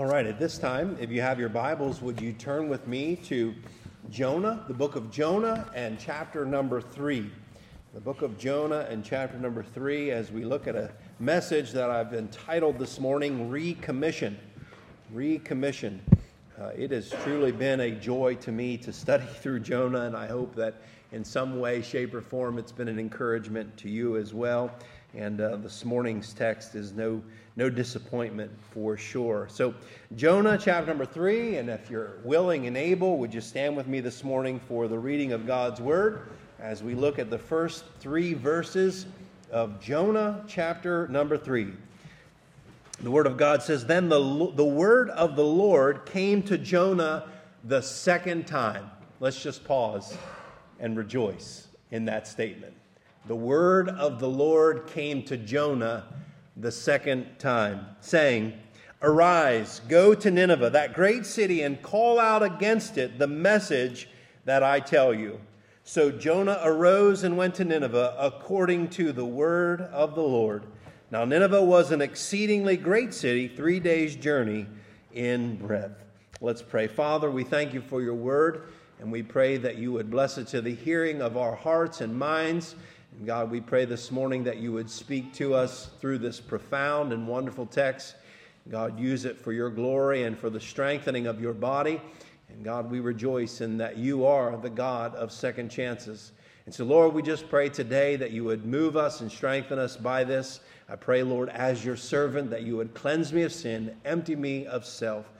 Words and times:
All 0.00 0.06
right, 0.06 0.24
at 0.24 0.38
this 0.38 0.56
time, 0.56 0.96
if 0.98 1.10
you 1.10 1.20
have 1.20 1.38
your 1.38 1.50
Bibles, 1.50 2.00
would 2.00 2.22
you 2.22 2.32
turn 2.32 2.70
with 2.70 2.86
me 2.86 3.16
to 3.16 3.54
Jonah, 4.08 4.64
the 4.66 4.72
book 4.72 4.96
of 4.96 5.10
Jonah, 5.10 5.70
and 5.74 6.00
chapter 6.00 6.46
number 6.46 6.80
three? 6.80 7.30
The 7.92 8.00
book 8.00 8.22
of 8.22 8.38
Jonah 8.38 8.86
and 8.88 9.04
chapter 9.04 9.36
number 9.36 9.62
three, 9.62 10.10
as 10.10 10.32
we 10.32 10.42
look 10.42 10.66
at 10.66 10.74
a 10.74 10.90
message 11.18 11.72
that 11.72 11.90
I've 11.90 12.14
entitled 12.14 12.78
this 12.78 12.98
morning 12.98 13.50
Recommission. 13.50 14.36
Recommission. 15.14 15.98
Uh, 16.58 16.68
it 16.68 16.92
has 16.92 17.10
truly 17.22 17.52
been 17.52 17.80
a 17.80 17.90
joy 17.90 18.36
to 18.36 18.52
me 18.52 18.78
to 18.78 18.94
study 18.94 19.26
through 19.42 19.60
Jonah, 19.60 20.06
and 20.06 20.16
I 20.16 20.28
hope 20.28 20.54
that 20.54 20.76
in 21.12 21.22
some 21.26 21.60
way, 21.60 21.82
shape, 21.82 22.14
or 22.14 22.22
form 22.22 22.56
it's 22.56 22.72
been 22.72 22.88
an 22.88 22.98
encouragement 22.98 23.76
to 23.76 23.90
you 23.90 24.16
as 24.16 24.32
well. 24.32 24.70
And 25.14 25.40
uh, 25.40 25.56
this 25.56 25.84
morning's 25.84 26.32
text 26.32 26.76
is 26.76 26.92
no, 26.92 27.20
no 27.56 27.68
disappointment 27.68 28.52
for 28.70 28.96
sure. 28.96 29.48
So, 29.50 29.74
Jonah 30.14 30.56
chapter 30.56 30.86
number 30.86 31.04
three, 31.04 31.56
and 31.56 31.68
if 31.68 31.90
you're 31.90 32.18
willing 32.22 32.68
and 32.68 32.76
able, 32.76 33.18
would 33.18 33.34
you 33.34 33.40
stand 33.40 33.76
with 33.76 33.88
me 33.88 34.00
this 34.00 34.22
morning 34.22 34.60
for 34.60 34.86
the 34.86 34.98
reading 34.98 35.32
of 35.32 35.46
God's 35.48 35.80
word 35.80 36.28
as 36.60 36.82
we 36.82 36.94
look 36.94 37.18
at 37.18 37.28
the 37.28 37.38
first 37.38 37.84
three 37.98 38.34
verses 38.34 39.06
of 39.50 39.80
Jonah 39.80 40.44
chapter 40.46 41.08
number 41.08 41.36
three. 41.36 41.72
The 43.00 43.10
word 43.10 43.26
of 43.26 43.36
God 43.36 43.62
says, 43.62 43.86
Then 43.86 44.08
the, 44.08 44.52
the 44.54 44.64
word 44.64 45.10
of 45.10 45.34
the 45.34 45.44
Lord 45.44 46.06
came 46.06 46.42
to 46.44 46.56
Jonah 46.56 47.28
the 47.64 47.80
second 47.80 48.46
time. 48.46 48.90
Let's 49.18 49.42
just 49.42 49.64
pause 49.64 50.16
and 50.78 50.96
rejoice 50.96 51.66
in 51.90 52.04
that 52.04 52.28
statement 52.28 52.74
the 53.26 53.36
word 53.36 53.88
of 53.88 54.18
the 54.18 54.28
Lord 54.28 54.86
came 54.86 55.22
to 55.24 55.36
Jonah 55.36 56.06
the 56.56 56.72
second 56.72 57.38
time, 57.38 57.86
saying, 58.00 58.54
Arise, 59.02 59.80
go 59.88 60.14
to 60.14 60.30
Nineveh, 60.30 60.70
that 60.70 60.94
great 60.94 61.24
city, 61.24 61.62
and 61.62 61.80
call 61.80 62.18
out 62.18 62.42
against 62.42 62.98
it 62.98 63.18
the 63.18 63.26
message 63.26 64.08
that 64.44 64.62
I 64.62 64.80
tell 64.80 65.14
you. 65.14 65.40
So 65.84 66.10
Jonah 66.10 66.60
arose 66.62 67.24
and 67.24 67.36
went 67.36 67.54
to 67.56 67.64
Nineveh 67.64 68.14
according 68.18 68.88
to 68.90 69.12
the 69.12 69.24
word 69.24 69.80
of 69.80 70.14
the 70.14 70.22
Lord. 70.22 70.64
Now, 71.10 71.24
Nineveh 71.24 71.64
was 71.64 71.90
an 71.90 72.00
exceedingly 72.00 72.76
great 72.76 73.12
city, 73.12 73.48
three 73.48 73.80
days' 73.80 74.14
journey 74.14 74.66
in 75.12 75.56
breadth. 75.56 76.04
Let's 76.40 76.62
pray. 76.62 76.86
Father, 76.86 77.30
we 77.30 77.42
thank 77.42 77.74
you 77.74 77.80
for 77.80 78.02
your 78.02 78.14
word, 78.14 78.68
and 79.00 79.10
we 79.10 79.22
pray 79.22 79.56
that 79.56 79.76
you 79.76 79.92
would 79.92 80.10
bless 80.10 80.38
it 80.38 80.46
to 80.48 80.60
the 80.60 80.74
hearing 80.74 81.20
of 81.20 81.36
our 81.36 81.54
hearts 81.54 82.00
and 82.00 82.14
minds 82.14 82.76
and 83.16 83.26
God, 83.26 83.50
we 83.50 83.60
pray 83.60 83.84
this 83.84 84.10
morning 84.10 84.44
that 84.44 84.58
you 84.58 84.72
would 84.72 84.88
speak 84.88 85.34
to 85.34 85.54
us 85.54 85.90
through 86.00 86.18
this 86.18 86.40
profound 86.40 87.12
and 87.12 87.26
wonderful 87.26 87.66
text. 87.66 88.14
God, 88.70 88.98
use 88.98 89.24
it 89.24 89.38
for 89.38 89.52
your 89.52 89.68
glory 89.68 90.22
and 90.24 90.38
for 90.38 90.48
the 90.48 90.60
strengthening 90.60 91.26
of 91.26 91.40
your 91.40 91.52
body. 91.52 92.00
And 92.48 92.64
God, 92.64 92.90
we 92.90 93.00
rejoice 93.00 93.60
in 93.60 93.76
that 93.78 93.96
you 93.96 94.24
are 94.24 94.56
the 94.56 94.70
God 94.70 95.14
of 95.16 95.32
second 95.32 95.70
chances. 95.70 96.32
And 96.66 96.74
so, 96.74 96.84
Lord, 96.84 97.12
we 97.12 97.22
just 97.22 97.48
pray 97.48 97.68
today 97.68 98.16
that 98.16 98.30
you 98.30 98.44
would 98.44 98.64
move 98.64 98.96
us 98.96 99.20
and 99.20 99.30
strengthen 99.30 99.78
us 99.78 99.96
by 99.96 100.24
this. 100.24 100.60
I 100.88 100.96
pray, 100.96 101.22
Lord, 101.22 101.48
as 101.48 101.84
your 101.84 101.96
servant, 101.96 102.50
that 102.50 102.62
you 102.62 102.76
would 102.76 102.94
cleanse 102.94 103.32
me 103.32 103.42
of 103.42 103.52
sin, 103.52 103.96
empty 104.04 104.36
me 104.36 104.66
of 104.66 104.86
self, 104.86 105.30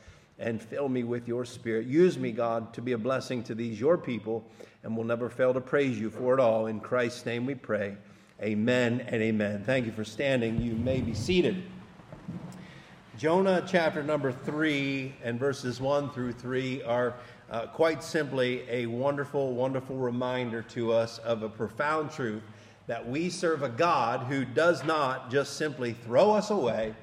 and 0.41 0.60
fill 0.60 0.88
me 0.88 1.05
with 1.05 1.28
your 1.28 1.44
spirit. 1.44 1.86
Use 1.86 2.19
me, 2.19 2.33
God, 2.33 2.74
to 2.74 2.83
be 2.83 2.92
a 2.92 2.98
blessing 2.98 3.44
to 3.44 3.55
these, 3.55 3.78
your 3.78 3.96
people 3.96 4.44
and 4.82 4.97
we'll 4.97 5.06
never 5.06 5.28
fail 5.28 5.52
to 5.52 5.60
praise 5.60 5.98
you 5.98 6.10
for 6.10 6.34
it 6.34 6.41
all. 6.41 6.66
In 6.66 6.80
Christ's 6.80 7.27
name 7.27 7.47
we 7.47 7.55
pray. 7.55 7.97
Amen 8.42 9.05
and 9.06 9.22
amen. 9.22 9.62
Thank 9.64 9.86
you 9.86 9.92
for 9.92 10.05
standing. 10.05 10.60
You 10.60 10.74
may 10.74 11.00
be 11.00 11.12
seated. 11.12 11.62
Jonah 13.19 13.62
chapter 13.66 14.02
number 14.02 14.32
3 14.32 15.14
and 15.22 15.38
verses 15.38 15.80
1 15.80 16.10
through 16.10 16.32
3 16.32 16.82
are 16.84 17.14
uh, 17.50 17.66
quite 17.66 18.02
simply 18.02 18.64
a 18.70 18.86
wonderful, 18.86 19.52
wonderful 19.52 19.97
reminder 19.97 20.62
to 20.62 20.92
us 20.92 21.19
of 21.19 21.42
a 21.42 21.48
profound 21.48 22.10
truth 22.10 22.42
that 22.86 23.06
we 23.06 23.28
serve 23.28 23.62
a 23.62 23.69
God 23.69 24.20
who 24.20 24.47
does 24.47 24.82
not 24.84 25.31
just 25.31 25.56
simply 25.56 25.92
throw 25.92 26.31
us 26.31 26.48
away, 26.48 26.94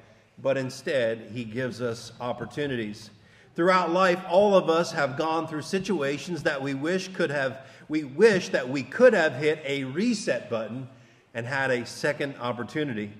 but 0.42 0.56
instead 0.56 1.30
he 1.32 1.44
gives 1.44 1.80
us 1.80 2.10
opportunities. 2.20 3.10
Throughout 3.58 3.90
life, 3.90 4.20
all 4.28 4.54
of 4.54 4.70
us 4.70 4.92
have 4.92 5.16
gone 5.16 5.48
through 5.48 5.62
situations 5.62 6.44
that 6.44 6.62
we 6.62 6.74
wish 6.74 7.08
could 7.08 7.30
have, 7.30 7.66
we 7.88 8.04
wish 8.04 8.50
that 8.50 8.68
we 8.68 8.84
could 8.84 9.14
have 9.14 9.34
hit 9.34 9.60
a 9.64 9.82
reset 9.82 10.48
button 10.48 10.88
and 11.34 11.44
had 11.44 11.72
a 11.72 11.84
second 11.84 12.36
opportunity. 12.38 13.12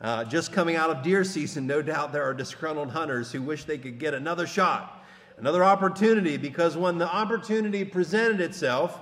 Uh, 0.00 0.24
just 0.24 0.50
coming 0.50 0.76
out 0.76 0.88
of 0.88 1.02
deer 1.02 1.24
season, 1.24 1.66
no 1.66 1.82
doubt 1.82 2.10
there 2.10 2.22
are 2.22 2.32
disgruntled 2.32 2.90
hunters 2.90 3.30
who 3.30 3.42
wish 3.42 3.64
they 3.64 3.76
could 3.76 3.98
get 3.98 4.14
another 4.14 4.46
shot, 4.46 5.04
another 5.36 5.62
opportunity, 5.62 6.38
because 6.38 6.74
when 6.74 6.96
the 6.96 7.14
opportunity 7.14 7.84
presented 7.84 8.40
itself, 8.40 8.98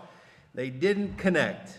they 0.55 0.71
didn't 0.71 1.17
connect. 1.17 1.79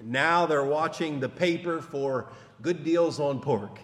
And 0.00 0.10
now 0.10 0.46
they're 0.46 0.64
watching 0.64 1.20
the 1.20 1.28
paper 1.28 1.80
for 1.80 2.32
good 2.62 2.82
deals 2.82 3.20
on 3.20 3.38
pork. 3.38 3.78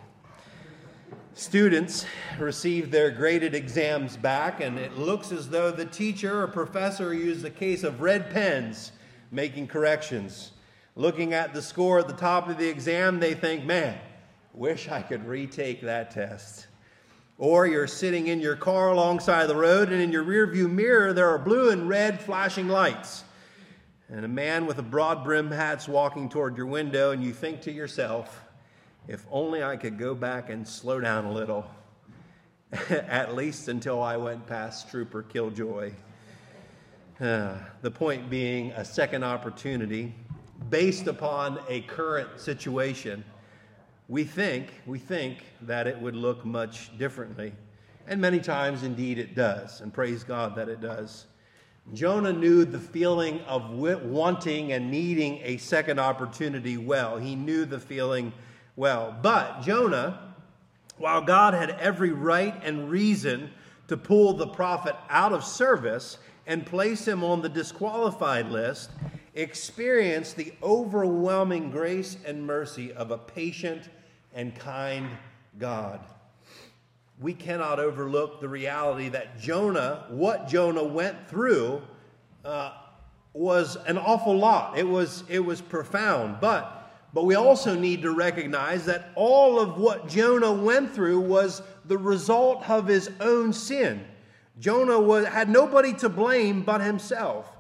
Students 1.39 2.07
receive 2.39 2.91
their 2.91 3.11
graded 3.11 3.55
exams 3.55 4.17
back, 4.17 4.63
and 4.63 4.79
it 4.79 4.97
looks 4.97 5.33
as 5.33 5.51
though 5.51 5.71
the 5.71 5.85
teacher 5.85 6.43
or 6.43 6.49
professor 6.49 7.13
used 7.13 7.45
a 7.45 7.51
case 7.51 7.83
of 7.83 8.01
red 8.01 8.31
pens 8.31 8.93
making 9.31 9.67
corrections. 9.67 10.53
Looking 10.95 11.35
at 11.35 11.53
the 11.53 11.61
score 11.61 11.99
at 11.99 12.09
the 12.09 12.15
top 12.15 12.49
of 12.49 12.57
the 12.57 12.67
exam, 12.67 13.21
they 13.21 13.35
think, 13.35 13.67
man, 13.67 13.99
wish 14.55 14.89
I 14.89 15.03
could 15.03 15.27
retake 15.27 15.83
that 15.83 16.11
test. 16.11 16.69
Or 17.37 17.67
you're 17.67 17.87
sitting 17.87 18.29
in 18.29 18.41
your 18.41 18.57
car 18.57 18.89
alongside 18.89 19.45
the 19.45 19.57
road, 19.57 19.93
and 19.93 20.01
in 20.01 20.13
your 20.13 20.25
rearview 20.25 20.71
mirror, 20.71 21.13
there 21.13 21.29
are 21.29 21.39
blue 21.39 21.69
and 21.69 21.87
red 21.87 22.19
flashing 22.19 22.69
lights. 22.69 23.25
And 24.09 24.25
a 24.25 24.29
man 24.29 24.65
with 24.65 24.79
a 24.79 24.83
broad 24.83 25.23
brim 25.23 25.51
hat's 25.51 25.87
walking 25.87 26.31
toward 26.31 26.57
your 26.57 26.65
window, 26.65 27.11
and 27.11 27.23
you 27.23 27.35
think 27.35 27.61
to 27.63 27.71
yourself, 27.71 28.46
if 29.09 29.25
only 29.31 29.63
I 29.63 29.77
could 29.77 29.99
go 29.99 30.15
back 30.15 30.51
and 30.51 30.67
slow 30.67 31.01
down 31.01 31.27
a 31.27 31.33
little, 31.33 31.67
at 32.91 33.35
least 33.35 33.69
until 33.69 34.03
I 34.03 34.17
went 34.17 34.47
past 34.47 34.91
Trooper 34.91 35.23
Killjoy. 35.23 35.93
Uh, 37.21 37.55
the 37.83 37.91
point 37.91 38.29
being 38.29 38.73
a 38.73 38.85
second 38.85 39.25
opportunity 39.25 40.15
based 40.69 41.07
upon 41.07 41.61
a 41.69 41.83
current 41.83 42.41
situation. 42.41 43.25
We 44.09 44.25
think, 44.25 44.69
we 44.87 44.99
think 44.99 45.45
that 45.63 45.87
it 45.87 45.99
would 46.01 46.17
look 46.17 46.45
much 46.45 46.97
differently. 46.99 47.53
And 48.07 48.21
many 48.21 48.39
times, 48.39 48.83
indeed, 48.83 49.19
it 49.19 49.35
does. 49.35 49.81
And 49.81 49.93
praise 49.93 50.25
God 50.25 50.55
that 50.57 50.69
it 50.69 50.81
does. 50.81 51.27
Jonah 51.93 52.33
knew 52.33 52.65
the 52.65 52.79
feeling 52.79 53.41
of 53.43 53.71
wanting 53.71 54.73
and 54.73 54.91
needing 54.91 55.41
a 55.43 55.57
second 55.57 56.01
opportunity 56.01 56.77
well. 56.77 57.17
He 57.17 57.37
knew 57.37 57.65
the 57.65 57.79
feeling 57.79 58.33
well. 58.77 59.17
But 59.21 59.63
Jonah, 59.63 60.35
while 60.99 61.23
God 61.23 61.55
had 61.55 61.71
every 61.71 62.11
right 62.11 62.55
and 62.63 62.91
reason 62.91 63.51
to 63.89 63.97
pull 63.97 64.35
the 64.35 64.47
prophet 64.47 64.95
out 65.09 65.33
of 65.33 65.45
service 65.45 66.19
and 66.47 66.65
place 66.65 67.07
him 67.07 67.25
on 67.25 67.43
the 67.43 67.49
disqualified 67.49 68.51
list, 68.51 68.91
experienced 69.35 70.37
the 70.37 70.53
overwhelming 70.63 71.71
grace 71.71 72.17
and 72.25 72.47
mercy 72.47 72.93
of 72.93 73.11
a 73.11 73.19
patient 73.19 73.89
and 74.35 74.55
kind 74.55 75.09
God. 75.59 76.01
We 77.21 77.33
cannot 77.33 77.81
overlook 77.81 78.41
the 78.41 78.49
reality 78.49 79.09
that 79.11 79.39
Jonah, 79.39 80.05
what 80.09 80.49
Jonah 80.49 80.85
went 80.85 81.29
through, 81.29 81.83
uh, 82.45 82.73
was 83.33 83.77
an 83.87 83.99
awful 83.99 84.37
lot. 84.37 84.79
It 84.79 84.87
was, 84.87 85.25
it 85.29 85.41
was 85.41 85.61
profound. 85.61 86.39
But 86.41 86.86
but 87.17 87.25
we 87.25 87.35
also 87.35 87.75
need 87.75 88.03
to 88.03 88.11
recognize 88.11 88.85
that 88.85 89.09
all 89.15 89.59
of 89.59 89.79
what 89.79 90.07
Jonah 90.07 90.53
went 90.53 90.95
through 90.95 91.21
was 91.21 91.63
the 91.87 91.97
result 91.97 92.69
of 92.69 92.87
his 92.87 93.11
own 93.21 93.55
sin. 93.55 94.05
Jonah 94.59 95.01
was, 95.01 95.25
had 95.25 95.49
nobody 95.49 95.95
to 95.95 96.11
blame 96.11 96.63
but 96.63 96.83
himself. 96.83 97.51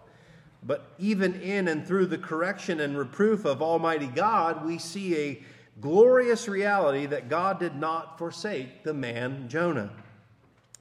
But 0.63 0.93
even 0.99 1.41
in 1.41 1.69
and 1.69 1.87
through 1.87 2.05
the 2.05 2.19
correction 2.19 2.81
and 2.81 2.99
reproof 2.99 3.47
of 3.47 3.63
Almighty 3.63 4.09
God, 4.09 4.63
we 4.63 4.77
see 4.77 5.17
a 5.17 5.43
glorious 5.81 6.49
reality 6.49 7.07
that 7.07 7.31
God 7.31 7.59
did 7.59 7.77
not 7.77 8.19
forsake 8.19 8.85
the 8.85 8.93
man 8.93 9.49
Jonah. 9.49 9.91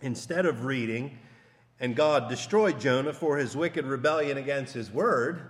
Instead 0.01 0.45
of 0.45 0.65
reading, 0.65 1.17
and 1.79 1.95
God 1.95 2.27
destroyed 2.27 2.81
Jonah 2.81 3.13
for 3.13 3.37
his 3.37 3.55
wicked 3.55 3.85
rebellion 3.85 4.37
against 4.37 4.73
his 4.73 4.91
word, 4.91 5.43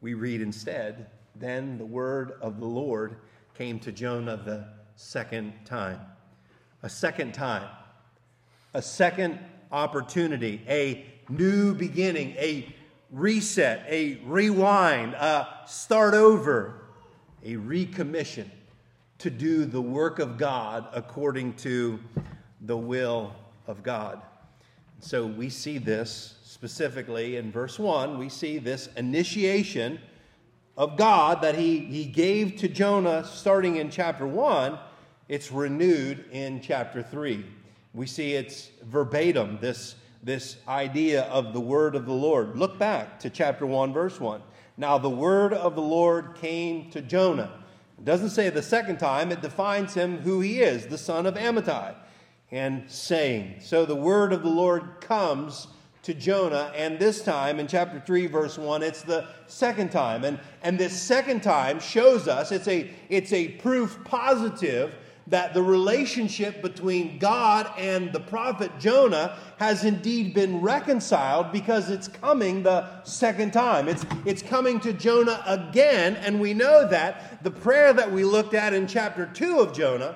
we 0.00 0.14
read 0.14 0.40
instead, 0.40 1.10
then 1.38 1.78
the 1.78 1.86
word 1.86 2.32
of 2.40 2.60
the 2.60 2.66
Lord 2.66 3.16
came 3.54 3.78
to 3.80 3.92
Jonah 3.92 4.36
the 4.36 4.66
second 4.96 5.52
time. 5.64 6.00
A 6.82 6.88
second 6.88 7.34
time. 7.34 7.68
A 8.74 8.82
second 8.82 9.38
opportunity. 9.72 10.62
A 10.68 11.06
new 11.28 11.74
beginning. 11.74 12.30
A 12.38 12.74
reset. 13.10 13.84
A 13.88 14.20
rewind. 14.24 15.14
A 15.14 15.62
start 15.66 16.14
over. 16.14 16.82
A 17.44 17.54
recommission 17.54 18.50
to 19.18 19.30
do 19.30 19.64
the 19.64 19.80
work 19.80 20.18
of 20.18 20.36
God 20.36 20.88
according 20.92 21.54
to 21.54 21.98
the 22.60 22.76
will 22.76 23.34
of 23.66 23.82
God. 23.82 24.22
So 25.00 25.26
we 25.26 25.50
see 25.50 25.78
this 25.78 26.34
specifically 26.42 27.36
in 27.36 27.52
verse 27.52 27.78
1. 27.78 28.18
We 28.18 28.28
see 28.28 28.58
this 28.58 28.88
initiation 28.96 30.00
of 30.76 30.96
God 30.96 31.42
that 31.42 31.56
he, 31.56 31.78
he 31.78 32.04
gave 32.04 32.56
to 32.56 32.68
Jonah 32.68 33.24
starting 33.24 33.76
in 33.76 33.90
chapter 33.90 34.26
1. 34.26 34.78
It's 35.28 35.50
renewed 35.50 36.24
in 36.30 36.60
chapter 36.60 37.02
3. 37.02 37.44
We 37.94 38.06
see 38.06 38.34
it's 38.34 38.70
verbatim, 38.84 39.58
this, 39.60 39.94
this 40.22 40.58
idea 40.68 41.22
of 41.24 41.52
the 41.52 41.60
word 41.60 41.94
of 41.94 42.04
the 42.04 42.12
Lord. 42.12 42.56
Look 42.56 42.78
back 42.78 43.18
to 43.20 43.30
chapter 43.30 43.64
1, 43.64 43.92
verse 43.92 44.20
1. 44.20 44.42
Now 44.76 44.98
the 44.98 45.10
word 45.10 45.54
of 45.54 45.74
the 45.74 45.82
Lord 45.82 46.34
came 46.34 46.90
to 46.90 47.00
Jonah. 47.00 47.50
It 47.98 48.04
doesn't 48.04 48.30
say 48.30 48.50
the 48.50 48.62
second 48.62 48.98
time, 48.98 49.32
it 49.32 49.40
defines 49.40 49.94
him 49.94 50.18
who 50.18 50.40
he 50.40 50.60
is, 50.60 50.86
the 50.86 50.98
son 50.98 51.24
of 51.24 51.34
Amittai, 51.34 51.94
and 52.50 52.88
saying. 52.90 53.56
So 53.60 53.86
the 53.86 53.96
word 53.96 54.34
of 54.34 54.42
the 54.42 54.50
Lord 54.50 55.00
comes 55.00 55.68
to 56.06 56.14
Jonah, 56.14 56.72
and 56.76 57.00
this 57.00 57.20
time 57.20 57.58
in 57.58 57.66
chapter 57.66 57.98
3, 57.98 58.28
verse 58.28 58.56
1, 58.56 58.80
it's 58.84 59.02
the 59.02 59.26
second 59.48 59.90
time. 59.90 60.22
And, 60.22 60.38
and 60.62 60.78
this 60.78 60.96
second 60.96 61.42
time 61.42 61.80
shows 61.80 62.28
us 62.28 62.52
it's 62.52 62.68
a, 62.68 62.88
it's 63.08 63.32
a 63.32 63.48
proof 63.48 63.98
positive 64.04 64.94
that 65.26 65.52
the 65.52 65.62
relationship 65.62 66.62
between 66.62 67.18
God 67.18 67.68
and 67.76 68.12
the 68.12 68.20
prophet 68.20 68.70
Jonah 68.78 69.36
has 69.58 69.84
indeed 69.84 70.32
been 70.32 70.60
reconciled 70.60 71.50
because 71.50 71.90
it's 71.90 72.06
coming 72.06 72.62
the 72.62 73.02
second 73.02 73.52
time. 73.52 73.88
It's, 73.88 74.06
it's 74.24 74.42
coming 74.42 74.78
to 74.80 74.92
Jonah 74.92 75.42
again, 75.44 76.14
and 76.14 76.40
we 76.40 76.54
know 76.54 76.86
that 76.86 77.42
the 77.42 77.50
prayer 77.50 77.92
that 77.92 78.12
we 78.12 78.22
looked 78.22 78.54
at 78.54 78.72
in 78.72 78.86
chapter 78.86 79.26
2 79.26 79.58
of 79.58 79.72
Jonah 79.72 80.14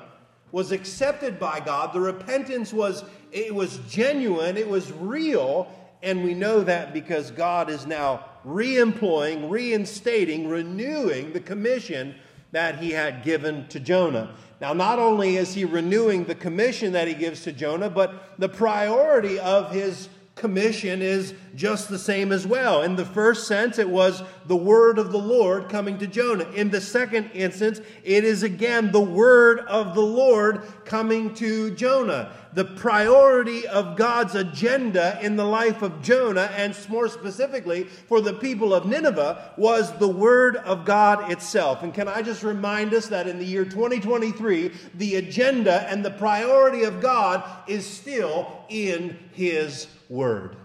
was 0.53 0.71
accepted 0.71 1.41
by 1.41 1.59
God. 1.59 1.93
The 1.93 2.01
repentance 2.01 2.73
was 2.73 3.05
it 3.33 3.55
was 3.55 3.79
genuine, 3.89 4.57
it 4.57 4.69
was 4.69 4.93
real, 4.93 5.69
and 6.03 6.25
we 6.25 6.35
know 6.35 6.63
that 6.63 6.93
because 6.93 7.31
God 7.31 7.69
is 7.71 7.87
now 7.87 8.25
re-employing, 8.45 9.51
reinstating, 9.51 10.49
renewing 10.49 11.33
the 11.33 11.41
commission 11.41 12.15
that 12.53 12.79
he 12.79 12.91
had 12.91 13.23
given 13.23 13.67
to 13.69 13.79
Jonah. 13.79 14.35
Now, 14.61 14.73
not 14.73 14.99
only 14.99 15.37
is 15.37 15.55
he 15.55 15.65
renewing 15.65 16.25
the 16.25 16.35
commission 16.35 16.93
that 16.93 17.09
he 17.09 17.15
gives 17.15 17.43
to 17.45 17.53
Jonah, 17.53 17.91
but 17.91 18.39
the 18.39 18.49
priority 18.49 19.39
of 19.39 19.73
his 19.73 20.09
commission 20.41 21.03
is 21.03 21.35
just 21.55 21.91
the 21.91 21.99
same 21.99 22.33
as 22.33 22.47
well. 22.47 22.83
In 22.83 22.97
the 22.97 23.05
first 23.05 23.47
sense, 23.47 23.79
it 23.79 23.89
was 23.89 24.23
the 24.47 24.57
word 24.57 24.99
of 24.99 25.13
the 25.13 25.19
Lord 25.19 25.69
coming 25.69 25.99
to 25.99 26.07
Jonah. 26.07 26.49
In 26.55 26.71
the 26.71 26.81
second 26.81 27.31
instance, 27.35 27.81
it 28.03 28.25
is 28.25 28.43
again 28.43 28.91
the 28.91 29.01
word 29.01 29.61
of 29.61 29.95
the 29.95 30.01
Lord 30.01 30.63
coming 30.87 31.35
to 31.35 31.71
Jonah. 31.73 32.33
The 32.55 32.65
priority 32.65 33.69
of 33.69 33.97
God's 33.97 34.35
agenda 34.35 35.19
in 35.23 35.37
the 35.37 35.45
life 35.45 35.83
of 35.83 36.03
Jonah, 36.03 36.51
and 36.57 36.77
more 36.89 37.09
specifically 37.09 37.85
for 37.85 38.21
the 38.21 38.33
people 38.33 38.75
of 38.75 38.87
Nineveh, 38.87 39.53
was 39.57 39.93
the 39.99 40.09
word 40.09 40.57
of 40.57 40.85
God 40.87 41.31
itself. 41.31 41.83
And 41.83 41.93
can 41.93 42.09
I 42.09 42.23
just 42.23 42.43
remind 42.43 42.95
us 42.95 43.07
that 43.09 43.29
in 43.29 43.39
the 43.39 43.45
year 43.45 43.65
2023, 43.65 44.73
the 44.95 45.17
agenda 45.17 45.87
and 45.89 46.05
the 46.05 46.11
priority 46.11 46.85
of 46.85 47.01
God 47.01 47.45
is 47.69 47.87
still 47.87 48.65
in 48.69 49.17
His 49.33 49.87
word. 50.11 50.57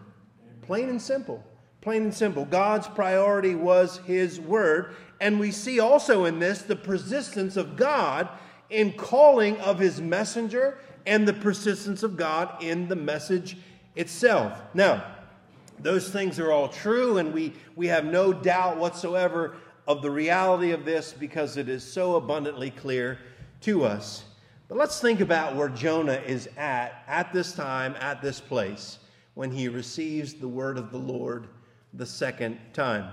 Plain 0.63 0.89
and 0.89 1.01
simple. 1.01 1.41
Plain 1.79 2.03
and 2.03 2.13
simple. 2.13 2.43
God's 2.43 2.87
priority 2.87 3.55
was 3.55 3.99
His 3.99 4.39
word. 4.39 4.95
And 5.21 5.39
we 5.39 5.51
see 5.51 5.79
also 5.79 6.25
in 6.25 6.39
this 6.39 6.63
the 6.63 6.75
persistence 6.75 7.55
of 7.55 7.77
God 7.77 8.27
in 8.69 8.91
calling 8.93 9.57
of 9.61 9.79
His 9.79 10.01
messenger 10.01 10.79
and 11.05 11.27
the 11.27 11.33
persistence 11.33 12.01
of 12.01 12.17
God 12.17 12.61
in 12.63 12.87
the 12.87 12.95
message 12.95 13.57
itself. 13.95 14.59
Now, 14.73 15.05
those 15.77 16.09
things 16.09 16.39
are 16.39 16.51
all 16.51 16.67
true, 16.67 17.17
and 17.17 17.33
we, 17.33 17.53
we 17.75 17.87
have 17.87 18.05
no 18.05 18.33
doubt 18.33 18.77
whatsoever 18.77 19.55
of 19.87 20.01
the 20.01 20.09
reality 20.09 20.71
of 20.71 20.85
this 20.85 21.13
because 21.13 21.57
it 21.57 21.69
is 21.69 21.83
so 21.83 22.15
abundantly 22.15 22.71
clear 22.71 23.19
to 23.61 23.83
us. 23.83 24.23
But 24.67 24.79
let's 24.79 24.99
think 24.99 25.19
about 25.19 25.55
where 25.55 25.69
Jonah 25.69 26.21
is 26.25 26.49
at 26.57 27.03
at 27.07 27.31
this 27.31 27.53
time, 27.53 27.95
at 27.99 28.23
this 28.23 28.39
place 28.39 28.97
when 29.35 29.51
he 29.51 29.67
receives 29.67 30.33
the 30.33 30.47
word 30.47 30.77
of 30.77 30.91
the 30.91 30.97
Lord 30.97 31.47
the 31.93 32.05
second 32.05 32.57
time. 32.73 33.11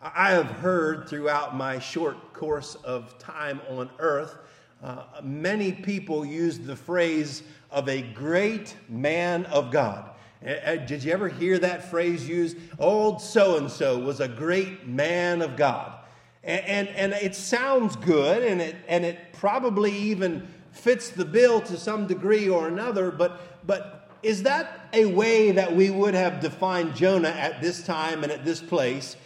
I 0.00 0.30
have 0.30 0.46
heard 0.46 1.08
throughout 1.08 1.56
my 1.56 1.78
short 1.78 2.32
course 2.32 2.74
of 2.76 3.18
time 3.18 3.60
on 3.68 3.90
earth, 3.98 4.36
uh, 4.82 5.04
many 5.22 5.72
people 5.72 6.24
use 6.24 6.58
the 6.58 6.76
phrase 6.76 7.42
of 7.70 7.88
a 7.88 8.02
great 8.02 8.74
man 8.88 9.46
of 9.46 9.70
God. 9.70 10.10
Did 10.42 11.02
you 11.02 11.12
ever 11.12 11.28
hear 11.28 11.58
that 11.58 11.90
phrase 11.90 12.28
used? 12.28 12.58
Old 12.78 13.22
so 13.22 13.56
and 13.56 13.70
so 13.70 13.98
was 13.98 14.20
a 14.20 14.28
great 14.28 14.86
man 14.86 15.40
of 15.40 15.56
God. 15.56 16.00
And, 16.42 16.66
and, 16.66 16.88
and 16.88 17.12
it 17.14 17.34
sounds 17.34 17.96
good, 17.96 18.42
and 18.42 18.60
it, 18.60 18.76
and 18.86 19.06
it 19.06 19.32
probably 19.32 19.92
even 19.92 20.46
fits 20.72 21.08
the 21.08 21.24
bill 21.24 21.62
to 21.62 21.78
some 21.78 22.06
degree 22.06 22.48
or 22.48 22.68
another, 22.68 23.10
but, 23.10 23.66
but 23.66 24.03
is 24.24 24.44
that 24.44 24.88
a 24.92 25.04
way 25.04 25.50
that 25.50 25.76
we 25.76 25.90
would 25.90 26.14
have 26.14 26.40
defined 26.40 26.96
Jonah 26.96 27.28
at 27.28 27.60
this 27.60 27.84
time 27.84 28.22
and 28.22 28.32
at 28.32 28.44
this 28.44 28.60
place? 28.60 29.16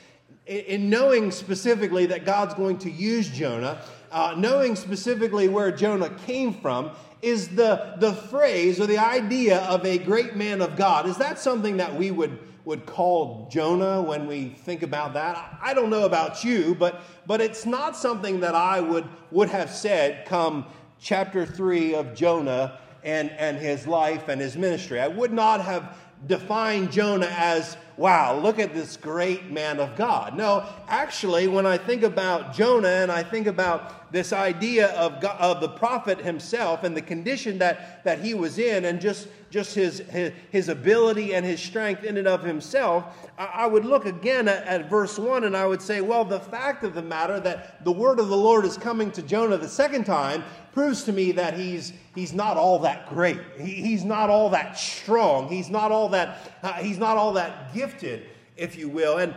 In 0.47 0.91
knowing 0.91 1.31
specifically 1.31 2.07
that 2.07 2.25
God's 2.25 2.55
going 2.55 2.79
to 2.79 2.91
use 2.91 3.29
Jonah, 3.29 3.81
uh, 4.11 4.35
knowing 4.37 4.75
specifically 4.75 5.47
where 5.47 5.71
Jonah 5.71 6.11
came 6.27 6.55
from, 6.55 6.91
is 7.23 7.49
the, 7.49 7.95
the 7.99 8.13
phrase 8.13 8.81
or 8.81 8.87
the 8.87 8.99
idea 8.99 9.59
of 9.65 9.85
a 9.85 9.99
great 9.99 10.37
man 10.37 10.63
of 10.63 10.77
God. 10.77 11.07
Is 11.07 11.17
that 11.19 11.39
something 11.39 11.77
that 11.77 11.95
we 11.95 12.11
would, 12.11 12.39
would 12.65 12.87
call 12.87 13.49
Jonah 13.51 14.03
when 14.03 14.27
we 14.27 14.49
think 14.49 14.83
about 14.83 15.15
that? 15.15 15.59
I 15.63 15.75
don't 15.75 15.91
know 15.91 16.07
about 16.07 16.45
you, 16.45 16.75
but, 16.75 17.03
but 17.27 17.41
it's 17.41 17.67
not 17.67 17.97
something 17.97 18.41
that 18.41 18.55
I 18.55 18.81
would, 18.81 19.07
would 19.31 19.49
have 19.49 19.71
said 19.71 20.25
come 20.27 20.67
chapter 21.01 21.45
3 21.45 21.95
of 21.95 22.15
Jonah 22.15 22.79
and, 23.05 23.31
and 23.33 23.57
his 23.59 23.87
life 23.87 24.29
and 24.29 24.41
his 24.41 24.57
ministry. 24.57 25.01
I 25.01 25.09
would 25.09 25.33
not 25.33 25.61
have 25.65 25.97
defined 26.27 26.91
Jonah 26.91 27.33
as, 27.37 27.77
wow, 27.97 28.39
look 28.39 28.59
at 28.59 28.75
this 28.75 28.97
great 28.97 29.51
man 29.51 29.79
of 29.79 29.97
God. 29.97 30.37
No, 30.37 30.67
actually, 30.89 31.47
when 31.47 31.67
I 31.67 31.79
think 31.79 32.03
about 32.03 32.55
Jonah 32.55 32.89
and 32.89 33.13
I 33.13 33.23
think 33.23 33.47
about 33.47 34.13
this 34.13 34.33
idea 34.33 34.89
of, 34.97 35.21
God, 35.21 35.37
of 35.39 35.61
the 35.61 35.69
prophet 35.69 36.19
himself 36.19 36.83
and 36.83 36.97
the 36.97 37.03
condition 37.03 37.59
that, 37.59 38.03
that 38.05 38.21
he 38.21 38.35
was 38.35 38.59
in 38.59 38.87
and 38.87 39.01
just, 39.01 39.29
just 39.51 39.75
his, 39.75 39.99
his, 39.99 40.33
his 40.51 40.69
ability 40.69 41.35
and 41.35 41.45
his 41.45 41.61
strength 41.61 42.05
in 42.05 42.17
and 42.17 42.27
of 42.27 42.43
himself, 42.43 43.29
I, 43.39 43.45
I 43.45 43.67
would 43.67 43.85
look 43.85 44.07
again 44.07 44.49
at, 44.49 44.65
at 44.65 44.89
verse 44.89 45.19
1 45.19 45.45
and 45.45 45.57
I 45.57 45.67
would 45.67 45.83
say, 45.83 46.01
well, 46.01 46.25
the 46.25 46.41
fact 46.41 46.85
of 46.85 46.95
the 46.95 47.03
matter 47.03 47.39
that 47.41 47.85
the 47.85 47.93
word 47.93 48.19
of 48.19 48.29
the 48.29 48.37
Lord 48.37 48.65
is 48.65 48.79
coming 48.79 49.11
to 49.13 49.23
Jonah 49.23 49.59
the 49.59 49.69
second 49.69 50.05
time 50.05 50.43
proves 50.73 51.03
to 51.05 51.13
me 51.13 51.33
that 51.33 51.55
he's, 51.55 51.93
he's 52.15 52.33
not 52.33 52.57
all 52.57 52.79
that 52.79 53.09
great. 53.09 53.41
He, 53.59 53.73
he's 53.73 54.05
not 54.05 54.31
all 54.31 54.49
that 54.51 54.79
strong. 54.79 55.49
He's 55.49 55.71
not 55.71 55.93
all 55.93 56.08
that, 56.11 56.53
uh, 56.63 56.75
he's 56.75 56.99
not 56.99 57.17
all 57.17 57.33
that 57.35 57.75
gifted, 57.75 58.27
if 58.57 58.77
you 58.77 58.89
will. 58.89 59.19
And 59.19 59.35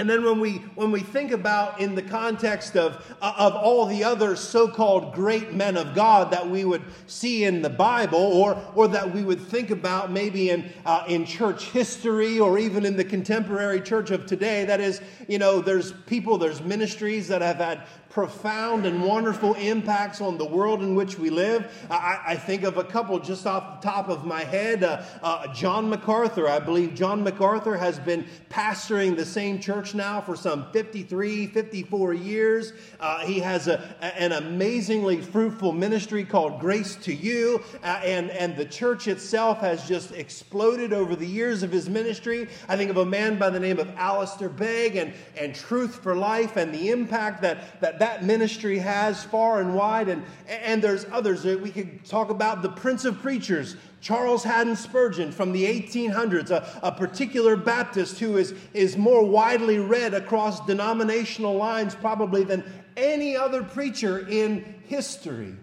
and 0.00 0.08
then 0.08 0.24
when 0.24 0.40
we, 0.40 0.52
when 0.76 0.90
we 0.92 1.00
think 1.00 1.30
about 1.30 1.78
in 1.78 1.94
the 1.94 2.00
context 2.00 2.74
of, 2.74 3.04
uh, 3.20 3.34
of 3.36 3.54
all 3.54 3.84
the 3.84 4.02
other 4.02 4.34
so-called 4.34 5.12
great 5.12 5.52
men 5.52 5.76
of 5.76 5.94
God 5.94 6.30
that 6.30 6.48
we 6.48 6.64
would 6.64 6.82
see 7.06 7.44
in 7.44 7.60
the 7.60 7.68
Bible 7.68 8.18
or, 8.18 8.56
or 8.74 8.88
that 8.88 9.14
we 9.14 9.22
would 9.22 9.42
think 9.42 9.70
about 9.70 10.10
maybe 10.10 10.48
in, 10.48 10.72
uh, 10.86 11.04
in 11.06 11.26
church 11.26 11.64
history 11.64 12.40
or 12.40 12.58
even 12.58 12.86
in 12.86 12.96
the 12.96 13.04
contemporary 13.04 13.78
church 13.78 14.10
of 14.10 14.24
today, 14.24 14.64
that 14.64 14.80
is, 14.80 15.02
you 15.28 15.38
know, 15.38 15.60
there's 15.60 15.92
people, 16.06 16.38
there's 16.38 16.62
ministries 16.62 17.28
that 17.28 17.42
have 17.42 17.56
had 17.56 17.82
profound 18.10 18.86
and 18.86 19.02
wonderful 19.02 19.54
impacts 19.54 20.20
on 20.20 20.36
the 20.36 20.44
world 20.44 20.82
in 20.82 20.96
which 20.96 21.16
we 21.16 21.30
live. 21.30 21.72
I, 21.88 22.20
I 22.26 22.36
think 22.36 22.64
of 22.64 22.76
a 22.76 22.82
couple 22.82 23.18
just 23.20 23.46
off 23.46 23.80
the 23.80 23.88
top 23.88 24.08
of 24.08 24.26
my 24.26 24.42
head. 24.42 24.82
Uh, 24.82 25.02
uh, 25.22 25.46
John 25.54 25.88
MacArthur, 25.88 26.48
I 26.48 26.58
believe 26.58 26.94
John 26.94 27.22
MacArthur 27.22 27.76
has 27.76 28.00
been 28.00 28.26
pastoring 28.50 29.16
the 29.16 29.24
same 29.24 29.60
church 29.60 29.94
now 29.94 30.20
for 30.20 30.34
some 30.34 30.70
53, 30.72 31.46
54 31.46 32.14
years. 32.14 32.72
Uh, 32.98 33.20
he 33.20 33.38
has 33.38 33.68
a, 33.68 33.80
an 34.02 34.32
amazingly 34.32 35.20
fruitful 35.20 35.72
ministry 35.72 36.24
called 36.24 36.58
Grace 36.58 36.96
to 36.96 37.14
You, 37.14 37.62
uh, 37.84 38.00
and, 38.04 38.30
and 38.30 38.56
the 38.56 38.64
church 38.64 39.06
itself 39.06 39.60
has 39.60 39.86
just 39.86 40.10
exploded 40.12 40.92
over 40.92 41.14
the 41.14 41.26
years 41.26 41.62
of 41.62 41.70
his 41.70 41.88
ministry. 41.88 42.48
I 42.68 42.76
think 42.76 42.90
of 42.90 42.96
a 42.96 43.06
man 43.06 43.38
by 43.38 43.50
the 43.50 43.60
name 43.60 43.78
of 43.78 43.88
Alistair 43.90 44.48
Begg 44.48 44.96
and, 44.96 45.14
and 45.38 45.54
Truth 45.54 46.02
for 46.02 46.16
Life 46.16 46.56
and 46.56 46.74
the 46.74 46.90
impact 46.90 47.40
that, 47.42 47.80
that 47.80 47.99
that 48.00 48.24
ministry 48.24 48.78
has 48.78 49.22
far 49.24 49.60
and 49.60 49.74
wide. 49.74 50.08
And, 50.08 50.24
and 50.48 50.82
there's 50.82 51.04
others. 51.12 51.44
We 51.44 51.70
could 51.70 52.02
talk 52.02 52.30
about 52.30 52.62
the 52.62 52.70
Prince 52.70 53.04
of 53.04 53.20
Preachers, 53.20 53.76
Charles 54.00 54.42
Haddon 54.42 54.74
Spurgeon 54.74 55.30
from 55.30 55.52
the 55.52 55.64
1800s, 55.64 56.50
a, 56.50 56.80
a 56.82 56.92
particular 56.92 57.56
Baptist 57.56 58.18
who 58.18 58.38
is, 58.38 58.54
is 58.72 58.96
more 58.96 59.22
widely 59.22 59.78
read 59.78 60.14
across 60.14 60.64
denominational 60.64 61.54
lines 61.56 61.94
probably 61.94 62.42
than 62.42 62.64
any 62.96 63.36
other 63.36 63.62
preacher 63.62 64.26
in 64.26 64.82
history. 64.88 65.54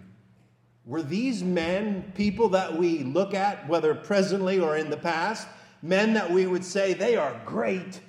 Were 0.86 1.02
these 1.02 1.42
men 1.42 2.12
people 2.14 2.50
that 2.50 2.78
we 2.78 3.02
look 3.02 3.34
at, 3.34 3.68
whether 3.68 3.96
presently 3.96 4.60
or 4.60 4.76
in 4.76 4.90
the 4.90 4.96
past, 4.96 5.48
men 5.82 6.14
that 6.14 6.30
we 6.30 6.46
would 6.46 6.64
say 6.64 6.94
they 6.94 7.16
are 7.16 7.40
great 7.44 8.00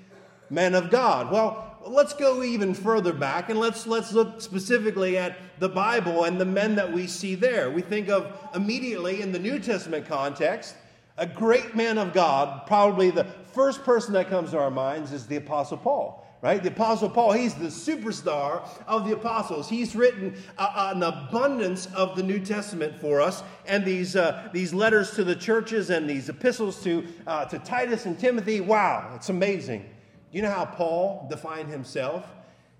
men 0.52 0.76
of 0.76 0.92
God? 0.92 1.32
Well, 1.32 1.69
let's 1.88 2.14
go 2.14 2.44
even 2.44 2.74
further 2.74 3.14
back 3.14 3.50
and 3.50 3.60
let's, 3.60 3.88
let's 3.88 4.14
look 4.14 4.42
specifically 4.42 5.18
at 5.18 5.38
the 5.60 5.70
Bible 5.70 6.26
and 6.26 6.40
the 6.40 6.46
men 6.46 6.76
that 6.76 6.92
we 6.92 7.08
see 7.08 7.36
there. 7.36 7.70
We 7.70 7.82
think 7.82 8.10
of 8.10 8.38
immediately 8.56 9.22
in 9.22 9.32
the 9.32 9.40
New 9.40 9.60
Testament 9.60 10.08
context, 10.08 10.76
a 11.18 11.26
great 11.26 11.76
man 11.76 11.98
of 11.98 12.14
God, 12.14 12.66
probably 12.66 13.12
the 13.12 13.26
first 13.54 13.84
person 13.84 14.14
that 14.14 14.30
comes 14.30 14.52
to 14.52 14.60
our 14.60 14.72
minds 14.72 15.12
is 15.12 15.28
the 15.28 15.36
Apostle 15.38 15.78
Paul 15.78 16.26
right? 16.42 16.64
The 16.64 16.70
Apostle 16.70 17.10
Paul, 17.10 17.34
he's 17.34 17.54
the 17.54 17.68
superstar 17.68 18.66
of 18.88 19.06
the 19.06 19.14
apostles. 19.14 19.70
He's 19.70 19.96
written 19.96 20.36
uh, 20.58 20.94
an 20.96 21.04
abundance 21.04 21.88
of 21.88 22.16
the 22.16 22.24
New 22.24 22.40
Testament 22.40 22.96
for 22.96 23.20
us, 23.20 23.44
and 23.66 23.84
these, 23.84 24.16
uh, 24.16 24.50
these 24.54 24.74
letters 24.74 25.12
to 25.12 25.24
the 25.24 25.36
churches 25.36 25.90
and 25.90 26.10
these 26.10 26.30
epistles 26.30 26.82
to, 26.84 27.06
uh, 27.28 27.46
to 27.46 27.60
Titus 27.60 28.06
and 28.06 28.18
Timothy. 28.18 28.62
Wow, 28.62 29.12
it's 29.16 29.30
amazing. 29.30 29.86
You 30.32 30.42
know 30.44 30.52
how 30.52 30.66
Paul 30.66 31.28
defined 31.30 31.70
himself? 31.70 32.26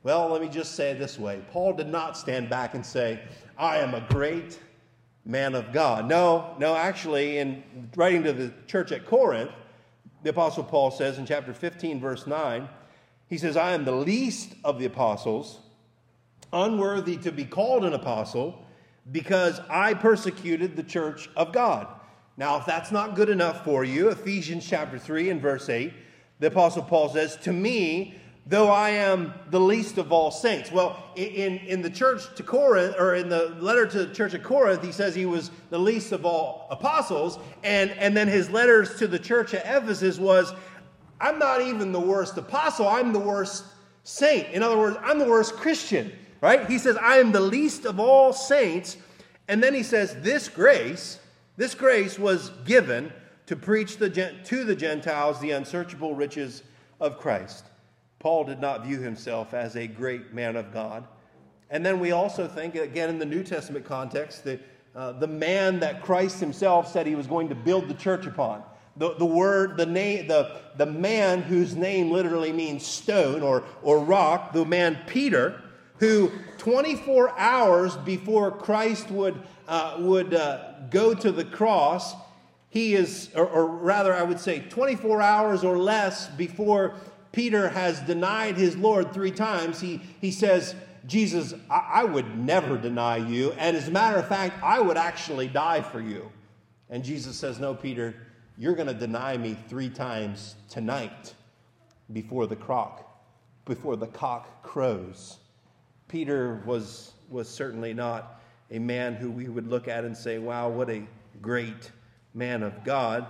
Well, 0.04 0.30
let 0.30 0.42
me 0.42 0.48
just 0.48 0.76
say 0.76 0.92
it 0.92 1.00
this 1.00 1.20
way 1.20 1.42
Paul 1.52 1.74
did 1.74 1.88
not 1.88 2.18
stand 2.18 2.50
back 2.50 2.74
and 2.74 2.86
say, 2.86 3.22
I 3.58 3.78
am 3.78 3.94
a 3.94 4.02
great 4.10 4.60
man 5.26 5.56
of 5.56 5.72
God. 5.74 6.08
No, 6.08 6.56
no, 6.60 6.76
actually, 6.76 7.38
in 7.38 7.64
writing 7.96 8.24
to 8.24 8.34
the 8.34 8.54
church 8.68 8.92
at 8.92 9.06
Corinth, 9.06 9.52
the 10.24 10.30
Apostle 10.30 10.64
Paul 10.64 10.92
says 10.92 11.18
in 11.18 11.26
chapter 11.26 11.54
15, 11.54 12.00
verse 12.00 12.28
9, 12.28 12.68
he 13.28 13.38
says, 13.38 13.56
I 13.56 13.74
am 13.74 13.86
the 13.86 13.92
least 13.92 14.56
of 14.64 14.80
the 14.80 14.86
apostles, 14.86 15.60
unworthy 16.52 17.16
to 17.18 17.32
be 17.32 17.46
called 17.46 17.86
an 17.86 17.94
apostle, 17.94 18.66
because 19.12 19.60
I 19.70 19.94
persecuted 19.94 20.76
the 20.76 20.84
church 20.84 21.30
of 21.36 21.54
God. 21.54 21.88
Now, 22.38 22.58
if 22.58 22.66
that's 22.66 22.92
not 22.92 23.16
good 23.16 23.30
enough 23.30 23.64
for 23.64 23.84
you, 23.84 24.10
Ephesians 24.10 24.68
chapter 24.68 24.98
3 24.98 25.30
and 25.30 25.42
verse 25.42 25.70
8, 25.70 25.94
the 26.40 26.48
apostle 26.48 26.84
Paul 26.84 27.10
says, 27.10 27.36
To 27.38 27.54
me, 27.54 28.16
though 28.50 28.70
I 28.70 28.90
am 28.90 29.34
the 29.52 29.60
least 29.60 29.98
of 29.98 30.12
all 30.12 30.32
saints. 30.32 30.72
Well, 30.72 31.12
in, 31.16 31.58
in 31.60 31.82
the 31.82 31.90
church 31.90 32.34
to 32.36 32.44
Corinth, 32.44 32.96
or 32.98 33.16
in 33.16 33.30
the 33.30 33.50
letter 33.60 33.86
to 33.86 34.06
the 34.06 34.14
church 34.14 34.34
of 34.34 34.42
Corinth, 34.42 34.84
he 34.84 34.92
says 34.92 35.14
he 35.14 35.28
was 35.28 35.52
the 35.70 35.78
least 35.78 36.12
of 36.12 36.26
all 36.26 36.68
apostles. 36.72 37.38
And, 37.64 37.92
and 37.92 38.18
then 38.18 38.28
his 38.28 38.50
letters 38.50 38.98
to 38.98 39.08
the 39.08 39.20
church 39.20 39.54
at 39.54 39.66
Ephesus 39.66 40.18
was, 40.18 40.54
I'm 41.22 41.38
not 41.38 41.62
even 41.62 41.92
the 41.92 42.00
worst 42.00 42.38
apostle, 42.38 42.88
I'm 42.88 43.14
the 43.14 43.20
worst 43.20 43.66
saint. 44.04 44.48
In 44.48 44.64
other 44.64 44.78
words, 44.78 44.98
I'm 45.02 45.20
the 45.20 45.30
worst 45.30 45.54
Christian, 45.56 46.12
right? 46.42 46.68
He 46.68 46.80
says, 46.80 46.98
I 46.98 47.18
am 47.18 47.32
the 47.32 47.42
least 47.42 47.86
of 47.86 48.00
all 48.00 48.34
saints. 48.34 48.98
And 49.48 49.62
then 49.62 49.74
he 49.74 49.84
says, 49.84 50.16
This 50.22 50.48
grace, 50.48 51.20
this 51.58 51.76
grace 51.76 52.18
was 52.18 52.50
given 52.66 53.12
to 53.50 53.56
preach 53.56 53.98
the, 53.98 54.12
to 54.44 54.64
the 54.64 54.76
Gentiles 54.76 55.40
the 55.40 55.50
unsearchable 55.50 56.14
riches 56.14 56.62
of 57.00 57.18
Christ. 57.18 57.66
Paul 58.20 58.44
did 58.44 58.60
not 58.60 58.86
view 58.86 59.00
himself 59.00 59.56
as 59.56 59.76
a 59.76 59.88
great 59.88 60.36
man 60.36 60.56
of 60.56 60.72
God. 60.72 61.08
And 61.72 61.84
then 61.84 62.00
we 62.00 62.12
also 62.12 62.48
think, 62.48 62.76
again, 62.76 63.10
in 63.10 63.18
the 63.18 63.26
New 63.26 63.44
Testament 63.44 63.86
context, 63.86 64.44
that 64.44 64.62
uh, 64.96 65.14
the 65.14 65.26
man 65.26 65.80
that 65.80 66.04
Christ 66.04 66.40
himself 66.40 66.92
said 66.92 67.08
he 67.08 67.16
was 67.16 67.26
going 67.26 67.50
to 67.50 67.56
build 67.56 67.88
the 67.88 67.96
church 67.96 68.28
upon 68.28 68.62
the, 68.98 69.16
the 69.16 69.26
word, 69.26 69.78
the 69.78 69.86
name, 69.88 70.28
the, 70.28 70.58
the 70.78 70.86
man 70.86 71.42
whose 71.42 71.76
name 71.76 72.12
literally 72.12 72.52
means 72.52 72.86
stone 72.86 73.42
or, 73.42 73.64
or 73.82 74.00
rock, 74.00 74.54
the 74.54 74.64
man 74.64 75.00
Peter, 75.08 75.60
who 75.98 76.32
24 76.60 77.40
hours 77.40 77.98
before 77.98 78.52
Christ 78.52 79.10
would, 79.10 79.42
uh, 79.68 79.96
would 79.98 80.36
uh, 80.36 80.74
go 80.92 81.16
to 81.16 81.32
the 81.32 81.46
cross, 81.46 82.14
he 82.70 82.94
is, 82.94 83.30
or, 83.36 83.48
or 83.48 83.66
rather, 83.66 84.14
I 84.14 84.24
would 84.24 84.40
say 84.40 84.60
24 84.60 85.22
hours 85.22 85.64
or 85.64 85.78
less 85.78 86.28
before 86.30 86.96
Peter 87.32 87.70
has 87.70 88.00
denied 88.02 88.58
his 88.58 88.76
Lord 88.76 89.14
three 89.14 89.32
times, 89.32 89.80
he, 89.80 90.02
he 90.22 90.32
says, 90.32 90.76
Jesus, 91.06 91.54
I, 91.70 91.90
I 91.94 92.04
would 92.04 92.38
never 92.38 92.78
deny 92.78 93.18
you. 93.18 93.52
And 93.54 93.76
as 93.76 93.88
a 93.88 93.92
matter 93.92 94.18
of 94.18 94.28
fact, 94.28 94.62
I 94.64 94.80
would 94.80 94.98
actually 94.98 95.48
die 95.48 95.82
for 95.82 96.02
you. 96.02 96.32
And 96.90 97.04
Jesus 97.04 97.38
says, 97.38 97.60
No, 97.60 97.74
Peter, 97.74 98.16
you're 98.58 98.76
going 98.76 98.88
to 98.88 98.94
deny 98.94 99.38
me 99.38 99.56
three 99.68 99.90
times 99.90 100.56
tonight 100.70 101.34
before 102.12 102.48
the 102.48 102.56
cock, 102.56 103.24
before 103.66 103.96
the 103.96 104.08
cock 104.08 104.64
crows. 104.64 105.38
Peter 106.08 106.62
was, 106.66 107.14
was 107.30 107.48
certainly 107.48 107.94
not 107.94 108.42
a 108.72 108.80
man 108.80 109.16
who 109.16 109.32
we 109.32 109.48
would 109.48 109.68
look 109.68 109.88
at 109.88 110.04
and 110.04 110.16
say, 110.16 110.40
wow, 110.40 110.68
what 110.70 110.90
a 110.90 111.04
great 111.42 111.92
man 112.34 112.64
of 112.64 112.84
God. 112.84 113.26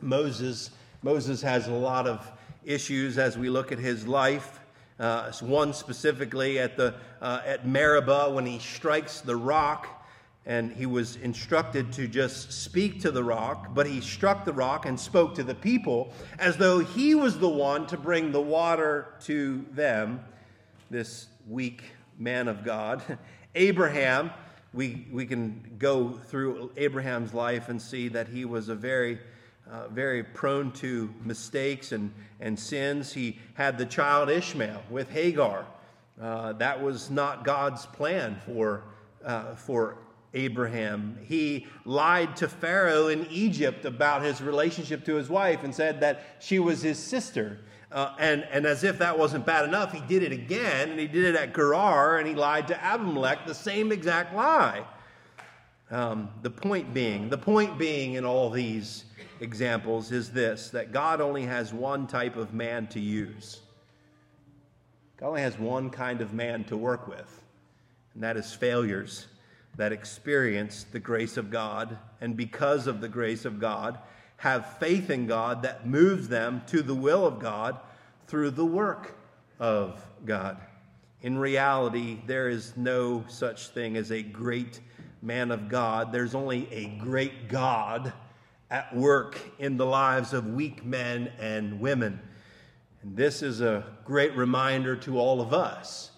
Moses, 0.00 0.70
Moses 1.02 1.42
has 1.42 1.68
a 1.68 1.72
lot 1.72 2.06
of 2.06 2.30
issues 2.64 3.18
as 3.18 3.36
we 3.36 3.48
look 3.48 3.72
at 3.72 3.78
his 3.78 4.06
life. 4.06 4.60
Uh, 4.98 5.32
one 5.40 5.72
specifically 5.72 6.58
at, 6.58 6.76
the, 6.76 6.94
uh, 7.20 7.40
at 7.44 7.66
Meribah 7.66 8.30
when 8.30 8.46
he 8.46 8.58
strikes 8.58 9.20
the 9.20 9.34
rock 9.34 10.04
and 10.46 10.72
he 10.72 10.86
was 10.86 11.16
instructed 11.16 11.92
to 11.94 12.06
just 12.06 12.52
speak 12.52 13.00
to 13.00 13.10
the 13.10 13.24
rock, 13.24 13.74
but 13.74 13.86
he 13.86 14.00
struck 14.00 14.44
the 14.44 14.52
rock 14.52 14.84
and 14.84 14.98
spoke 14.98 15.34
to 15.34 15.42
the 15.42 15.54
people 15.54 16.12
as 16.38 16.56
though 16.56 16.80
he 16.80 17.14
was 17.14 17.38
the 17.38 17.48
one 17.48 17.86
to 17.86 17.96
bring 17.96 18.30
the 18.30 18.40
water 18.40 19.14
to 19.22 19.64
them, 19.72 20.20
this 20.90 21.26
weak 21.48 21.82
man 22.18 22.46
of 22.46 22.62
God. 22.62 23.02
Abraham, 23.54 24.30
we, 24.74 25.06
we 25.10 25.24
can 25.24 25.76
go 25.78 26.10
through 26.10 26.72
Abraham's 26.76 27.32
life 27.32 27.68
and 27.68 27.80
see 27.80 28.08
that 28.08 28.28
he 28.28 28.44
was 28.44 28.68
a 28.68 28.74
very, 28.74 29.18
uh, 29.70 29.88
very 29.88 30.24
prone 30.24 30.72
to 30.72 31.14
mistakes 31.24 31.92
and, 31.92 32.12
and 32.40 32.58
sins. 32.58 33.12
He 33.12 33.38
had 33.54 33.78
the 33.78 33.86
child 33.86 34.28
Ishmael 34.28 34.82
with 34.90 35.10
Hagar. 35.10 35.64
Uh, 36.20 36.54
that 36.54 36.82
was 36.82 37.10
not 37.10 37.44
God's 37.44 37.86
plan 37.86 38.36
for, 38.46 38.82
uh, 39.24 39.54
for 39.54 39.98
Abraham. 40.34 41.18
He 41.24 41.66
lied 41.84 42.36
to 42.36 42.48
Pharaoh 42.48 43.08
in 43.08 43.26
Egypt 43.30 43.84
about 43.84 44.22
his 44.22 44.42
relationship 44.42 45.04
to 45.04 45.14
his 45.14 45.28
wife 45.30 45.62
and 45.62 45.74
said 45.74 46.00
that 46.00 46.36
she 46.40 46.58
was 46.58 46.82
his 46.82 46.98
sister. 46.98 47.60
Uh, 47.94 48.12
and, 48.18 48.44
and 48.50 48.66
as 48.66 48.82
if 48.82 48.98
that 48.98 49.16
wasn't 49.16 49.46
bad 49.46 49.64
enough, 49.64 49.92
he 49.92 50.00
did 50.00 50.24
it 50.24 50.32
again, 50.32 50.90
and 50.90 50.98
he 50.98 51.06
did 51.06 51.24
it 51.24 51.36
at 51.36 51.54
Gerar, 51.54 52.18
and 52.18 52.26
he 52.26 52.34
lied 52.34 52.66
to 52.66 52.84
Abimelech, 52.84 53.46
the 53.46 53.54
same 53.54 53.92
exact 53.92 54.34
lie. 54.34 54.84
Um, 55.92 56.28
the 56.42 56.50
point 56.50 56.92
being, 56.92 57.28
the 57.28 57.38
point 57.38 57.78
being 57.78 58.14
in 58.14 58.24
all 58.24 58.50
these 58.50 59.04
examples 59.40 60.10
is 60.10 60.32
this 60.32 60.70
that 60.70 60.90
God 60.90 61.20
only 61.20 61.44
has 61.44 61.72
one 61.72 62.08
type 62.08 62.34
of 62.34 62.52
man 62.52 62.88
to 62.88 62.98
use. 62.98 63.60
God 65.16 65.28
only 65.28 65.42
has 65.42 65.56
one 65.56 65.88
kind 65.88 66.20
of 66.20 66.32
man 66.32 66.64
to 66.64 66.76
work 66.76 67.06
with, 67.06 67.44
and 68.14 68.24
that 68.24 68.36
is 68.36 68.52
failures 68.52 69.28
that 69.76 69.92
experience 69.92 70.84
the 70.90 70.98
grace 70.98 71.36
of 71.36 71.48
God 71.48 71.96
and 72.20 72.36
because 72.36 72.88
of 72.88 73.00
the 73.00 73.08
grace 73.08 73.44
of 73.44 73.60
God 73.60 73.98
have 74.36 74.78
faith 74.78 75.10
in 75.10 75.26
God 75.26 75.62
that 75.62 75.86
moves 75.86 76.28
them 76.28 76.62
to 76.68 76.82
the 76.82 76.94
will 76.94 77.26
of 77.26 77.38
God 77.38 77.78
through 78.26 78.50
the 78.50 78.64
work 78.64 79.16
of 79.58 80.04
God. 80.24 80.58
In 81.22 81.38
reality, 81.38 82.18
there 82.26 82.48
is 82.48 82.76
no 82.76 83.24
such 83.28 83.68
thing 83.68 83.96
as 83.96 84.12
a 84.12 84.22
great 84.22 84.80
man 85.22 85.50
of 85.50 85.68
God. 85.68 86.12
There's 86.12 86.34
only 86.34 86.68
a 86.70 86.86
great 86.98 87.48
God 87.48 88.12
at 88.70 88.94
work 88.94 89.40
in 89.58 89.76
the 89.76 89.86
lives 89.86 90.32
of 90.32 90.46
weak 90.48 90.84
men 90.84 91.32
and 91.38 91.80
women. 91.80 92.20
And 93.02 93.16
this 93.16 93.42
is 93.42 93.60
a 93.60 93.84
great 94.04 94.34
reminder 94.36 94.96
to 94.96 95.18
all 95.18 95.40
of 95.40 95.54
us 95.54 96.10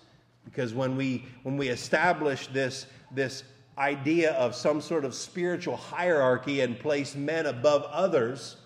because 0.44 0.72
when 0.72 0.96
we 0.96 1.26
when 1.42 1.56
we 1.56 1.68
establish 1.68 2.46
this 2.46 2.86
this 3.10 3.44
idea 3.78 4.32
of 4.32 4.54
some 4.54 4.80
sort 4.80 5.04
of 5.04 5.14
spiritual 5.14 5.76
hierarchy 5.76 6.60
and 6.60 6.78
place 6.78 7.14
men 7.14 7.46
above 7.46 7.84
others, 7.84 8.56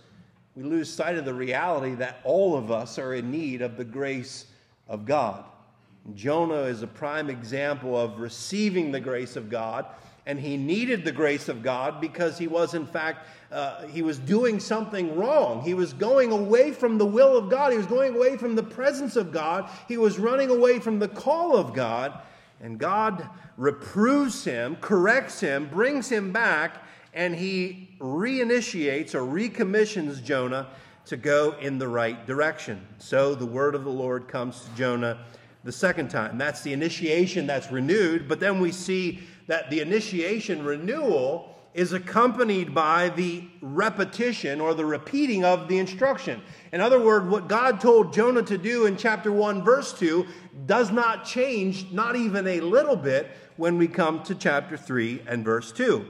we 0.54 0.62
lose 0.62 0.92
sight 0.92 1.16
of 1.16 1.24
the 1.24 1.34
reality 1.34 1.94
that 1.96 2.20
all 2.24 2.56
of 2.56 2.70
us 2.70 2.98
are 2.98 3.14
in 3.14 3.30
need 3.30 3.62
of 3.62 3.76
the 3.76 3.84
grace 3.84 4.46
of 4.88 5.04
God. 5.04 5.44
Jonah 6.14 6.62
is 6.62 6.82
a 6.82 6.86
prime 6.86 7.30
example 7.30 7.98
of 7.98 8.20
receiving 8.20 8.90
the 8.90 9.00
grace 9.00 9.36
of 9.36 9.50
God, 9.50 9.86
and 10.26 10.38
he 10.38 10.56
needed 10.56 11.04
the 11.04 11.12
grace 11.12 11.48
of 11.48 11.62
God 11.62 12.00
because 12.00 12.38
he 12.38 12.46
was, 12.46 12.74
in 12.74 12.86
fact, 12.86 13.26
uh, 13.50 13.86
he 13.86 14.02
was 14.02 14.18
doing 14.18 14.60
something 14.60 15.16
wrong. 15.16 15.62
He 15.62 15.74
was 15.74 15.92
going 15.92 16.30
away 16.30 16.72
from 16.72 16.98
the 16.98 17.06
will 17.06 17.36
of 17.36 17.48
God. 17.48 17.72
He 17.72 17.78
was 17.78 17.86
going 17.86 18.14
away 18.14 18.36
from 18.36 18.54
the 18.54 18.62
presence 18.62 19.16
of 19.16 19.32
God. 19.32 19.68
He 19.88 19.96
was 19.96 20.18
running 20.18 20.50
away 20.50 20.78
from 20.78 20.98
the 20.98 21.08
call 21.08 21.56
of 21.56 21.74
God. 21.74 22.20
And 22.60 22.78
God 22.78 23.28
reproves 23.56 24.44
him, 24.44 24.76
corrects 24.76 25.40
him, 25.40 25.68
brings 25.68 26.08
him 26.08 26.32
back, 26.32 26.84
and 27.14 27.34
he 27.34 27.96
reinitiates 28.00 29.14
or 29.14 29.24
recommissions 29.24 30.20
Jonah 30.20 30.68
to 31.06 31.16
go 31.16 31.56
in 31.60 31.78
the 31.78 31.88
right 31.88 32.26
direction. 32.26 32.86
So 32.98 33.34
the 33.34 33.46
word 33.46 33.74
of 33.74 33.84
the 33.84 33.90
Lord 33.90 34.28
comes 34.28 34.60
to 34.60 34.70
Jonah 34.76 35.24
the 35.64 35.72
second 35.72 36.08
time. 36.08 36.38
That's 36.38 36.62
the 36.62 36.72
initiation 36.72 37.46
that's 37.46 37.72
renewed, 37.72 38.28
but 38.28 38.40
then 38.40 38.60
we 38.60 38.72
see 38.72 39.20
that 39.46 39.70
the 39.70 39.80
initiation 39.80 40.64
renewal 40.64 41.59
is 41.72 41.92
accompanied 41.92 42.74
by 42.74 43.08
the 43.10 43.44
repetition 43.60 44.60
or 44.60 44.74
the 44.74 44.84
repeating 44.84 45.44
of 45.44 45.68
the 45.68 45.78
instruction. 45.78 46.42
In 46.72 46.80
other 46.80 47.00
words, 47.00 47.26
what 47.26 47.48
God 47.48 47.80
told 47.80 48.12
Jonah 48.12 48.42
to 48.42 48.58
do 48.58 48.86
in 48.86 48.96
chapter 48.96 49.30
1, 49.30 49.62
verse 49.62 49.92
2, 49.92 50.26
does 50.66 50.90
not 50.90 51.24
change, 51.24 51.92
not 51.92 52.16
even 52.16 52.46
a 52.46 52.60
little 52.60 52.96
bit, 52.96 53.30
when 53.56 53.78
we 53.78 53.86
come 53.86 54.22
to 54.24 54.34
chapter 54.34 54.76
3 54.76 55.22
and 55.26 55.44
verse 55.44 55.70
2. 55.70 56.06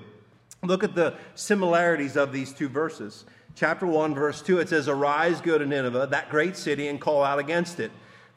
Look 0.62 0.85
at 0.85 0.95
the 0.95 1.14
similarities 1.35 2.17
of 2.17 2.33
these 2.33 2.52
two 2.52 2.69
verses. 2.69 3.25
Chapter 3.55 3.87
1, 3.87 4.14
verse 4.14 4.40
2, 4.40 4.61
it 4.61 4.69
says, 4.69 4.88
Arise, 4.88 5.40
go 5.40 5.59
to 5.59 5.67
Nineveh, 5.67 6.09
that 6.11 6.31
great 6.31 6.57
city, 6.57 6.88
and 6.88 7.00
call 7.00 7.23
out 7.23 7.38
against 7.38 7.81
it 7.81 7.90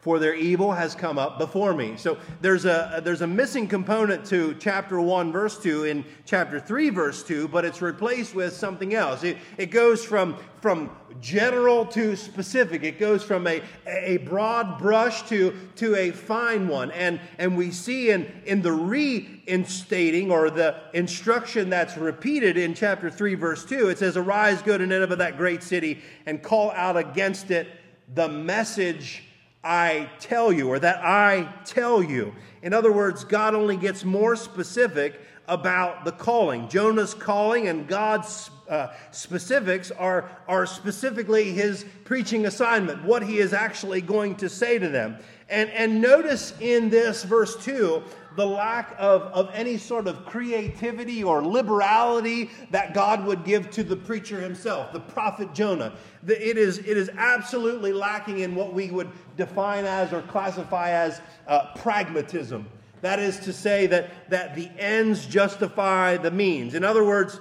for 0.03 0.19
their 0.19 0.35
evil 0.35 0.73
has 0.73 0.95
come 0.95 1.17
up 1.17 1.37
before 1.37 1.73
me. 1.73 1.95
So 1.95 2.17
there's 2.41 2.65
a, 2.65 3.01
there's 3.03 3.21
a 3.21 3.27
missing 3.27 3.69
component 3.69 4.25
to 4.25 4.53
chapter 4.59 4.99
1, 4.99 5.31
verse 5.31 5.57
2 5.57 5.85
in 5.85 6.03
chapter 6.25 6.59
3, 6.59 6.89
verse 6.89 7.23
2, 7.23 7.47
but 7.47 7.63
it's 7.63 7.81
replaced 7.81 8.35
with 8.35 8.53
something 8.53 8.93
else. 8.93 9.23
It, 9.23 9.37
it 9.57 9.67
goes 9.67 10.03
from, 10.03 10.35
from 10.61 10.91
general 11.21 11.85
to 11.85 12.17
specific, 12.17 12.83
it 12.83 12.99
goes 12.99 13.23
from 13.23 13.47
a, 13.47 13.61
a 13.87 14.17
broad 14.17 14.77
brush 14.77 15.23
to, 15.29 15.57
to 15.77 15.95
a 15.95 16.11
fine 16.11 16.67
one. 16.67 16.91
And, 16.91 17.21
and 17.37 17.55
we 17.55 17.71
see 17.71 18.09
in, 18.09 18.29
in 18.45 18.61
the 18.61 18.73
reinstating 18.73 20.31
or 20.31 20.49
the 20.49 20.81
instruction 20.93 21.69
that's 21.69 21.95
repeated 21.95 22.57
in 22.57 22.73
chapter 22.73 23.09
3, 23.09 23.35
verse 23.35 23.63
2, 23.63 23.87
it 23.87 23.99
says, 23.99 24.17
Arise, 24.17 24.61
go 24.61 24.77
to 24.77 24.85
Nineveh, 24.85 25.15
that 25.15 25.37
great 25.37 25.63
city, 25.63 26.01
and 26.25 26.43
call 26.43 26.71
out 26.71 26.97
against 26.97 27.51
it 27.51 27.69
the 28.13 28.27
message 28.27 29.23
I 29.63 30.09
tell 30.19 30.51
you, 30.51 30.67
or 30.67 30.79
that 30.79 31.03
I 31.03 31.53
tell 31.65 32.03
you. 32.03 32.33
In 32.61 32.73
other 32.73 32.91
words, 32.91 33.23
God 33.23 33.55
only 33.55 33.77
gets 33.77 34.03
more 34.03 34.35
specific 34.35 35.19
about 35.47 36.05
the 36.05 36.11
calling. 36.11 36.69
Jonah's 36.69 37.13
calling 37.13 37.67
and 37.67 37.87
God's 37.87 38.49
uh, 38.69 38.87
specifics 39.11 39.91
are, 39.91 40.29
are 40.47 40.65
specifically 40.65 41.51
his 41.51 41.85
preaching 42.05 42.45
assignment, 42.45 43.03
what 43.03 43.23
he 43.23 43.39
is 43.39 43.53
actually 43.53 44.01
going 44.01 44.35
to 44.35 44.49
say 44.49 44.79
to 44.79 44.87
them. 44.87 45.17
And, 45.49 45.69
and 45.71 46.01
notice 46.01 46.53
in 46.59 46.89
this 46.89 47.23
verse 47.23 47.61
2 47.63 48.03
the 48.35 48.45
lack 48.45 48.95
of, 48.97 49.23
of 49.23 49.49
any 49.53 49.77
sort 49.77 50.07
of 50.07 50.25
creativity 50.25 51.23
or 51.23 51.45
liberality 51.45 52.49
that 52.71 52.93
God 52.93 53.25
would 53.25 53.43
give 53.43 53.69
to 53.71 53.83
the 53.83 53.95
preacher 53.95 54.39
himself, 54.41 54.91
the 54.91 54.99
prophet 54.99 55.53
Jonah. 55.53 55.93
It 56.27 56.57
is, 56.57 56.79
it 56.79 56.97
is 56.97 57.09
absolutely 57.17 57.93
lacking 57.93 58.39
in 58.39 58.55
what 58.55 58.73
we 58.73 58.89
would 58.89 59.09
define 59.37 59.85
as 59.85 60.13
or 60.13 60.21
classify 60.23 60.89
as 60.91 61.21
uh, 61.47 61.73
pragmatism. 61.75 62.67
That 63.01 63.19
is 63.19 63.39
to 63.41 63.53
say, 63.53 63.85
that, 63.87 64.29
that 64.29 64.55
the 64.55 64.69
ends 64.77 65.25
justify 65.25 66.17
the 66.17 66.31
means. 66.31 66.73
In 66.73 66.83
other 66.83 67.03
words, 67.03 67.39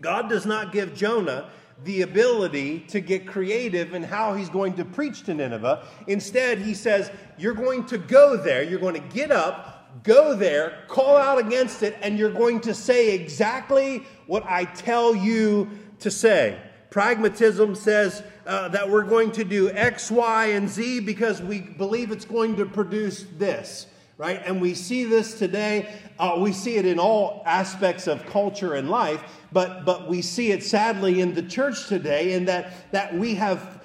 God 0.00 0.28
does 0.28 0.46
not 0.46 0.72
give 0.72 0.94
Jonah 0.94 1.50
the 1.84 2.02
ability 2.02 2.80
to 2.88 3.00
get 3.00 3.26
creative 3.26 3.94
in 3.94 4.02
how 4.02 4.34
he's 4.34 4.48
going 4.48 4.74
to 4.74 4.84
preach 4.84 5.22
to 5.24 5.34
Nineveh. 5.34 5.86
Instead, 6.06 6.58
he 6.58 6.74
says, 6.74 7.10
You're 7.36 7.54
going 7.54 7.86
to 7.86 7.98
go 7.98 8.36
there, 8.36 8.62
you're 8.62 8.80
going 8.80 8.94
to 8.94 9.14
get 9.14 9.30
up, 9.30 9.77
go 10.02 10.34
there, 10.34 10.84
call 10.88 11.16
out 11.16 11.38
against 11.38 11.82
it, 11.82 11.96
and 12.02 12.18
you're 12.18 12.32
going 12.32 12.60
to 12.60 12.74
say 12.74 13.14
exactly 13.14 14.04
what 14.26 14.44
I 14.44 14.64
tell 14.64 15.14
you 15.14 15.70
to 16.00 16.10
say. 16.10 16.58
Pragmatism 16.90 17.74
says 17.74 18.22
uh, 18.46 18.68
that 18.68 18.88
we're 18.88 19.04
going 19.04 19.30
to 19.32 19.44
do 19.44 19.70
X, 19.70 20.10
Y, 20.10 20.46
and 20.46 20.68
Z 20.68 21.00
because 21.00 21.42
we 21.42 21.60
believe 21.60 22.10
it's 22.10 22.24
going 22.24 22.56
to 22.56 22.66
produce 22.66 23.26
this, 23.36 23.86
right? 24.16 24.40
And 24.44 24.60
we 24.60 24.74
see 24.74 25.04
this 25.04 25.38
today. 25.38 25.92
Uh, 26.18 26.38
we 26.40 26.52
see 26.52 26.76
it 26.76 26.86
in 26.86 26.98
all 26.98 27.42
aspects 27.44 28.06
of 28.06 28.24
culture 28.26 28.74
and 28.74 28.88
life, 28.88 29.22
but, 29.52 29.84
but 29.84 30.08
we 30.08 30.22
see 30.22 30.50
it 30.50 30.62
sadly 30.62 31.20
in 31.20 31.34
the 31.34 31.42
church 31.42 31.88
today 31.88 32.32
in 32.32 32.46
that, 32.46 32.90
that 32.92 33.14
we 33.14 33.34
have, 33.34 33.84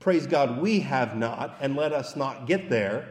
praise 0.00 0.26
God, 0.26 0.60
we 0.60 0.80
have 0.80 1.16
not, 1.16 1.56
and 1.60 1.76
let 1.76 1.92
us 1.92 2.14
not 2.14 2.46
get 2.46 2.68
there 2.68 3.08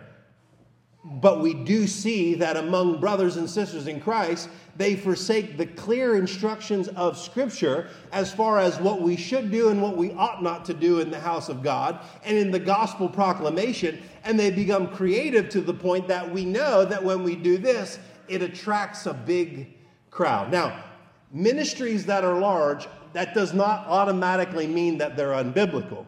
but 1.03 1.41
we 1.41 1.53
do 1.53 1.87
see 1.87 2.35
that 2.35 2.57
among 2.57 2.99
brothers 2.99 3.37
and 3.37 3.49
sisters 3.49 3.87
in 3.87 3.99
Christ, 3.99 4.49
they 4.77 4.95
forsake 4.95 5.57
the 5.57 5.65
clear 5.65 6.15
instructions 6.15 6.89
of 6.89 7.17
Scripture 7.17 7.89
as 8.11 8.31
far 8.31 8.59
as 8.59 8.79
what 8.79 9.01
we 9.01 9.15
should 9.15 9.51
do 9.51 9.69
and 9.69 9.81
what 9.81 9.97
we 9.97 10.11
ought 10.11 10.43
not 10.43 10.63
to 10.65 10.75
do 10.75 10.99
in 10.99 11.09
the 11.09 11.19
house 11.19 11.49
of 11.49 11.63
God 11.63 11.99
and 12.23 12.37
in 12.37 12.51
the 12.51 12.59
gospel 12.59 13.09
proclamation. 13.09 14.01
And 14.23 14.39
they 14.39 14.51
become 14.51 14.89
creative 14.89 15.49
to 15.49 15.61
the 15.61 15.73
point 15.73 16.07
that 16.07 16.31
we 16.31 16.45
know 16.45 16.85
that 16.85 17.03
when 17.03 17.23
we 17.23 17.35
do 17.35 17.57
this, 17.57 17.97
it 18.27 18.43
attracts 18.43 19.07
a 19.07 19.13
big 19.13 19.73
crowd. 20.11 20.51
Now, 20.51 20.83
ministries 21.31 22.05
that 22.05 22.23
are 22.23 22.39
large, 22.39 22.87
that 23.13 23.33
does 23.33 23.53
not 23.53 23.87
automatically 23.87 24.67
mean 24.67 24.99
that 24.99 25.17
they're 25.17 25.29
unbiblical. 25.29 26.05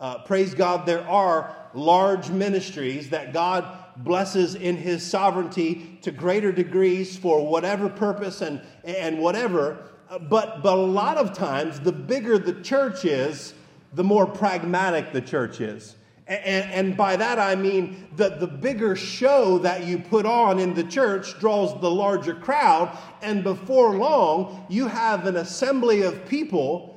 Uh, 0.00 0.18
praise 0.18 0.52
God, 0.52 0.84
there 0.84 1.08
are 1.08 1.54
large 1.74 2.28
ministries 2.28 3.08
that 3.10 3.32
God 3.32 3.81
blesses 3.98 4.54
in 4.54 4.76
his 4.76 5.08
sovereignty 5.08 5.98
to 6.02 6.10
greater 6.10 6.52
degrees 6.52 7.16
for 7.16 7.46
whatever 7.46 7.88
purpose 7.88 8.40
and, 8.40 8.60
and 8.84 9.18
whatever. 9.18 9.90
Uh, 10.08 10.18
but, 10.18 10.62
but 10.62 10.76
a 10.76 10.80
lot 10.80 11.16
of 11.16 11.32
times, 11.32 11.80
the 11.80 11.92
bigger 11.92 12.38
the 12.38 12.60
church 12.62 13.04
is, 13.04 13.54
the 13.94 14.04
more 14.04 14.26
pragmatic 14.26 15.12
the 15.12 15.20
church 15.20 15.60
is. 15.60 15.96
And, 16.26 16.70
and, 16.70 16.96
by 16.96 17.16
that 17.16 17.38
I 17.38 17.56
mean 17.56 18.08
that 18.16 18.38
the 18.38 18.46
bigger 18.46 18.94
show 18.94 19.58
that 19.58 19.84
you 19.84 19.98
put 19.98 20.24
on 20.24 20.60
in 20.60 20.72
the 20.72 20.84
church 20.84 21.38
draws 21.40 21.78
the 21.80 21.90
larger 21.90 22.34
crowd, 22.34 22.96
and 23.22 23.42
before 23.42 23.96
long, 23.96 24.64
you 24.68 24.86
have 24.86 25.26
an 25.26 25.36
assembly 25.36 26.02
of 26.02 26.24
people 26.26 26.91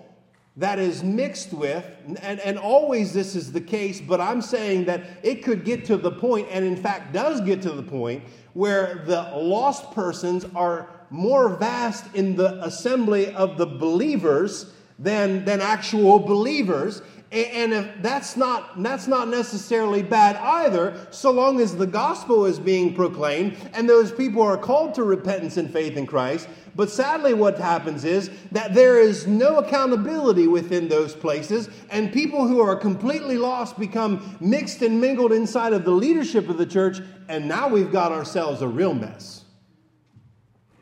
that 0.58 0.80
is 0.80 1.04
mixed 1.04 1.52
with, 1.52 1.86
and, 2.22 2.40
and 2.40 2.58
always 2.58 3.14
this 3.14 3.36
is 3.36 3.52
the 3.52 3.62
case, 3.62 4.00
but 4.00 4.22
I'm 4.22 4.42
saying 4.42 4.86
that 4.86 5.02
it 5.22 5.44
could 5.44 5.66
get 5.66 5.84
to 5.86 5.98
the 5.98 6.12
point, 6.12 6.48
and 6.50 6.64
in 6.64 6.78
fact 6.78 7.12
does 7.14 7.42
get 7.42 7.62
to 7.64 7.72
the 7.72 7.84
point, 7.84 8.24
where 8.54 9.04
the 9.06 9.22
lost 9.36 9.92
persons 9.92 10.46
are 10.56 10.90
more 11.10 11.50
vast 11.58 12.14
in 12.16 12.36
the 12.36 12.64
assembly 12.64 13.34
of 13.34 13.58
the 13.58 13.66
believers 13.66 14.74
than, 14.98 15.44
than 15.44 15.60
actual 15.60 16.20
believers. 16.20 17.02
And 17.36 17.74
if 17.74 18.02
that's 18.02 18.38
not, 18.38 18.82
that's 18.82 19.08
not 19.08 19.28
necessarily 19.28 20.02
bad 20.02 20.38
either, 20.38 21.08
so 21.12 21.32
long 21.32 21.60
as 21.60 21.76
the 21.76 21.86
gospel 21.86 22.46
is 22.46 22.60
being 22.60 22.96
proclaimed 22.96 23.58
and 23.74 23.90
those 23.90 24.14
people 24.14 24.42
are 24.42 24.58
called 24.58 24.96
to 24.96 25.04
repentance 25.04 25.58
and 25.58 25.70
faith 25.70 25.98
in 25.98 26.08
Christ. 26.08 26.48
But 26.76 26.90
sadly, 26.90 27.34
what 27.34 27.58
happens 27.58 28.06
is 28.06 28.30
that 28.52 28.74
there 28.74 29.02
is 29.02 29.28
no 29.28 29.58
accountability 29.58 30.48
within 30.48 30.88
those 30.88 31.14
places, 31.16 31.70
and 31.90 32.12
people 32.12 32.48
who 32.48 32.60
are 32.60 32.76
completely 32.76 33.38
lost 33.38 33.80
become 33.80 34.38
mixed 34.42 34.82
and 34.82 35.00
mingled 35.00 35.32
inside 35.32 35.72
of 35.72 35.86
the 35.86 35.92
leadership 35.92 36.50
of 36.50 36.58
the 36.58 36.66
church, 36.66 37.00
and 37.30 37.48
now 37.48 37.70
we've 37.70 37.92
got 37.92 38.12
ourselves 38.12 38.62
a 38.62 38.68
real 38.68 38.94
mess. 38.94 39.46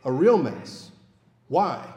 A 0.03 0.11
real 0.11 0.37
mess. 0.37 0.91
Why? 1.47 1.92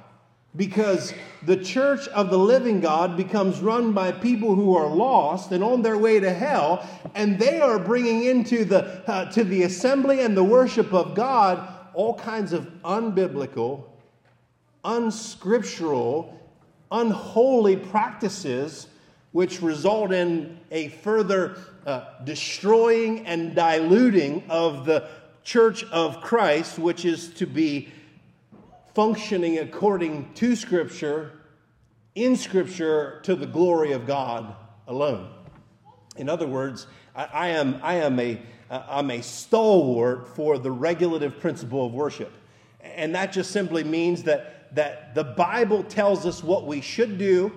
Because 0.56 1.12
the 1.42 1.56
church 1.56 2.08
of 2.08 2.30
the 2.30 2.38
living 2.38 2.80
God 2.80 3.16
becomes 3.16 3.60
run 3.60 3.92
by 3.92 4.12
people 4.12 4.54
who 4.54 4.76
are 4.76 4.88
lost 4.88 5.52
and 5.52 5.62
on 5.62 5.82
their 5.82 5.98
way 5.98 6.18
to 6.18 6.32
hell, 6.32 6.88
and 7.14 7.38
they 7.38 7.60
are 7.60 7.78
bringing 7.78 8.24
into 8.24 8.64
the, 8.64 9.08
uh, 9.10 9.30
to 9.32 9.44
the 9.44 9.64
assembly 9.64 10.20
and 10.20 10.36
the 10.36 10.44
worship 10.44 10.92
of 10.92 11.14
God 11.14 11.68
all 11.96 12.14
kinds 12.14 12.52
of 12.52 12.66
unbiblical, 12.84 13.84
unscriptural, 14.84 16.38
unholy 16.92 17.76
practices 17.76 18.86
which 19.32 19.62
result 19.62 20.12
in 20.12 20.58
a 20.70 20.88
further 20.88 21.56
uh, 21.86 22.04
destroying 22.24 23.26
and 23.26 23.54
diluting 23.54 24.42
of 24.48 24.84
the 24.84 25.08
church 25.42 25.84
of 25.84 26.20
Christ, 26.20 26.78
which 26.78 27.04
is 27.04 27.30
to 27.34 27.46
be 27.46 27.88
functioning 28.96 29.58
according 29.58 30.32
to 30.32 30.56
Scripture, 30.56 31.30
in 32.14 32.34
Scripture, 32.34 33.20
to 33.24 33.34
the 33.34 33.44
glory 33.44 33.92
of 33.92 34.06
God 34.06 34.56
alone. 34.88 35.28
In 36.16 36.30
other 36.30 36.46
words, 36.46 36.86
I, 37.14 37.24
I 37.26 37.48
am, 37.48 37.78
I 37.82 37.96
am 37.96 38.18
a, 38.18 38.40
I'm 38.70 39.10
a 39.10 39.20
stalwart 39.20 40.34
for 40.34 40.56
the 40.56 40.70
regulative 40.70 41.38
principle 41.40 41.84
of 41.84 41.92
worship. 41.92 42.32
And 42.80 43.14
that 43.14 43.34
just 43.34 43.50
simply 43.50 43.84
means 43.84 44.22
that, 44.22 44.74
that 44.74 45.14
the 45.14 45.24
Bible 45.24 45.82
tells 45.82 46.24
us 46.24 46.42
what 46.42 46.66
we 46.66 46.80
should 46.80 47.18
do 47.18 47.52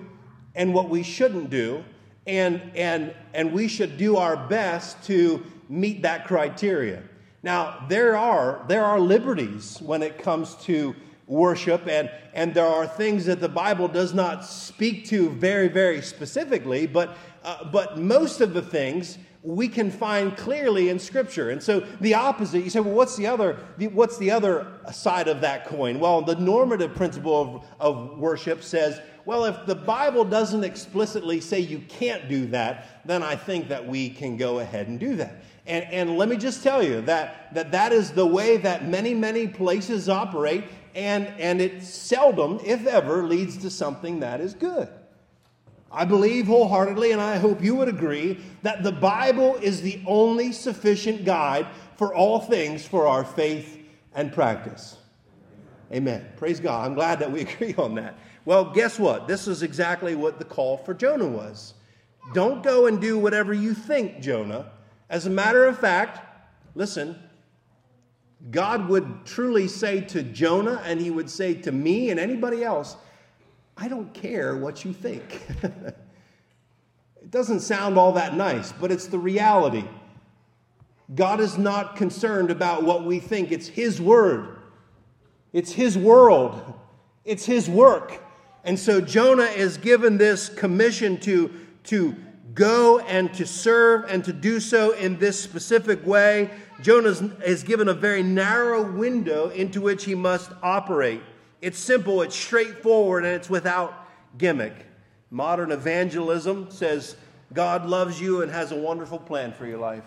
and 0.54 0.74
what 0.74 0.90
we 0.90 1.02
shouldn't 1.02 1.48
do, 1.48 1.82
and, 2.26 2.60
and, 2.74 3.14
and 3.32 3.50
we 3.50 3.66
should 3.66 3.96
do 3.96 4.18
our 4.18 4.36
best 4.36 5.02
to 5.04 5.42
meet 5.70 6.02
that 6.02 6.26
criteria. 6.26 7.02
Now, 7.42 7.86
there 7.88 8.14
are, 8.14 8.62
there 8.68 8.84
are 8.84 9.00
liberties 9.00 9.78
when 9.80 10.02
it 10.02 10.18
comes 10.18 10.54
to 10.64 10.94
worship, 11.30 11.86
and, 11.86 12.10
and 12.34 12.52
there 12.52 12.66
are 12.66 12.86
things 12.86 13.24
that 13.26 13.40
the 13.40 13.48
Bible 13.48 13.88
does 13.88 14.12
not 14.12 14.44
speak 14.44 15.06
to 15.06 15.30
very, 15.30 15.68
very 15.68 16.02
specifically, 16.02 16.86
but, 16.86 17.16
uh, 17.44 17.64
but 17.70 17.98
most 17.98 18.40
of 18.40 18.52
the 18.52 18.62
things 18.62 19.16
we 19.42 19.68
can 19.68 19.90
find 19.90 20.36
clearly 20.36 20.90
in 20.90 20.98
Scripture. 20.98 21.50
And 21.50 21.62
so 21.62 21.80
the 22.00 22.14
opposite, 22.14 22.62
you 22.62 22.68
say, 22.68 22.80
well, 22.80 22.94
what's 22.94 23.16
the 23.16 23.26
other, 23.26 23.58
what's 23.92 24.18
the 24.18 24.30
other 24.30 24.66
side 24.92 25.28
of 25.28 25.40
that 25.40 25.66
coin? 25.66 25.98
Well, 25.98 26.20
the 26.20 26.34
normative 26.34 26.94
principle 26.94 27.64
of, 27.80 27.98
of 28.10 28.18
worship 28.18 28.62
says, 28.62 29.00
well, 29.24 29.44
if 29.44 29.64
the 29.66 29.74
Bible 29.74 30.24
doesn't 30.24 30.64
explicitly 30.64 31.40
say 31.40 31.60
you 31.60 31.78
can't 31.88 32.28
do 32.28 32.46
that, 32.46 33.06
then 33.06 33.22
I 33.22 33.36
think 33.36 33.68
that 33.68 33.86
we 33.86 34.10
can 34.10 34.36
go 34.36 34.58
ahead 34.58 34.88
and 34.88 34.98
do 34.98 35.16
that. 35.16 35.42
And, 35.66 35.84
and 35.84 36.18
let 36.18 36.28
me 36.28 36.36
just 36.36 36.62
tell 36.62 36.82
you 36.82 37.00
that, 37.02 37.54
that 37.54 37.70
that 37.72 37.92
is 37.92 38.10
the 38.10 38.26
way 38.26 38.56
that 38.58 38.88
many, 38.88 39.14
many 39.14 39.46
places 39.46 40.08
operate, 40.08 40.64
and, 40.94 41.26
and 41.38 41.60
it 41.60 41.82
seldom, 41.82 42.60
if 42.64 42.86
ever, 42.86 43.24
leads 43.24 43.58
to 43.58 43.70
something 43.70 44.20
that 44.20 44.40
is 44.40 44.54
good. 44.54 44.88
I 45.92 46.04
believe 46.04 46.46
wholeheartedly, 46.46 47.10
and 47.10 47.20
I 47.20 47.38
hope 47.38 47.62
you 47.62 47.74
would 47.74 47.88
agree, 47.88 48.38
that 48.62 48.82
the 48.82 48.92
Bible 48.92 49.56
is 49.56 49.82
the 49.82 50.00
only 50.06 50.52
sufficient 50.52 51.24
guide 51.24 51.66
for 51.96 52.14
all 52.14 52.40
things 52.40 52.86
for 52.86 53.06
our 53.06 53.24
faith 53.24 53.78
and 54.14 54.32
practice. 54.32 54.96
Amen. 55.92 56.24
Praise 56.36 56.60
God. 56.60 56.86
I'm 56.86 56.94
glad 56.94 57.18
that 57.18 57.32
we 57.32 57.40
agree 57.48 57.74
on 57.76 57.96
that. 57.96 58.16
Well, 58.44 58.64
guess 58.64 58.98
what? 58.98 59.26
This 59.26 59.48
is 59.48 59.62
exactly 59.62 60.14
what 60.14 60.38
the 60.38 60.44
call 60.44 60.78
for 60.78 60.94
Jonah 60.94 61.26
was. 61.26 61.74
Don't 62.32 62.62
go 62.62 62.86
and 62.86 63.00
do 63.00 63.18
whatever 63.18 63.52
you 63.52 63.74
think, 63.74 64.20
Jonah. 64.20 64.70
As 65.08 65.26
a 65.26 65.30
matter 65.30 65.64
of 65.64 65.78
fact, 65.78 66.20
listen, 66.74 67.18
God 68.50 68.88
would 68.88 69.26
truly 69.26 69.68
say 69.68 70.00
to 70.00 70.22
Jonah, 70.22 70.80
and 70.84 71.00
he 71.00 71.10
would 71.10 71.28
say 71.28 71.54
to 71.54 71.72
me 71.72 72.10
and 72.10 72.18
anybody 72.18 72.64
else, 72.64 72.96
I 73.76 73.88
don't 73.88 74.12
care 74.14 74.56
what 74.56 74.84
you 74.84 74.92
think. 74.92 75.42
it 75.62 77.30
doesn't 77.30 77.60
sound 77.60 77.98
all 77.98 78.12
that 78.12 78.34
nice, 78.34 78.72
but 78.72 78.90
it's 78.90 79.06
the 79.06 79.18
reality. 79.18 79.84
God 81.14 81.40
is 81.40 81.58
not 81.58 81.96
concerned 81.96 82.50
about 82.50 82.84
what 82.84 83.04
we 83.04 83.18
think, 83.18 83.52
it's 83.52 83.68
His 83.68 84.00
word, 84.00 84.58
it's 85.52 85.72
His 85.72 85.98
world, 85.98 86.74
it's 87.24 87.44
His 87.44 87.68
work. 87.68 88.22
And 88.64 88.78
so 88.78 89.00
Jonah 89.00 89.44
is 89.44 89.76
given 89.76 90.18
this 90.18 90.48
commission 90.48 91.18
to, 91.20 91.50
to 91.84 92.14
go 92.54 92.98
and 93.00 93.32
to 93.34 93.46
serve 93.46 94.04
and 94.08 94.24
to 94.24 94.32
do 94.32 94.60
so 94.60 94.92
in 94.92 95.18
this 95.18 95.40
specific 95.40 96.04
way. 96.06 96.50
Jonah 96.82 97.10
is 97.44 97.62
given 97.62 97.88
a 97.88 97.94
very 97.94 98.22
narrow 98.22 98.82
window 98.82 99.50
into 99.50 99.80
which 99.80 100.04
he 100.04 100.14
must 100.14 100.50
operate. 100.62 101.20
It's 101.60 101.78
simple, 101.78 102.22
it's 102.22 102.34
straightforward, 102.34 103.24
and 103.24 103.34
it's 103.34 103.50
without 103.50 104.08
gimmick. 104.38 104.74
Modern 105.30 105.72
evangelism 105.72 106.70
says 106.70 107.16
God 107.52 107.86
loves 107.86 108.20
you 108.20 108.42
and 108.42 108.50
has 108.50 108.72
a 108.72 108.76
wonderful 108.76 109.18
plan 109.18 109.52
for 109.52 109.66
your 109.66 109.78
life. 109.78 110.04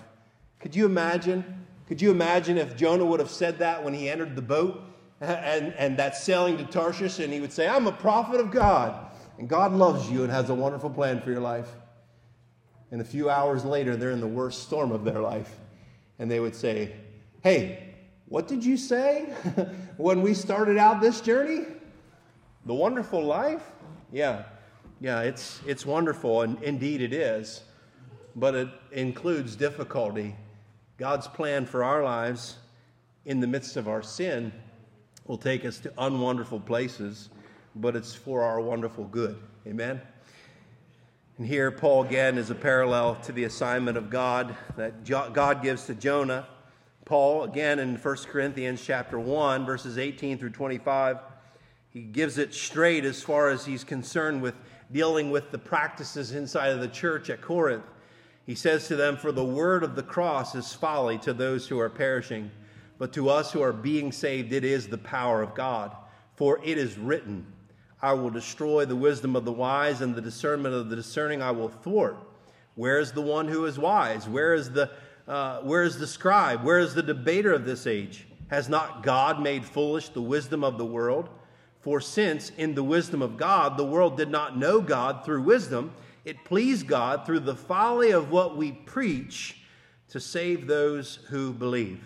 Could 0.59 0.75
you 0.75 0.85
imagine? 0.85 1.65
Could 1.87 2.01
you 2.01 2.09
imagine 2.11 2.57
if 2.57 2.75
Jonah 2.75 3.05
would 3.05 3.19
have 3.19 3.29
said 3.29 3.59
that 3.59 3.83
when 3.83 3.93
he 3.93 4.09
entered 4.09 4.35
the 4.35 4.41
boat 4.41 4.81
and, 5.21 5.73
and 5.73 5.97
that 5.97 6.15
sailing 6.15 6.57
to 6.57 6.65
Tarshish 6.65 7.19
and 7.19 7.31
he 7.31 7.39
would 7.39 7.53
say, 7.53 7.67
I'm 7.67 7.87
a 7.87 7.91
prophet 7.91 8.39
of 8.39 8.49
God 8.49 9.11
and 9.37 9.47
God 9.47 9.73
loves 9.73 10.09
you 10.09 10.23
and 10.23 10.31
has 10.31 10.49
a 10.49 10.55
wonderful 10.55 10.89
plan 10.89 11.21
for 11.21 11.31
your 11.31 11.41
life? 11.41 11.69
And 12.93 13.01
a 13.01 13.05
few 13.05 13.27
hours 13.27 13.65
later, 13.65 13.95
they're 13.95 14.11
in 14.11 14.19
the 14.19 14.27
worst 14.27 14.61
storm 14.61 14.91
of 14.91 15.03
their 15.03 15.19
life. 15.19 15.49
And 16.19 16.29
they 16.29 16.39
would 16.39 16.55
say, 16.55 16.93
Hey, 17.41 17.95
what 18.27 18.47
did 18.47 18.63
you 18.63 18.77
say 18.77 19.21
when 19.97 20.21
we 20.21 20.35
started 20.35 20.77
out 20.77 21.01
this 21.01 21.19
journey? 21.19 21.65
The 22.67 22.73
wonderful 22.75 23.23
life? 23.23 23.63
Yeah, 24.11 24.43
yeah, 25.01 25.21
it's, 25.21 25.59
it's 25.65 25.87
wonderful, 25.87 26.43
and 26.43 26.61
indeed 26.61 27.01
it 27.01 27.13
is, 27.13 27.61
but 28.35 28.53
it 28.53 28.67
includes 28.91 29.55
difficulty. 29.55 30.35
God's 30.97 31.27
plan 31.27 31.65
for 31.65 31.83
our 31.83 32.03
lives 32.03 32.57
in 33.25 33.39
the 33.39 33.47
midst 33.47 33.75
of 33.75 33.87
our 33.87 34.03
sin 34.03 34.53
will 35.25 35.39
take 35.39 35.65
us 35.65 35.79
to 35.79 35.93
unwonderful 35.97 36.59
places, 36.59 37.29
but 37.75 37.95
it's 37.95 38.13
for 38.13 38.43
our 38.43 38.61
wonderful 38.61 39.05
good. 39.05 39.35
Amen? 39.65 39.99
And 41.37 41.47
here, 41.47 41.71
Paul 41.71 42.03
again 42.03 42.37
is 42.37 42.49
a 42.49 42.55
parallel 42.55 43.15
to 43.23 43.31
the 43.31 43.45
assignment 43.45 43.97
of 43.97 44.09
God 44.09 44.55
that 44.77 45.03
God 45.05 45.61
gives 45.63 45.85
to 45.85 45.95
Jonah 45.95 46.47
Paul, 47.05 47.43
again 47.43 47.79
in 47.79 47.97
1 47.97 48.15
Corinthians 48.29 48.81
chapter 48.81 49.19
1, 49.19 49.65
verses 49.65 49.97
18 49.97 50.37
through 50.37 50.51
25, 50.51 51.17
he 51.89 52.01
gives 52.01 52.37
it 52.37 52.53
straight 52.53 53.03
as 53.03 53.21
far 53.21 53.49
as 53.49 53.65
he's 53.65 53.83
concerned 53.83 54.41
with 54.41 54.55
dealing 54.91 55.29
with 55.29 55.51
the 55.51 55.57
practices 55.57 56.31
inside 56.31 56.69
of 56.69 56.79
the 56.79 56.87
church 56.87 57.29
at 57.29 57.41
Corinth. 57.41 57.83
He 58.45 58.55
says 58.55 58.87
to 58.87 58.95
them, 58.95 59.17
For 59.17 59.33
the 59.33 59.43
word 59.43 59.83
of 59.83 59.95
the 59.95 60.03
cross 60.03 60.55
is 60.55 60.73
folly 60.73 61.17
to 61.19 61.33
those 61.33 61.67
who 61.67 61.77
are 61.79 61.89
perishing, 61.89 62.49
but 62.97 63.11
to 63.13 63.29
us 63.29 63.51
who 63.51 63.61
are 63.61 63.73
being 63.73 64.11
saved, 64.13 64.53
it 64.53 64.63
is 64.63 64.87
the 64.87 64.97
power 64.97 65.41
of 65.41 65.55
God. 65.55 65.93
For 66.35 66.61
it 66.63 66.77
is 66.77 66.97
written, 66.97 67.45
I 68.03 68.11
will 68.11 68.29
destroy 68.29 68.83
the 68.83 68.97
wisdom 68.97 69.33
of 69.33 69.45
the 69.45 69.51
wise, 69.53 70.01
and 70.01 70.13
the 70.13 70.21
discernment 70.21 70.75
of 70.75 70.89
the 70.89 70.95
discerning 70.97 71.41
I 71.41 71.51
will 71.51 71.69
thwart. 71.69 72.17
Where 72.75 72.99
is 72.99 73.13
the 73.13 73.21
one 73.21 73.47
who 73.47 73.65
is 73.65 73.79
wise? 73.79 74.27
Where 74.27 74.53
is 74.53 74.71
the 74.71 74.91
uh, 75.25 75.61
where 75.61 75.83
is 75.83 75.97
the 75.97 76.05
scribe? 76.05 76.65
Where 76.65 76.79
is 76.79 76.93
the 76.93 77.01
debater 77.01 77.53
of 77.53 77.63
this 77.63 77.87
age? 77.87 78.27
Has 78.49 78.67
not 78.67 79.03
God 79.03 79.41
made 79.41 79.63
foolish 79.63 80.09
the 80.09 80.21
wisdom 80.21 80.65
of 80.65 80.77
the 80.77 80.85
world? 80.85 81.29
For 81.79 82.01
since 82.01 82.49
in 82.57 82.75
the 82.75 82.83
wisdom 82.83 83.21
of 83.21 83.37
God 83.37 83.77
the 83.77 83.85
world 83.85 84.17
did 84.17 84.29
not 84.29 84.57
know 84.57 84.81
God 84.81 85.23
through 85.23 85.43
wisdom, 85.43 85.93
it 86.25 86.43
pleased 86.43 86.87
God 86.87 87.25
through 87.25 87.39
the 87.39 87.55
folly 87.55 88.11
of 88.11 88.31
what 88.31 88.57
we 88.57 88.73
preach 88.73 89.59
to 90.09 90.19
save 90.19 90.67
those 90.67 91.19
who 91.29 91.53
believe. 91.53 92.03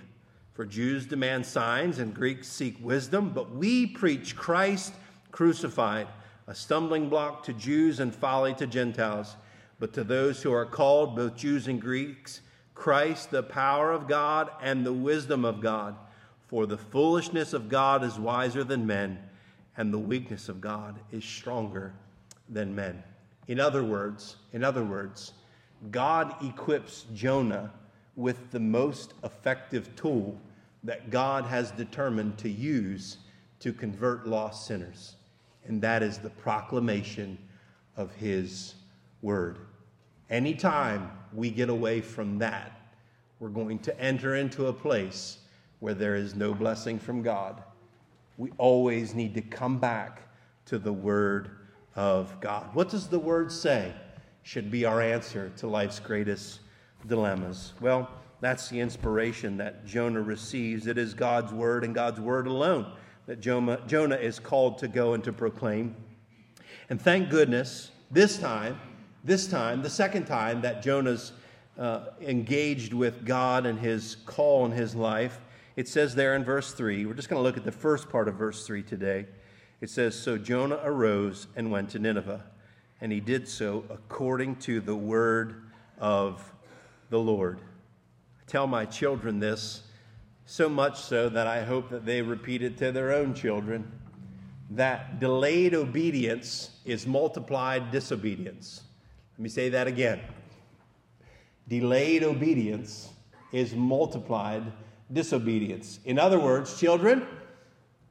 For 0.54 0.64
Jews 0.64 1.08
demand 1.08 1.44
signs 1.44 1.98
and 1.98 2.14
Greeks 2.14 2.48
seek 2.48 2.78
wisdom, 2.80 3.32
but 3.34 3.50
we 3.50 3.88
preach 3.88 4.36
Christ 4.36 4.94
crucified, 5.32 6.08
a 6.48 6.56
stumbling 6.56 7.10
block 7.10 7.44
to 7.44 7.54
Jews 7.54 8.00
and 8.00 8.14
folly 8.14 8.54
to 8.56 8.68
Gentiles. 8.68 9.36
But 9.80 9.94
to 9.94 10.04
those 10.04 10.42
who 10.42 10.52
are 10.52 10.66
called, 10.66 11.16
both 11.16 11.36
Jews 11.36 11.68
and 11.68 11.82
Greeks, 11.82 12.42
Christ, 12.74 13.32
the 13.32 13.44
power 13.44 13.92
of 13.92 14.08
God 14.08 14.50
and 14.62 14.86
the 14.86 14.94
wisdom 14.94 15.46
of 15.46 15.62
God. 15.62 15.96
For 16.48 16.66
the 16.66 16.78
foolishness 16.78 17.54
of 17.54 17.70
God 17.70 18.04
is 18.04 18.18
wiser 18.18 18.64
than 18.64 18.88
men, 18.88 19.20
and 19.76 19.94
the 19.94 20.00
weakness 20.00 20.48
of 20.48 20.62
God 20.62 21.00
is 21.12 21.26
stronger 21.26 21.94
than 22.50 22.74
men. 22.74 23.04
In 23.48 23.60
other 23.60 23.84
words, 23.84 24.38
in 24.54 24.64
other 24.64 24.84
words, 24.84 25.34
God 25.92 26.36
equips 26.44 27.06
Jonah 27.14 27.72
with 28.16 28.52
the 28.52 28.60
most 28.60 29.14
effective 29.24 29.96
tool 29.96 30.40
that 30.84 31.10
God 31.10 31.46
has 31.46 31.72
determined 31.72 32.38
to 32.40 32.50
use 32.50 33.18
to 33.60 33.74
convert 33.74 34.28
lost 34.28 34.66
sinners, 34.66 35.16
and 35.68 35.82
that 35.82 36.04
is 36.04 36.18
the 36.18 36.30
proclamation 36.30 37.38
of 37.96 38.14
his 38.16 38.76
word. 39.22 39.58
Anytime 40.30 41.12
we 41.34 41.50
get 41.50 41.70
away 41.70 42.02
from 42.02 42.38
that, 42.40 42.72
we're 43.40 43.50
going 43.50 43.80
to 43.80 44.00
enter 44.00 44.36
into 44.36 44.68
a 44.68 44.74
place 44.74 45.38
where 45.80 45.94
there 45.94 46.16
is 46.16 46.36
no 46.36 46.54
blessing 46.54 46.98
from 47.00 47.22
God. 47.22 47.62
We 48.38 48.52
always 48.58 49.14
need 49.14 49.34
to 49.36 49.42
come 49.42 49.78
back 49.78 50.22
to 50.66 50.78
the 50.78 50.94
Word 50.94 51.52
of 51.96 52.40
God. 52.42 52.74
What 52.74 52.90
does 52.90 53.08
the 53.08 53.20
Word 53.20 53.52
say? 53.52 53.94
Should 54.44 54.72
be 54.72 54.86
our 54.86 55.02
answer 55.02 55.52
to 55.58 55.68
life's 55.68 56.00
greatest 56.00 56.62
dilemmas. 57.06 57.74
Well, 57.80 58.10
that's 58.42 58.70
the 58.70 58.80
inspiration 58.80 59.58
that 59.58 59.86
Jonah 59.86 60.22
receives. 60.22 60.88
It 60.88 60.98
is 60.98 61.14
God's 61.14 61.52
Word 61.52 61.84
and 61.84 61.94
God's 61.94 62.20
Word 62.20 62.48
alone 62.48 62.92
that 63.28 63.40
Jonah 63.42 64.16
is 64.16 64.40
called 64.40 64.80
to 64.80 64.88
go 64.88 65.14
and 65.14 65.24
to 65.26 65.34
proclaim. 65.34 65.96
And 66.90 67.00
thank 67.00 67.30
goodness, 67.30 67.92
this 68.10 68.38
time, 68.38 68.80
this 69.24 69.48
time, 69.48 69.82
the 69.82 69.90
second 69.90 70.26
time 70.26 70.62
that 70.62 70.82
Jonah's 70.82 71.34
uh, 71.78 72.06
engaged 72.22 72.94
with 72.94 73.26
God 73.26 73.66
and 73.66 73.78
his 73.78 74.16
call 74.26 74.66
in 74.66 74.72
his 74.72 74.96
life. 74.96 75.40
It 75.76 75.88
says 75.88 76.16
there 76.16 76.36
in 76.36 76.44
verse 76.44 76.74
3, 76.74 77.06
we're 77.06 77.14
just 77.14 77.30
going 77.30 77.40
to 77.40 77.44
look 77.44 77.58
at 77.58 77.66
the 77.66 77.72
first 77.72 78.10
part 78.10 78.28
of 78.28 78.36
verse 78.36 78.66
3 78.66 78.82
today. 78.82 79.28
It 79.82 79.90
says, 79.90 80.16
So 80.16 80.38
Jonah 80.38 80.80
arose 80.84 81.48
and 81.56 81.70
went 81.70 81.90
to 81.92 82.00
Nineveh, 82.00 82.44
and 83.00 83.12
he 83.12 83.20
did 83.20 83.48
so 83.48 83.84
according 83.90 84.56
to 84.58 84.80
the 84.80 84.96
word 84.96 85.70
of 86.00 86.52
the 87.10 87.20
Lord. 87.20 87.60
I 87.60 88.44
tell 88.48 88.66
my 88.66 88.86
children 88.86 89.40
this, 89.40 89.84
so 90.50 90.70
much 90.70 91.02
so 91.02 91.28
that 91.28 91.46
I 91.46 91.62
hope 91.64 91.90
that 91.90 92.06
they 92.06 92.22
repeat 92.22 92.64
it 92.64 92.78
to 92.78 92.94
their 92.94 93.14
own 93.14 93.34
children 93.34 93.92
that 94.72 95.20
delayed 95.20 95.76
obedience 95.76 96.72
is 96.86 97.06
multiplied 97.06 97.92
disobedience. 97.92 98.82
Let 99.34 99.44
me 99.44 99.50
say 99.50 99.68
that 99.70 99.88
again. 99.88 100.22
Delayed 101.68 102.24
obedience 102.24 103.10
is 103.52 103.76
multiplied 103.76 104.64
disobedience. 105.12 106.00
In 106.06 106.18
other 106.18 106.40
words, 106.40 106.80
children, 106.80 107.28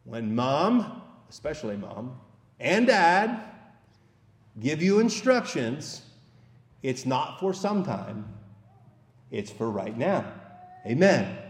when 0.05 0.35
mom, 0.35 1.03
especially 1.31 1.79
mom, 1.79 2.21
and 2.61 2.87
dad 2.87 3.41
give 4.61 4.83
you 4.83 5.01
instructions, 5.01 6.03
it's 6.83 7.07
not 7.07 7.41
for 7.41 7.55
some 7.55 7.83
time, 7.83 8.29
it's 9.31 9.51
for 9.51 9.71
right 9.71 9.97
now. 9.97 10.33
Amen. 10.87 11.46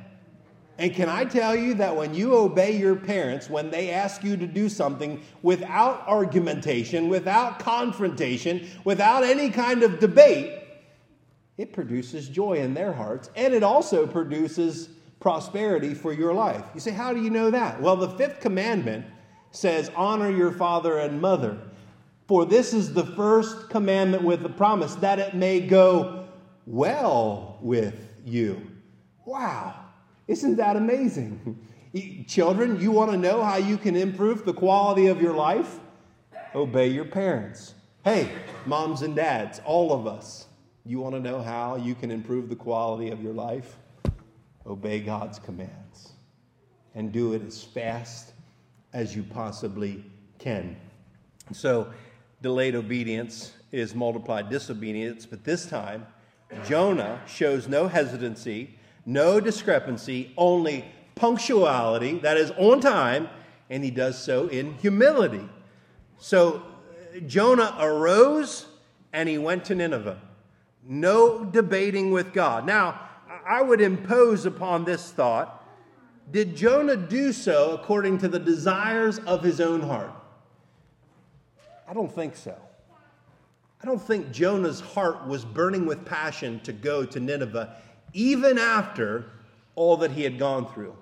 And 0.79 0.95
can 0.95 1.09
I 1.09 1.25
tell 1.25 1.57
you 1.57 1.75
that 1.75 1.97
when 1.97 2.15
you 2.15 2.37
obey 2.37 2.77
your 2.77 2.97
parents, 2.97 3.49
when 3.49 3.71
they 3.71 3.91
ask 3.91 4.23
you 4.23 4.37
to 4.37 4.47
do 4.47 4.69
something 4.69 5.23
without 5.43 6.07
argumentation, 6.07 7.09
without 7.09 7.59
confrontation, 7.59 8.69
without 8.85 9.25
any 9.25 9.51
kind 9.51 9.83
of 9.83 9.99
debate, 9.99 10.63
it 11.57 11.73
produces 11.73 12.29
joy 12.29 12.55
in 12.55 12.75
their 12.75 12.93
hearts 12.93 13.31
and 13.35 13.55
it 13.55 13.63
also 13.63 14.07
produces 14.07 14.91
prosperity 15.19 15.95
for 15.95 16.13
your 16.13 16.35
life. 16.35 16.65
You 16.75 16.81
say, 16.81 16.91
How 16.91 17.15
do 17.15 17.23
you 17.23 17.31
know 17.31 17.51
that? 17.51 17.81
Well, 17.81 17.97
the 17.97 18.11
fifth 18.11 18.41
commandment 18.41 19.07
says, 19.51 19.91
Honor 19.97 20.31
your 20.31 20.53
father 20.53 20.99
and 20.99 21.21
mother. 21.21 21.59
For 22.29 22.45
this 22.45 22.75
is 22.75 22.93
the 22.93 23.07
first 23.07 23.71
commandment 23.71 24.25
with 24.25 24.43
the 24.43 24.49
promise 24.49 24.97
that 24.97 25.19
it 25.19 25.35
may 25.35 25.61
go 25.61 26.27
well 26.67 27.59
with 27.63 28.11
you. 28.25 28.71
Wow. 29.25 29.86
Isn't 30.29 30.57
that 30.57 30.77
amazing? 30.77 31.59
Children, 32.27 32.81
you 32.81 32.91
want 32.91 33.13
to 33.13 33.17
know 33.17 33.43
how 33.43 33.57
you 33.57 33.79
can 33.79 33.97
improve 33.97 34.45
the 34.45 34.53
quality 34.53 35.07
of 35.07 35.23
your 35.23 35.35
life? 35.35 35.79
Obey 36.55 36.89
your 36.89 37.05
parents. 37.05 37.75
Hey, 38.05 38.31
moms 38.67 39.03
and 39.03 39.15
dads, 39.15 39.61
all 39.65 39.93
of 39.93 40.07
us, 40.07 40.47
you 40.85 41.01
want 41.01 41.15
to 41.15 41.21
know 41.21 41.41
how 41.41 41.77
you 41.77 41.95
can 41.95 42.11
improve 42.11 42.49
the 42.49 42.57
quality 42.57 43.11
of 43.11 43.23
your 43.23 43.33
life? 43.33 43.77
Obey 44.67 45.01
God's 45.01 45.39
commands 45.39 46.13
and 46.95 47.13
do 47.13 47.35
it 47.35 47.43
as 47.47 47.63
fast 47.63 48.33
as 48.93 49.15
you 49.15 49.23
possibly 49.23 50.05
can. 50.39 50.77
So, 51.53 51.93
delayed 52.43 52.75
obedience 52.75 53.53
is 53.71 53.95
multiplied 53.95 54.51
disobedience, 54.51 55.27
but 55.27 55.45
this 55.45 55.67
time, 55.67 56.07
Jonah 56.65 57.21
shows 57.27 57.69
no 57.69 57.89
hesitancy 57.89 58.76
no 59.07 59.41
discrepancy, 59.41 60.33
only 60.37 60.85
punctuality, 61.15 62.19
that 62.19 62.37
is 62.37 62.51
on 62.59 62.81
time, 62.81 63.29
and 63.71 63.83
he 63.83 63.91
does 63.91 64.23
so 64.23 64.49
in 64.49 64.75
humility. 64.75 65.49
So 66.19 66.63
uh, 67.15 67.21
Jonah 67.21 67.75
arose 67.79 68.67
and 69.13 69.29
he 69.29 69.39
went 69.39 69.65
to 69.67 69.75
Nineveh. 69.75 70.21
No 70.85 71.45
debating 71.45 72.11
with 72.11 72.33
God. 72.33 72.67
Now, 72.67 73.01
I 73.47 73.63
would 73.63 73.81
impose 73.81 74.45
upon 74.45 74.85
this 74.85 75.11
thought 75.11 75.63
did 76.33 76.57
Jonah 76.57 76.97
do 76.97 77.33
so 77.33 77.73
according 77.73 78.19
to 78.19 78.29
the 78.29 78.41
desires 78.41 79.21
of 79.21 79.45
his 79.45 79.61
own 79.61 79.81
heart? 79.81 80.11
I 81.89 81.95
don't 81.95 82.13
think 82.13 82.35
so. 82.35 82.57
I 83.81 83.87
don't 83.87 84.03
think 84.03 84.33
Jonah's 84.33 84.81
heart 84.81 85.27
was 85.29 85.45
burning 85.45 85.87
with 85.87 86.05
passion 86.05 86.59
to 86.65 86.73
go 86.73 87.05
to 87.05 87.21
Nineveh 87.21 87.77
even 88.13 88.59
after 88.59 89.27
all 89.75 89.97
that 89.99 90.13
he 90.13 90.23
had 90.23 90.39
gone 90.39 90.67
through. 90.73 90.97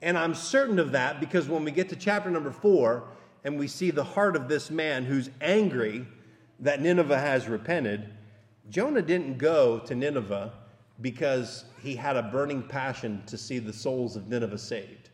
And 0.00 0.16
I'm 0.16 0.34
certain 0.34 0.78
of 0.78 0.92
that 0.92 1.20
because 1.20 1.48
when 1.48 1.64
we 1.64 1.70
get 1.70 1.88
to 1.88 1.96
chapter 1.96 2.30
number 2.30 2.52
four 2.52 3.04
and 3.44 3.58
we 3.58 3.66
see 3.66 3.90
the 3.90 4.04
heart 4.04 4.36
of 4.36 4.48
this 4.48 4.70
man 4.70 5.04
who's 5.04 5.30
angry 5.40 6.06
that 6.60 6.80
Nineveh 6.80 7.18
has 7.18 7.48
repented, 7.48 8.08
Jonah 8.70 9.02
didn't 9.02 9.38
go 9.38 9.80
to 9.80 9.94
Nineveh 9.94 10.52
because 11.00 11.64
he 11.82 11.94
had 11.94 12.16
a 12.16 12.22
burning 12.22 12.62
passion 12.62 13.22
to 13.26 13.38
see 13.38 13.58
the 13.58 13.72
souls 13.72 14.16
of 14.16 14.28
Nineveh 14.28 14.58
saved. 14.58 15.10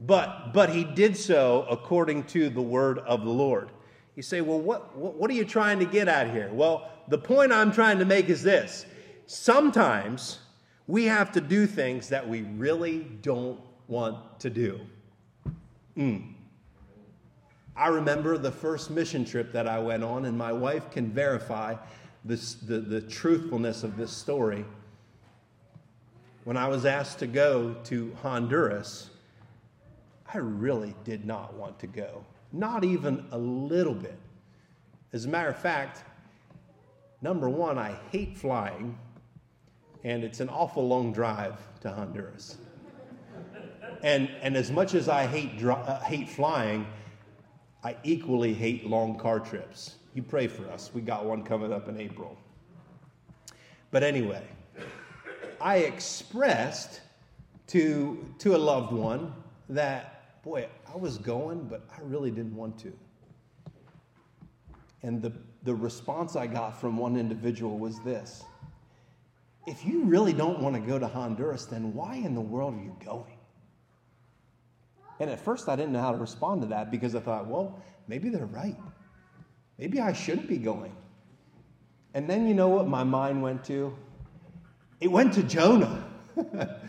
But, 0.00 0.52
but 0.52 0.70
he 0.70 0.84
did 0.84 1.16
so 1.16 1.66
according 1.68 2.24
to 2.24 2.50
the 2.50 2.62
word 2.62 3.00
of 3.00 3.24
the 3.24 3.30
Lord. 3.30 3.70
You 4.14 4.22
say, 4.22 4.40
well, 4.40 4.60
what, 4.60 4.96
what, 4.96 5.30
are 5.30 5.34
you 5.34 5.44
trying 5.44 5.78
to 5.78 5.84
get 5.84 6.08
at 6.08 6.30
here? 6.30 6.50
Well, 6.52 6.90
the 7.08 7.18
point 7.18 7.52
I'm 7.52 7.72
trying 7.72 7.98
to 7.98 8.04
make 8.04 8.28
is 8.28 8.42
this 8.42 8.86
sometimes 9.28 10.38
we 10.86 11.04
have 11.04 11.30
to 11.32 11.40
do 11.40 11.66
things 11.66 12.08
that 12.08 12.26
we 12.26 12.42
really 12.42 13.00
don't 13.22 13.60
want 13.86 14.40
to 14.40 14.50
do. 14.50 14.80
Mm. 15.96 16.32
I 17.76 17.88
remember 17.88 18.38
the 18.38 18.50
first 18.50 18.90
mission 18.90 19.24
trip 19.24 19.52
that 19.52 19.68
I 19.68 19.78
went 19.78 20.02
on, 20.02 20.24
and 20.24 20.36
my 20.36 20.52
wife 20.52 20.90
can 20.90 21.12
verify 21.12 21.76
this, 22.24 22.54
the, 22.54 22.80
the 22.80 23.02
truthfulness 23.02 23.84
of 23.84 23.96
this 23.96 24.10
story. 24.10 24.64
When 26.44 26.56
I 26.56 26.66
was 26.66 26.86
asked 26.86 27.18
to 27.18 27.26
go 27.26 27.74
to 27.84 28.16
Honduras, 28.22 29.10
I 30.32 30.38
really 30.38 30.94
did 31.04 31.26
not 31.26 31.52
want 31.54 31.78
to 31.80 31.86
go, 31.86 32.24
not 32.52 32.82
even 32.82 33.26
a 33.30 33.38
little 33.38 33.94
bit. 33.94 34.18
As 35.12 35.26
a 35.26 35.28
matter 35.28 35.50
of 35.50 35.58
fact, 35.58 36.02
number 37.20 37.50
one, 37.50 37.78
I 37.78 37.98
hate 38.10 38.36
flying 38.36 38.98
and 40.04 40.24
it's 40.24 40.40
an 40.40 40.48
awful 40.48 40.86
long 40.86 41.12
drive 41.12 41.56
to 41.80 41.90
Honduras. 41.90 42.58
And, 44.02 44.30
and 44.42 44.56
as 44.56 44.70
much 44.70 44.94
as 44.94 45.08
I 45.08 45.26
hate, 45.26 45.62
uh, 45.64 46.00
hate 46.00 46.28
flying, 46.28 46.86
I 47.82 47.96
equally 48.04 48.54
hate 48.54 48.86
long 48.86 49.18
car 49.18 49.40
trips. 49.40 49.96
You 50.14 50.22
pray 50.22 50.46
for 50.46 50.68
us. 50.70 50.90
We 50.94 51.00
got 51.00 51.24
one 51.24 51.42
coming 51.42 51.72
up 51.72 51.88
in 51.88 51.98
April. 51.98 52.36
But 53.90 54.02
anyway, 54.02 54.44
I 55.60 55.78
expressed 55.78 57.00
to, 57.68 58.24
to 58.38 58.54
a 58.54 58.58
loved 58.58 58.92
one 58.92 59.32
that, 59.68 60.42
boy, 60.42 60.68
I 60.92 60.96
was 60.96 61.18
going, 61.18 61.64
but 61.64 61.82
I 61.90 62.00
really 62.02 62.30
didn't 62.30 62.54
want 62.54 62.78
to. 62.80 62.92
And 65.02 65.22
the, 65.22 65.32
the 65.64 65.74
response 65.74 66.36
I 66.36 66.46
got 66.46 66.80
from 66.80 66.96
one 66.96 67.16
individual 67.16 67.78
was 67.78 68.00
this 68.00 68.44
if 69.68 69.84
you 69.84 70.04
really 70.04 70.32
don't 70.32 70.60
want 70.60 70.74
to 70.74 70.80
go 70.80 70.98
to 70.98 71.06
Honduras, 71.06 71.66
then 71.66 71.92
why 71.92 72.14
in 72.14 72.34
the 72.34 72.40
world 72.40 72.74
are 72.74 72.82
you 72.82 72.96
going? 73.04 73.36
And 75.20 75.28
at 75.28 75.38
first, 75.38 75.68
I 75.68 75.76
didn't 75.76 75.92
know 75.92 76.00
how 76.00 76.12
to 76.12 76.16
respond 76.16 76.62
to 76.62 76.68
that 76.68 76.90
because 76.90 77.14
I 77.14 77.20
thought, 77.20 77.46
well, 77.46 77.78
maybe 78.06 78.30
they're 78.30 78.46
right. 78.46 78.76
Maybe 79.76 80.00
I 80.00 80.12
shouldn't 80.12 80.48
be 80.48 80.56
going. 80.56 80.94
And 82.14 82.30
then 82.30 82.48
you 82.48 82.54
know 82.54 82.68
what 82.68 82.88
my 82.88 83.04
mind 83.04 83.42
went 83.42 83.62
to? 83.64 83.94
It 85.00 85.08
went 85.08 85.34
to 85.34 85.42
Jonah. 85.42 86.04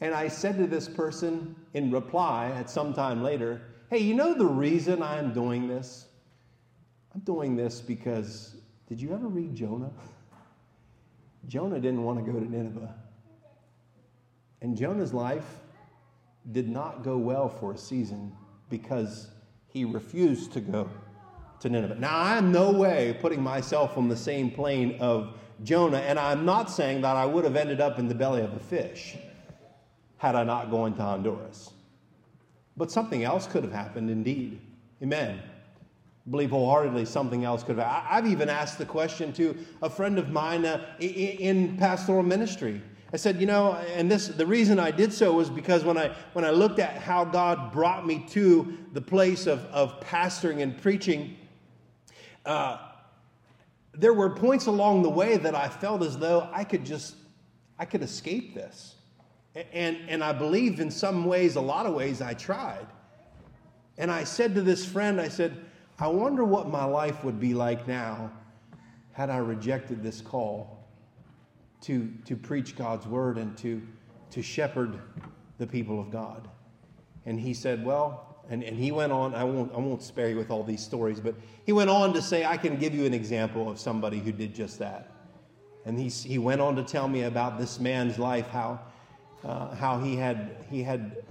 and 0.00 0.14
I 0.14 0.28
said 0.28 0.58
to 0.58 0.66
this 0.66 0.88
person 0.88 1.56
in 1.74 1.90
reply 1.90 2.52
at 2.52 2.70
some 2.70 2.94
time 2.94 3.22
later, 3.22 3.62
hey, 3.90 3.98
you 3.98 4.14
know 4.14 4.32
the 4.32 4.46
reason 4.46 5.02
I'm 5.02 5.32
doing 5.32 5.66
this? 5.66 6.06
I'm 7.14 7.20
doing 7.22 7.56
this 7.56 7.80
because 7.80 8.54
did 8.86 9.00
you 9.00 9.12
ever 9.12 9.26
read 9.26 9.56
Jonah? 9.56 9.90
Jonah 11.48 11.80
didn't 11.80 12.04
want 12.04 12.24
to 12.24 12.30
go 12.30 12.38
to 12.38 12.44
Nineveh. 12.44 12.94
And 14.60 14.76
Jonah's 14.76 15.14
life 15.14 15.46
did 16.52 16.68
not 16.68 17.02
go 17.02 17.16
well 17.16 17.48
for 17.48 17.72
a 17.72 17.78
season 17.78 18.32
because 18.68 19.28
he 19.68 19.84
refused 19.84 20.52
to 20.52 20.60
go 20.60 20.90
to 21.60 21.68
Nineveh. 21.68 21.96
Now, 21.96 22.20
I'm 22.20 22.52
no 22.52 22.70
way 22.70 23.16
putting 23.20 23.42
myself 23.42 23.96
on 23.96 24.08
the 24.08 24.16
same 24.16 24.50
plane 24.50 24.98
of 25.00 25.34
Jonah, 25.64 25.98
and 25.98 26.18
I'm 26.18 26.44
not 26.44 26.70
saying 26.70 27.00
that 27.00 27.16
I 27.16 27.24
would 27.24 27.44
have 27.44 27.56
ended 27.56 27.80
up 27.80 27.98
in 27.98 28.08
the 28.08 28.14
belly 28.14 28.42
of 28.42 28.52
a 28.52 28.60
fish 28.60 29.16
had 30.18 30.34
I 30.34 30.44
not 30.44 30.70
gone 30.70 30.94
to 30.96 31.02
Honduras. 31.02 31.70
But 32.76 32.90
something 32.90 33.24
else 33.24 33.46
could 33.46 33.64
have 33.64 33.72
happened 33.72 34.10
indeed. 34.10 34.60
Amen 35.02 35.40
believe 36.30 36.50
wholeheartedly 36.50 37.04
something 37.04 37.44
else 37.44 37.62
could 37.62 37.78
have. 37.78 38.04
I've 38.08 38.26
even 38.26 38.48
asked 38.48 38.78
the 38.78 38.84
question 38.84 39.32
to 39.34 39.56
a 39.82 39.88
friend 39.88 40.18
of 40.18 40.30
mine 40.30 40.64
uh, 40.64 40.86
in 41.00 41.76
pastoral 41.76 42.22
ministry. 42.22 42.82
I 43.12 43.16
said, 43.16 43.40
you 43.40 43.46
know, 43.46 43.72
and 43.94 44.10
this 44.10 44.28
the 44.28 44.46
reason 44.46 44.78
I 44.78 44.90
did 44.90 45.12
so 45.12 45.32
was 45.32 45.48
because 45.48 45.82
when 45.84 45.96
I 45.96 46.14
when 46.34 46.44
I 46.44 46.50
looked 46.50 46.78
at 46.78 46.98
how 46.98 47.24
God 47.24 47.72
brought 47.72 48.06
me 48.06 48.24
to 48.30 48.76
the 48.92 49.00
place 49.00 49.46
of, 49.46 49.64
of 49.66 49.98
pastoring 50.00 50.60
and 50.60 50.76
preaching, 50.80 51.36
uh, 52.44 52.78
there 53.94 54.12
were 54.12 54.28
points 54.28 54.66
along 54.66 55.02
the 55.02 55.10
way 55.10 55.38
that 55.38 55.54
I 55.54 55.68
felt 55.68 56.02
as 56.02 56.18
though 56.18 56.48
I 56.52 56.64
could 56.64 56.84
just 56.84 57.14
I 57.78 57.86
could 57.86 58.02
escape 58.02 58.54
this. 58.54 58.96
And 59.72 59.96
and 60.08 60.22
I 60.22 60.34
believe 60.34 60.78
in 60.78 60.90
some 60.90 61.24
ways, 61.24 61.56
a 61.56 61.62
lot 61.62 61.86
of 61.86 61.94
ways 61.94 62.20
I 62.20 62.34
tried. 62.34 62.86
And 63.96 64.10
I 64.10 64.24
said 64.24 64.54
to 64.54 64.62
this 64.62 64.84
friend, 64.84 65.20
I 65.20 65.28
said, 65.28 65.56
I 66.00 66.06
wonder 66.06 66.44
what 66.44 66.68
my 66.68 66.84
life 66.84 67.24
would 67.24 67.40
be 67.40 67.54
like 67.54 67.88
now 67.88 68.30
had 69.12 69.30
I 69.30 69.38
rejected 69.38 70.00
this 70.00 70.20
call 70.20 70.88
to, 71.80 72.12
to 72.24 72.36
preach 72.36 72.76
God's 72.76 73.04
word 73.06 73.36
and 73.36 73.56
to, 73.58 73.82
to 74.30 74.40
shepherd 74.40 75.00
the 75.58 75.66
people 75.66 76.00
of 76.00 76.12
God. 76.12 76.48
And 77.26 77.40
he 77.40 77.52
said, 77.52 77.84
Well, 77.84 78.36
and, 78.48 78.62
and 78.62 78.76
he 78.76 78.92
went 78.92 79.10
on, 79.10 79.34
I 79.34 79.42
won't, 79.42 79.72
I 79.74 79.78
won't 79.78 80.00
spare 80.00 80.28
you 80.30 80.36
with 80.36 80.52
all 80.52 80.62
these 80.62 80.82
stories, 80.82 81.18
but 81.18 81.34
he 81.66 81.72
went 81.72 81.90
on 81.90 82.12
to 82.12 82.22
say, 82.22 82.44
I 82.44 82.56
can 82.56 82.76
give 82.76 82.94
you 82.94 83.04
an 83.04 83.12
example 83.12 83.68
of 83.68 83.80
somebody 83.80 84.20
who 84.20 84.30
did 84.30 84.54
just 84.54 84.78
that. 84.78 85.10
And 85.84 85.98
he, 85.98 86.08
he 86.08 86.38
went 86.38 86.60
on 86.60 86.76
to 86.76 86.84
tell 86.84 87.08
me 87.08 87.24
about 87.24 87.58
this 87.58 87.80
man's 87.80 88.20
life, 88.20 88.46
how, 88.46 88.80
uh, 89.44 89.74
how 89.74 89.98
he, 89.98 90.14
had, 90.14 90.64
he 90.70 90.84
had 90.84 91.24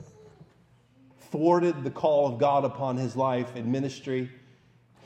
thwarted 1.31 1.85
the 1.85 1.89
call 1.89 2.27
of 2.27 2.37
God 2.37 2.65
upon 2.65 2.97
his 2.97 3.15
life 3.15 3.55
in 3.55 3.71
ministry 3.71 4.29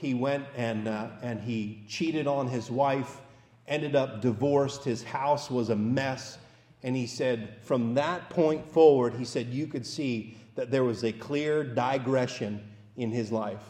he 0.01 0.15
went 0.15 0.45
and, 0.57 0.87
uh, 0.87 1.09
and 1.21 1.39
he 1.39 1.83
cheated 1.87 2.25
on 2.25 2.47
his 2.47 2.71
wife 2.71 3.21
ended 3.67 3.95
up 3.95 4.19
divorced. 4.19 4.83
His 4.83 5.03
house 5.03 5.49
was 5.51 5.69
a 5.69 5.75
mess. 5.75 6.39
And 6.83 6.95
he 6.95 7.05
said, 7.05 7.57
from 7.61 7.93
that 7.93 8.29
point 8.31 8.67
forward, 8.67 9.13
he 9.13 9.23
said, 9.23 9.47
you 9.47 9.67
could 9.67 9.85
see 9.85 10.35
that 10.55 10.71
there 10.71 10.83
was 10.83 11.03
a 11.03 11.11
clear 11.11 11.63
digression 11.63 12.67
in 12.97 13.11
his 13.11 13.31
life 13.31 13.63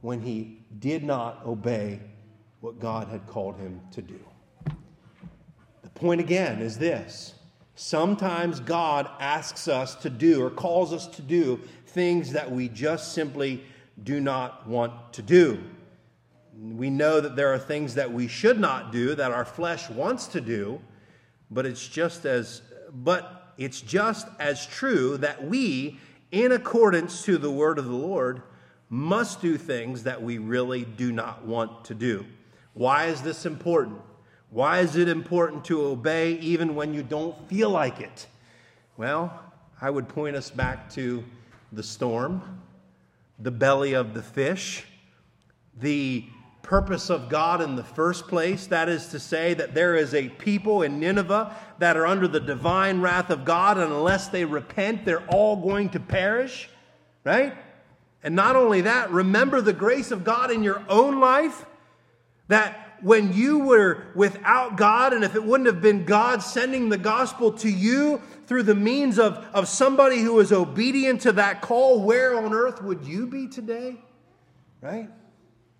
when 0.00 0.20
he 0.20 0.60
did 0.78 1.02
not 1.02 1.44
obey 1.44 1.98
what 2.60 2.78
God 2.78 3.08
had 3.08 3.26
called 3.26 3.56
him 3.56 3.80
to 3.90 4.00
do. 4.00 4.20
The 5.82 5.90
point 5.90 6.20
again 6.20 6.62
is 6.62 6.78
this 6.78 7.34
sometimes 7.74 8.60
God 8.60 9.10
asks 9.20 9.66
us 9.66 9.96
to 9.96 10.10
do 10.10 10.42
or 10.42 10.50
calls 10.50 10.92
us 10.92 11.06
to 11.08 11.22
do 11.22 11.60
things 11.86 12.32
that 12.32 12.50
we 12.50 12.68
just 12.68 13.12
simply 13.12 13.64
do 14.02 14.20
not 14.20 14.66
want 14.66 15.12
to 15.14 15.22
do. 15.22 15.62
We 16.60 16.90
know 16.90 17.20
that 17.20 17.36
there 17.36 17.52
are 17.52 17.58
things 17.58 17.94
that 17.94 18.12
we 18.12 18.28
should 18.28 18.58
not 18.58 18.92
do 18.92 19.14
that 19.14 19.30
our 19.30 19.44
flesh 19.44 19.88
wants 19.90 20.26
to 20.28 20.40
do, 20.40 20.80
but 21.50 21.66
it's 21.66 21.86
just 21.86 22.24
as 22.24 22.62
but 22.92 23.52
it's 23.58 23.80
just 23.80 24.26
as 24.38 24.66
true 24.66 25.16
that 25.18 25.44
we 25.44 25.98
in 26.30 26.52
accordance 26.52 27.24
to 27.24 27.38
the 27.38 27.50
word 27.50 27.78
of 27.78 27.84
the 27.84 27.92
Lord 27.92 28.42
must 28.88 29.42
do 29.42 29.58
things 29.58 30.04
that 30.04 30.22
we 30.22 30.38
really 30.38 30.84
do 30.84 31.12
not 31.12 31.44
want 31.44 31.84
to 31.86 31.94
do. 31.94 32.24
Why 32.74 33.06
is 33.06 33.22
this 33.22 33.44
important? 33.44 34.00
Why 34.50 34.78
is 34.80 34.96
it 34.96 35.08
important 35.08 35.64
to 35.66 35.82
obey 35.82 36.32
even 36.34 36.74
when 36.74 36.94
you 36.94 37.02
don't 37.02 37.36
feel 37.48 37.68
like 37.70 38.00
it? 38.00 38.26
Well, 38.96 39.42
I 39.80 39.90
would 39.90 40.08
point 40.08 40.36
us 40.36 40.50
back 40.50 40.90
to 40.90 41.22
the 41.72 41.82
storm, 41.82 42.60
the 43.38 43.50
belly 43.50 43.92
of 43.92 44.14
the 44.14 44.22
fish, 44.22 44.84
the 45.80 46.24
purpose 46.62 47.08
of 47.08 47.28
God 47.28 47.62
in 47.62 47.76
the 47.76 47.84
first 47.84 48.28
place. 48.28 48.66
That 48.66 48.88
is 48.88 49.08
to 49.08 49.20
say, 49.20 49.54
that 49.54 49.74
there 49.74 49.94
is 49.96 50.14
a 50.14 50.28
people 50.28 50.82
in 50.82 51.00
Nineveh 51.00 51.56
that 51.78 51.96
are 51.96 52.06
under 52.06 52.28
the 52.28 52.40
divine 52.40 53.00
wrath 53.00 53.30
of 53.30 53.44
God, 53.44 53.78
and 53.78 53.92
unless 53.92 54.28
they 54.28 54.44
repent, 54.44 55.04
they're 55.04 55.26
all 55.28 55.56
going 55.56 55.88
to 55.90 56.00
perish, 56.00 56.68
right? 57.24 57.54
And 58.22 58.34
not 58.34 58.56
only 58.56 58.82
that, 58.82 59.10
remember 59.10 59.60
the 59.60 59.72
grace 59.72 60.10
of 60.10 60.24
God 60.24 60.50
in 60.50 60.62
your 60.62 60.82
own 60.88 61.20
life 61.20 61.64
that 62.48 62.87
when 63.02 63.32
you 63.32 63.60
were 63.60 64.04
without 64.14 64.76
God, 64.76 65.12
and 65.12 65.24
if 65.24 65.34
it 65.34 65.44
wouldn't 65.44 65.66
have 65.66 65.80
been 65.80 66.04
God 66.04 66.42
sending 66.42 66.88
the 66.88 66.98
gospel 66.98 67.52
to 67.52 67.68
you 67.68 68.20
through 68.46 68.64
the 68.64 68.74
means 68.74 69.18
of, 69.18 69.44
of 69.52 69.68
somebody 69.68 70.20
who 70.20 70.34
was 70.34 70.52
obedient 70.52 71.20
to 71.22 71.32
that 71.32 71.60
call, 71.60 72.02
where 72.02 72.36
on 72.36 72.52
earth 72.52 72.82
would 72.82 73.04
you 73.04 73.26
be 73.26 73.46
today? 73.46 73.96
Right? 74.80 75.08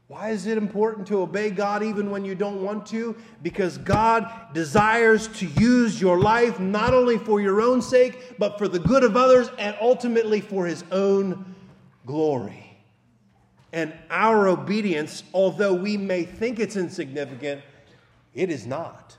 Why 0.08 0.30
is 0.30 0.46
it 0.46 0.56
important 0.56 1.06
to 1.08 1.20
obey 1.20 1.50
God 1.50 1.82
even 1.82 2.10
when 2.10 2.24
you 2.24 2.34
don't 2.34 2.62
want 2.62 2.86
to? 2.86 3.14
Because 3.42 3.76
God 3.76 4.54
desires 4.54 5.28
to 5.38 5.46
use 5.46 6.00
your 6.00 6.18
life 6.18 6.58
not 6.58 6.94
only 6.94 7.18
for 7.18 7.42
your 7.42 7.60
own 7.60 7.82
sake, 7.82 8.38
but 8.38 8.56
for 8.56 8.68
the 8.68 8.78
good 8.78 9.04
of 9.04 9.16
others 9.16 9.50
and 9.58 9.76
ultimately 9.82 10.40
for 10.40 10.64
His 10.64 10.82
own 10.90 11.54
glory. 12.06 12.67
And 13.72 13.92
our 14.10 14.48
obedience, 14.48 15.24
although 15.34 15.74
we 15.74 15.96
may 15.96 16.24
think 16.24 16.58
it's 16.58 16.76
insignificant, 16.76 17.62
it 18.34 18.50
is 18.50 18.66
not. 18.66 19.16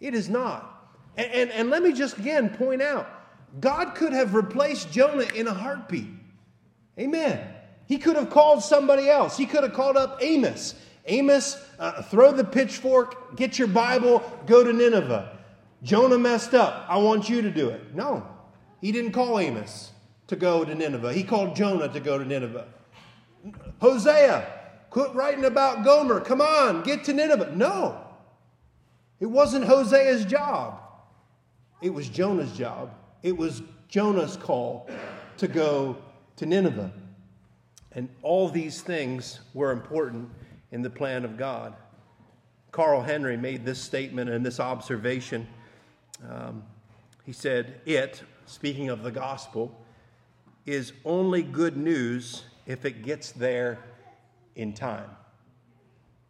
It 0.00 0.14
is 0.14 0.28
not. 0.28 0.68
And, 1.16 1.32
and, 1.32 1.50
and, 1.50 1.70
let 1.70 1.82
me 1.82 1.92
just 1.92 2.18
again 2.18 2.50
point 2.50 2.82
out 2.82 3.08
God 3.60 3.94
could 3.94 4.12
have 4.12 4.34
replaced 4.34 4.90
Jonah 4.90 5.26
in 5.34 5.46
a 5.46 5.54
heartbeat. 5.54 6.08
Amen. 6.98 7.46
He 7.86 7.98
could 7.98 8.16
have 8.16 8.30
called 8.30 8.62
somebody 8.62 9.08
else. 9.08 9.36
He 9.36 9.46
could 9.46 9.62
have 9.62 9.74
called 9.74 9.96
up 9.96 10.18
Amos. 10.22 10.74
Amos, 11.06 11.62
uh, 11.78 12.02
throw 12.02 12.32
the 12.32 12.44
pitchfork, 12.44 13.36
get 13.36 13.58
your 13.58 13.68
Bible, 13.68 14.22
go 14.46 14.62
to 14.62 14.72
Nineveh. 14.72 15.38
Jonah 15.82 16.18
messed 16.18 16.54
up. 16.54 16.86
I 16.88 16.96
want 16.98 17.28
you 17.28 17.42
to 17.42 17.50
do 17.50 17.68
it. 17.68 17.94
No, 17.94 18.26
he 18.80 18.92
didn't 18.92 19.12
call 19.12 19.38
Amos 19.38 19.90
to 20.28 20.36
go 20.36 20.64
to 20.64 20.74
Nineveh. 20.74 21.12
He 21.12 21.24
called 21.24 21.56
Jonah 21.56 21.88
to 21.88 22.00
go 22.00 22.18
to 22.18 22.24
Nineveh. 22.24 22.66
Hosea, 23.80 24.46
quit 24.90 25.14
writing 25.14 25.44
about 25.44 25.84
Gomer. 25.84 26.20
Come 26.20 26.40
on, 26.40 26.82
get 26.82 27.04
to 27.04 27.12
Nineveh. 27.12 27.52
No, 27.54 27.98
it 29.20 29.26
wasn't 29.26 29.64
Hosea's 29.64 30.24
job. 30.24 30.80
It 31.80 31.92
was 31.92 32.08
Jonah's 32.08 32.52
job. 32.52 32.94
It 33.22 33.36
was 33.36 33.62
Jonah's 33.88 34.36
call 34.36 34.88
to 35.36 35.48
go 35.48 35.96
to 36.36 36.46
Nineveh. 36.46 36.92
And 37.92 38.08
all 38.22 38.48
these 38.48 38.80
things 38.80 39.40
were 39.54 39.70
important 39.70 40.30
in 40.70 40.82
the 40.82 40.90
plan 40.90 41.24
of 41.24 41.36
God. 41.36 41.74
Carl 42.70 43.02
Henry 43.02 43.36
made 43.36 43.66
this 43.66 43.80
statement 43.80 44.30
and 44.30 44.44
this 44.44 44.58
observation. 44.58 45.46
Um, 46.28 46.62
he 47.24 47.32
said, 47.32 47.80
It, 47.84 48.22
speaking 48.46 48.88
of 48.88 49.02
the 49.02 49.10
gospel, 49.10 49.78
is 50.64 50.92
only 51.04 51.42
good 51.42 51.76
news 51.76 52.44
if 52.66 52.84
it 52.84 53.02
gets 53.02 53.32
there 53.32 53.78
in 54.54 54.72
time. 54.72 55.10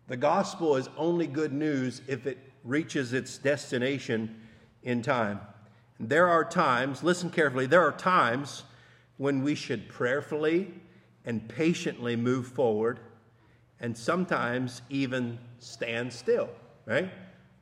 The 0.09 0.17
gospel 0.17 0.77
is 0.77 0.89
only 0.97 1.27
good 1.27 1.53
news 1.53 2.03
if 2.07 2.27
it 2.27 2.39
reaches 2.65 3.13
its 3.13 3.39
destination 3.39 4.41
in 4.83 5.03
time. 5.03 5.41
And 5.99 6.09
there 6.09 6.29
are 6.29 6.45
times, 6.45 7.03
listen 7.03 7.31
carefully, 7.31 7.67
there 7.67 7.83
are 7.83 7.93
times 7.93 8.65
when 9.17 9.43
we 9.43 9.55
should 9.55 9.89
prayerfully 9.89 10.75
and 11.25 11.49
patiently 11.49 12.17
move 12.17 12.49
forward 12.49 12.99
and 13.81 13.97
sometimes 13.97 14.83
even 14.91 15.39
stand 15.59 16.13
still, 16.13 16.49
right? 16.87 17.11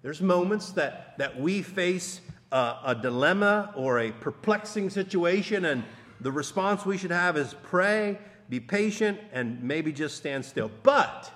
There's 0.02 0.20
moments 0.20 0.72
that, 0.72 1.14
that 1.18 1.38
we 1.38 1.62
face 1.62 2.20
a, 2.52 2.76
a 2.84 2.94
dilemma 2.94 3.72
or 3.76 4.00
a 4.00 4.12
perplexing 4.12 4.90
situation, 4.90 5.64
and 5.66 5.84
the 6.20 6.32
response 6.32 6.84
we 6.84 6.98
should 6.98 7.10
have 7.10 7.36
is 7.36 7.54
pray 7.62 8.18
be 8.50 8.58
patient, 8.58 9.18
and 9.32 9.62
maybe 9.62 9.92
just 9.92 10.16
stand 10.16 10.44
still. 10.44 10.70
But, 10.82 11.32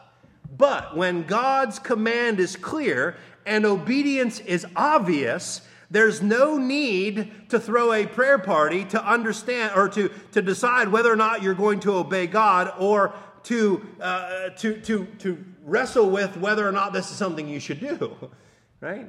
but 0.58 0.96
when 0.96 1.22
God's 1.22 1.78
command 1.78 2.40
is 2.40 2.56
clear 2.56 3.16
and 3.46 3.64
obedience 3.64 4.40
is 4.40 4.66
obvious, 4.74 5.60
there's 5.90 6.20
no 6.22 6.58
need 6.58 7.50
to 7.50 7.60
throw 7.60 7.92
a 7.92 8.04
prayer 8.04 8.38
party 8.38 8.84
to 8.86 9.04
understand 9.04 9.72
or 9.76 9.88
to, 9.90 10.10
to 10.32 10.42
decide 10.42 10.88
whether 10.88 11.12
or 11.12 11.14
not 11.14 11.40
you're 11.40 11.54
going 11.54 11.78
to 11.80 11.92
obey 11.92 12.26
God 12.26 12.72
or 12.80 13.14
to, 13.44 13.86
uh, 14.00 14.48
to, 14.50 14.80
to, 14.80 15.06
to 15.20 15.44
wrestle 15.62 16.10
with 16.10 16.36
whether 16.38 16.66
or 16.66 16.72
not 16.72 16.92
this 16.92 17.12
is 17.12 17.16
something 17.16 17.46
you 17.46 17.60
should 17.60 17.78
do, 17.78 18.16
right? 18.80 19.06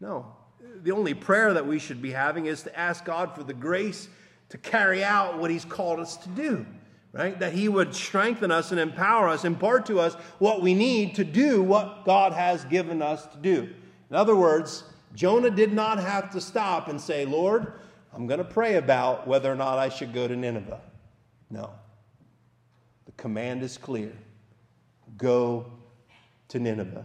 No. 0.00 0.26
The 0.84 0.92
only 0.92 1.14
prayer 1.14 1.54
that 1.54 1.66
we 1.66 1.80
should 1.80 2.00
be 2.00 2.12
having 2.12 2.46
is 2.46 2.62
to 2.62 2.78
ask 2.78 3.04
God 3.04 3.34
for 3.34 3.42
the 3.42 3.54
grace 3.54 4.08
to 4.50 4.58
carry 4.58 5.02
out 5.02 5.38
what 5.38 5.50
He's 5.50 5.64
called 5.64 5.98
us 5.98 6.16
to 6.18 6.28
do 6.28 6.64
right? 7.18 7.38
That 7.40 7.52
He 7.52 7.68
would 7.68 7.94
strengthen 7.94 8.52
us 8.52 8.70
and 8.70 8.80
empower 8.80 9.28
us, 9.28 9.44
impart 9.44 9.86
to 9.86 9.98
us 9.98 10.14
what 10.38 10.62
we 10.62 10.72
need 10.72 11.16
to 11.16 11.24
do 11.24 11.60
what 11.62 12.04
God 12.04 12.32
has 12.32 12.64
given 12.66 13.02
us 13.02 13.26
to 13.26 13.36
do. 13.38 13.68
In 14.08 14.16
other 14.16 14.36
words, 14.36 14.84
Jonah 15.14 15.50
did 15.50 15.72
not 15.72 15.98
have 15.98 16.30
to 16.30 16.40
stop 16.40 16.88
and 16.88 17.00
say, 17.00 17.24
Lord, 17.24 17.72
I'm 18.14 18.28
going 18.28 18.38
to 18.38 18.44
pray 18.44 18.76
about 18.76 19.26
whether 19.26 19.50
or 19.50 19.56
not 19.56 19.78
I 19.78 19.88
should 19.88 20.14
go 20.14 20.28
to 20.28 20.36
Nineveh. 20.36 20.80
No. 21.50 21.70
The 23.06 23.12
command 23.12 23.62
is 23.62 23.76
clear 23.76 24.12
go 25.16 25.66
to 26.48 26.60
Nineveh. 26.60 27.04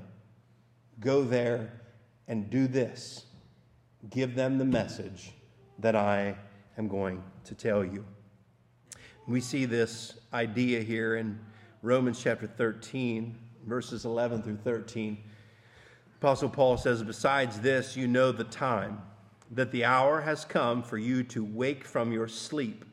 Go 0.99 1.23
there 1.23 1.81
and 2.27 2.51
do 2.51 2.67
this. 2.67 3.25
Give 4.11 4.35
them 4.35 4.59
the 4.59 4.65
message 4.65 5.31
that 5.79 5.95
I 5.95 6.35
am 6.77 6.87
going 6.87 7.23
to 7.45 7.55
tell 7.55 7.83
you. 7.83 8.05
We 9.25 9.39
see 9.39 9.63
this 9.63 10.19
idea 10.33 10.81
here 10.81 11.15
in 11.15 11.39
Romans 11.81 12.21
chapter 12.21 12.45
13, 12.45 13.37
verses 13.65 14.03
11 14.03 14.43
through 14.43 14.57
13. 14.57 15.17
Apostle 16.19 16.49
Paul 16.49 16.75
says, 16.75 17.03
Besides 17.03 17.61
this, 17.61 17.95
you 17.95 18.05
know 18.05 18.33
the 18.33 18.43
time, 18.43 19.01
that 19.51 19.71
the 19.71 19.85
hour 19.85 20.19
has 20.19 20.43
come 20.43 20.83
for 20.83 20.97
you 20.97 21.23
to 21.23 21.45
wake 21.45 21.85
from 21.85 22.11
your 22.11 22.27
sleep. 22.27 22.83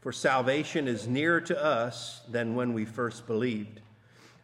For 0.00 0.10
salvation 0.10 0.88
is 0.88 1.06
nearer 1.06 1.42
to 1.42 1.62
us 1.62 2.22
than 2.30 2.54
when 2.54 2.72
we 2.72 2.86
first 2.86 3.26
believed. 3.26 3.82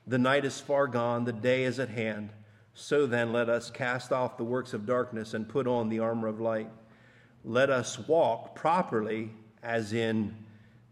The 0.06 0.18
night 0.18 0.44
is 0.44 0.60
far 0.60 0.86
gone, 0.86 1.24
the 1.24 1.32
day 1.32 1.64
is 1.64 1.78
at 1.78 1.88
hand. 1.88 2.34
So 2.74 3.06
then, 3.06 3.32
let 3.32 3.48
us 3.48 3.70
cast 3.70 4.12
off 4.12 4.36
the 4.36 4.44
works 4.44 4.74
of 4.74 4.84
darkness 4.84 5.32
and 5.32 5.48
put 5.48 5.66
on 5.66 5.88
the 5.88 6.00
armor 6.00 6.28
of 6.28 6.38
light. 6.38 6.70
Let 7.46 7.70
us 7.70 7.98
walk 7.98 8.54
properly 8.54 9.30
as 9.62 9.94
in 9.94 10.34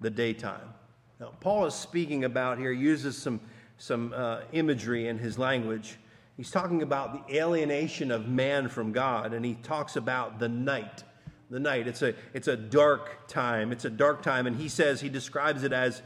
the 0.00 0.10
daytime. 0.10 0.74
Now, 1.18 1.32
Paul 1.40 1.66
is 1.66 1.74
speaking 1.74 2.24
about 2.24 2.58
here, 2.58 2.72
uses 2.72 3.16
some, 3.16 3.40
some 3.78 4.12
uh, 4.14 4.40
imagery 4.52 5.08
in 5.08 5.18
his 5.18 5.38
language. 5.38 5.96
He's 6.36 6.50
talking 6.50 6.82
about 6.82 7.28
the 7.28 7.38
alienation 7.38 8.10
of 8.10 8.28
man 8.28 8.68
from 8.68 8.92
God, 8.92 9.32
and 9.32 9.44
he 9.44 9.54
talks 9.62 9.96
about 9.96 10.38
the 10.38 10.48
night. 10.48 11.04
The 11.50 11.60
night. 11.60 11.88
It's 11.88 12.02
a, 12.02 12.14
it's 12.34 12.48
a 12.48 12.56
dark 12.56 13.28
time. 13.28 13.72
It's 13.72 13.86
a 13.86 13.90
dark 13.90 14.22
time, 14.22 14.46
and 14.46 14.56
he 14.56 14.68
says, 14.68 15.00
he 15.00 15.08
describes 15.08 15.62
it 15.62 15.72
as, 15.72 16.02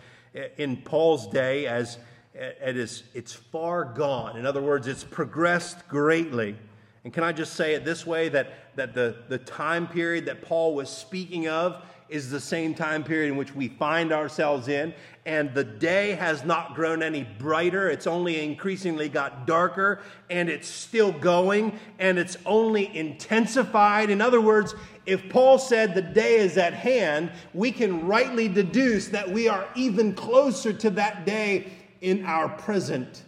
in 0.56 0.76
Paul's 0.76 1.26
day, 1.26 1.66
as, 1.66 1.98
it 2.34 2.76
is 2.76 3.02
it's 3.12 3.32
far 3.32 3.84
gone. 3.84 4.36
In 4.36 4.46
other 4.46 4.62
words, 4.62 4.86
it's 4.86 5.02
progressed 5.02 5.88
greatly. 5.88 6.56
And 7.02 7.12
can 7.12 7.24
I 7.24 7.32
just 7.32 7.54
say 7.54 7.74
it 7.74 7.84
this 7.84 8.06
way 8.06 8.28
that, 8.28 8.76
that 8.76 8.94
the, 8.94 9.16
the 9.28 9.38
time 9.38 9.88
period 9.88 10.26
that 10.26 10.42
Paul 10.42 10.74
was 10.74 10.88
speaking 10.88 11.48
of 11.48 11.82
is 12.10 12.28
the 12.28 12.40
same 12.40 12.74
time 12.74 13.04
period 13.04 13.30
in 13.30 13.36
which 13.36 13.54
we 13.54 13.68
find 13.68 14.12
ourselves 14.12 14.68
in. 14.68 14.92
And 15.24 15.54
the 15.54 15.64
day 15.64 16.12
has 16.12 16.44
not 16.44 16.74
grown 16.74 17.02
any 17.02 17.26
brighter. 17.38 17.88
It's 17.88 18.06
only 18.06 18.42
increasingly 18.42 19.08
got 19.08 19.46
darker 19.46 20.00
and 20.28 20.48
it's 20.48 20.68
still 20.68 21.12
going 21.12 21.78
and 21.98 22.18
it's 22.18 22.36
only 22.44 22.94
intensified. 22.96 24.10
In 24.10 24.20
other 24.20 24.40
words, 24.40 24.74
if 25.06 25.28
Paul 25.28 25.58
said 25.58 25.94
the 25.94 26.02
day 26.02 26.36
is 26.36 26.58
at 26.58 26.74
hand, 26.74 27.32
we 27.54 27.70
can 27.70 28.06
rightly 28.06 28.48
deduce 28.48 29.08
that 29.08 29.30
we 29.30 29.48
are 29.48 29.68
even 29.76 30.14
closer 30.14 30.72
to 30.72 30.90
that 30.90 31.24
day 31.24 31.72
in 32.00 32.24
our 32.24 32.48
present 32.48 33.22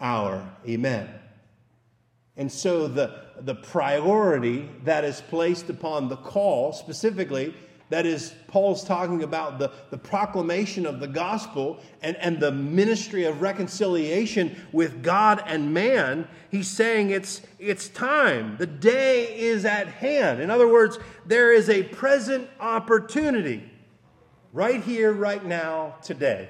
hour. 0.00 0.48
Amen. 0.66 1.08
And 2.36 2.50
so 2.50 2.88
the, 2.88 3.14
the 3.40 3.54
priority 3.54 4.68
that 4.84 5.04
is 5.04 5.20
placed 5.20 5.68
upon 5.68 6.08
the 6.08 6.16
call 6.16 6.72
specifically 6.72 7.54
that 7.92 8.06
is, 8.06 8.34
Paul's 8.46 8.84
talking 8.84 9.22
about 9.22 9.58
the, 9.58 9.70
the 9.90 9.98
proclamation 9.98 10.86
of 10.86 11.00
the 11.00 11.06
gospel 11.06 11.80
and, 12.02 12.16
and 12.16 12.38
the 12.38 12.52
ministry 12.52 13.24
of 13.24 13.42
reconciliation 13.42 14.56
with 14.72 15.02
God 15.02 15.42
and 15.46 15.74
man. 15.74 16.28
He's 16.50 16.68
saying 16.68 17.10
it's, 17.10 17.42
it's 17.58 17.88
time. 17.88 18.56
The 18.58 18.66
day 18.66 19.38
is 19.38 19.64
at 19.64 19.88
hand. 19.88 20.40
In 20.40 20.50
other 20.50 20.68
words, 20.68 20.98
there 21.26 21.52
is 21.52 21.68
a 21.68 21.82
present 21.82 22.48
opportunity 22.60 23.68
right 24.52 24.82
here, 24.82 25.12
right 25.12 25.44
now, 25.44 25.96
today. 26.02 26.48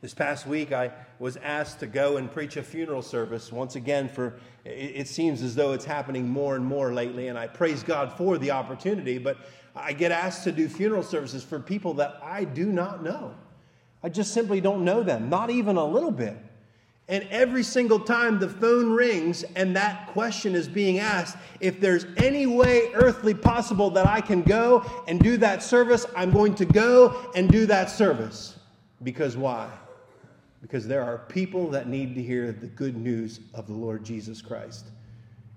This 0.00 0.14
past 0.14 0.46
week, 0.46 0.72
I 0.72 0.92
was 1.22 1.36
asked 1.36 1.78
to 1.78 1.86
go 1.86 2.16
and 2.16 2.30
preach 2.32 2.56
a 2.56 2.62
funeral 2.64 3.00
service 3.00 3.52
once 3.52 3.76
again 3.76 4.08
for 4.08 4.34
it 4.64 5.06
seems 5.06 5.40
as 5.40 5.54
though 5.54 5.72
it's 5.72 5.84
happening 5.84 6.28
more 6.28 6.56
and 6.56 6.64
more 6.64 6.92
lately 6.92 7.28
and 7.28 7.38
i 7.38 7.46
praise 7.46 7.84
god 7.84 8.12
for 8.18 8.38
the 8.38 8.50
opportunity 8.50 9.18
but 9.18 9.36
I 9.74 9.92
get 9.92 10.12
asked 10.12 10.44
to 10.44 10.52
do 10.52 10.68
funeral 10.68 11.02
services 11.02 11.42
for 11.42 11.58
people 11.58 11.94
that 11.94 12.20
I 12.22 12.44
do 12.44 12.66
not 12.66 13.02
know. 13.02 13.34
I 14.02 14.08
just 14.08 14.34
simply 14.34 14.60
don't 14.60 14.84
know 14.84 15.02
them, 15.02 15.28
not 15.28 15.50
even 15.50 15.76
a 15.76 15.84
little 15.84 16.10
bit. 16.10 16.36
And 17.08 17.26
every 17.30 17.62
single 17.62 18.00
time 18.00 18.38
the 18.38 18.48
phone 18.48 18.90
rings 18.90 19.42
and 19.56 19.74
that 19.76 20.08
question 20.08 20.54
is 20.54 20.68
being 20.68 20.98
asked, 20.98 21.36
if 21.60 21.80
there's 21.80 22.06
any 22.16 22.46
way 22.46 22.90
earthly 22.94 23.34
possible 23.34 23.90
that 23.90 24.06
I 24.06 24.20
can 24.20 24.42
go 24.42 24.84
and 25.08 25.20
do 25.20 25.36
that 25.38 25.62
service, 25.62 26.06
I'm 26.16 26.30
going 26.30 26.54
to 26.56 26.64
go 26.64 27.30
and 27.34 27.50
do 27.50 27.66
that 27.66 27.90
service. 27.90 28.56
Because 29.02 29.36
why? 29.36 29.68
Because 30.60 30.86
there 30.86 31.02
are 31.02 31.18
people 31.18 31.68
that 31.70 31.88
need 31.88 32.14
to 32.14 32.22
hear 32.22 32.52
the 32.52 32.68
good 32.68 32.96
news 32.96 33.40
of 33.52 33.66
the 33.66 33.72
Lord 33.72 34.04
Jesus 34.04 34.40
Christ. 34.40 34.86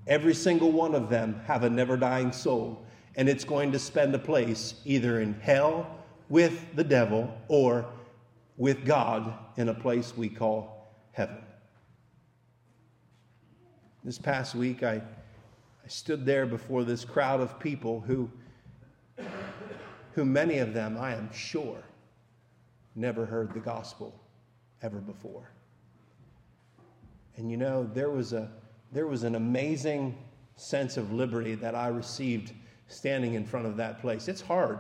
Every 0.08 0.34
single 0.34 0.72
one 0.72 0.96
of 0.96 1.10
them 1.10 1.42
have 1.46 1.64
a 1.64 1.70
never 1.70 1.96
dying 1.96 2.32
soul 2.32 2.85
and 3.16 3.30
it's 3.30 3.44
going 3.44 3.72
to 3.72 3.80
spend 3.80 4.14
a 4.14 4.20
place 4.20 4.76
either 4.86 5.22
in 5.22 5.34
hell 5.36 5.90
with 6.30 6.76
the 6.76 6.84
devil 6.84 7.34
or 7.48 7.86
with 8.58 8.86
God 8.86 9.34
in 9.58 9.70
a 9.70 9.74
place 9.74 10.16
we 10.16 10.30
call 10.30 10.92
heaven. 11.12 11.38
This 14.04 14.18
past 14.18 14.54
week, 14.54 14.84
I, 14.84 14.96
I 14.96 15.88
stood 15.88 16.26
there 16.26 16.46
before 16.46 16.84
this 16.84 17.06
crowd 17.06 17.42
of 17.42 17.60
people 17.60 18.02
who, 18.02 18.30
who 20.14 20.26
many 20.26 20.60
of 20.60 20.74
them, 20.74 20.98
I 20.98 21.14
am 21.14 21.32
sure, 21.34 21.82
never 22.96 23.26
heard 23.26 23.54
the 23.54 23.60
gospel 23.60 24.14
ever 24.82 25.00
before. 25.00 25.50
And 27.38 27.50
you 27.50 27.58
know, 27.58 27.90
there 27.94 28.10
was, 28.10 28.34
a, 28.34 28.50
there 28.92 29.08
was 29.08 29.24
an 29.24 29.36
amazing 29.36 30.18
sense 30.56 30.98
of 30.98 31.12
liberty 31.12 31.56
that 31.56 31.76
I 31.76 31.88
received 31.88 32.54
standing 32.96 33.34
in 33.34 33.46
front 33.46 33.66
of 33.66 33.78
that 33.78 34.00
place. 34.02 34.28
It's 34.28 34.42
hard. 34.42 34.80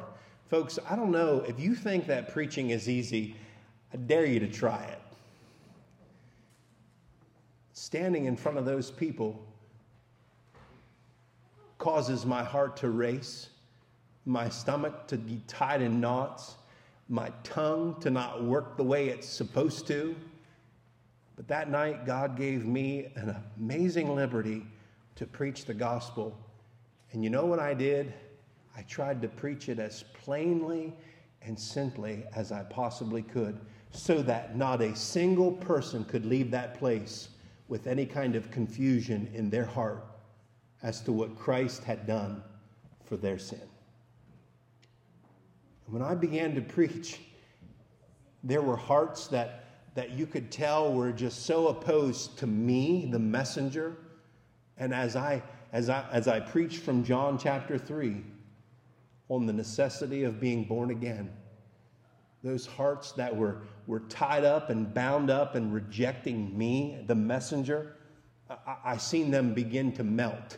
Folks, 0.50 0.80
I 0.90 0.96
don't 0.96 1.12
know 1.12 1.44
if 1.48 1.60
you 1.60 1.76
think 1.76 2.08
that 2.08 2.30
preaching 2.30 2.70
is 2.70 2.88
easy, 2.88 3.36
I 3.94 3.98
dare 3.98 4.26
you 4.26 4.40
to 4.40 4.48
try 4.48 4.84
it. 4.84 5.02
Standing 7.74 8.26
in 8.26 8.36
front 8.36 8.58
of 8.58 8.66
those 8.66 8.90
people 8.90 9.44
causes 11.78 12.26
my 12.26 12.44
heart 12.44 12.78
to 12.78 12.90
race, 12.90 13.50
my 14.26 14.50
stomach 14.50 15.08
to 15.08 15.18
be 15.18 15.42
tied 15.48 15.82
in 15.82 16.00
knots, 16.00 16.56
my 17.10 17.32
tongue 17.44 18.00
to 18.00 18.10
not 18.10 18.44
work 18.44 18.78
the 18.78 18.84
way 18.84 19.10
it's 19.10 19.28
supposed 19.28 19.88
to. 19.88 20.16
But 21.36 21.48
that 21.50 21.70
night, 21.70 22.06
God 22.06 22.38
gave 22.38 22.66
me 22.66 23.12
an 23.16 23.36
amazing 23.58 24.16
liberty 24.16 24.66
to 25.16 25.26
preach 25.26 25.66
the 25.66 25.74
gospel 25.74 26.38
and 27.12 27.24
you 27.24 27.30
know 27.30 27.46
what 27.46 27.60
I 27.60 27.74
did? 27.74 28.14
I 28.76 28.82
tried 28.84 29.22
to 29.22 29.28
preach 29.28 29.70
it 29.70 29.80
as 29.80 30.04
plainly 30.14 30.94
and 31.42 31.58
simply 31.58 32.26
as 32.36 32.52
I 32.52 32.64
possibly 32.64 33.22
could 33.22 33.60
so 33.92 34.22
that 34.24 34.58
not 34.58 34.82
a 34.82 34.96
single 34.96 35.52
person 35.52 36.04
could 36.04 36.26
leave 36.26 36.52
that 36.52 36.78
place 36.78 37.30
with 37.68 37.88
any 37.88 38.06
kind 38.06 38.36
of 38.36 38.52
confusion 38.52 39.30
in 39.34 39.50
their 39.50 39.66
heart 39.66 40.06
as 40.84 41.02
to 41.02 41.12
what 41.12 41.38
Christ 41.38 41.84
had 41.84 42.06
done 42.06 42.44
for 43.06 43.18
their 43.18 43.38
sin. 43.38 43.62
When 45.88 46.02
I 46.02 46.16
began 46.16 46.56
to 46.56 46.62
preach, 46.62 47.22
there 48.44 48.62
were 48.62 48.76
hearts 48.76 49.28
that, 49.28 49.66
that 49.96 50.12
you 50.12 50.28
could 50.28 50.52
tell 50.52 50.94
were 50.94 51.12
just 51.12 51.46
so 51.46 51.70
opposed 51.70 52.38
to 52.40 52.48
me, 52.48 53.08
the 53.12 53.20
messenger. 53.20 53.96
And 54.78 54.94
as 54.94 55.16
I 55.16 55.42
as 55.72 55.90
I, 55.90 56.06
as 56.12 56.28
I 56.28 56.40
preached 56.40 56.80
from 56.80 57.04
John 57.04 57.38
chapter 57.38 57.78
3 57.78 58.24
on 59.30 59.46
the 59.46 59.54
necessity 59.54 60.24
of 60.24 60.40
being 60.40 60.64
born 60.64 60.92
again, 60.92 61.30
those 62.44 62.66
hearts 62.66 63.12
that 63.14 63.36
were, 63.36 63.64
were 63.88 64.02
tied 64.02 64.44
up 64.46 64.70
and 64.70 64.94
bound 64.94 65.30
up 65.30 65.56
and 65.56 65.74
rejecting 65.74 66.56
me, 66.58 67.04
the 67.08 67.16
messenger, 67.16 67.96
I, 68.50 68.76
I 68.86 68.98
seen 68.98 69.32
them 69.32 69.54
begin 69.54 69.92
to 69.94 70.04
melt 70.04 70.58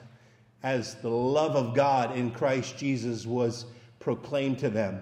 as 0.63 0.95
the 0.95 1.09
love 1.09 1.55
of 1.55 1.73
God 1.73 2.17
in 2.17 2.31
Christ 2.31 2.77
Jesus 2.77 3.25
was 3.25 3.65
proclaimed 3.99 4.59
to 4.59 4.69
them. 4.69 5.01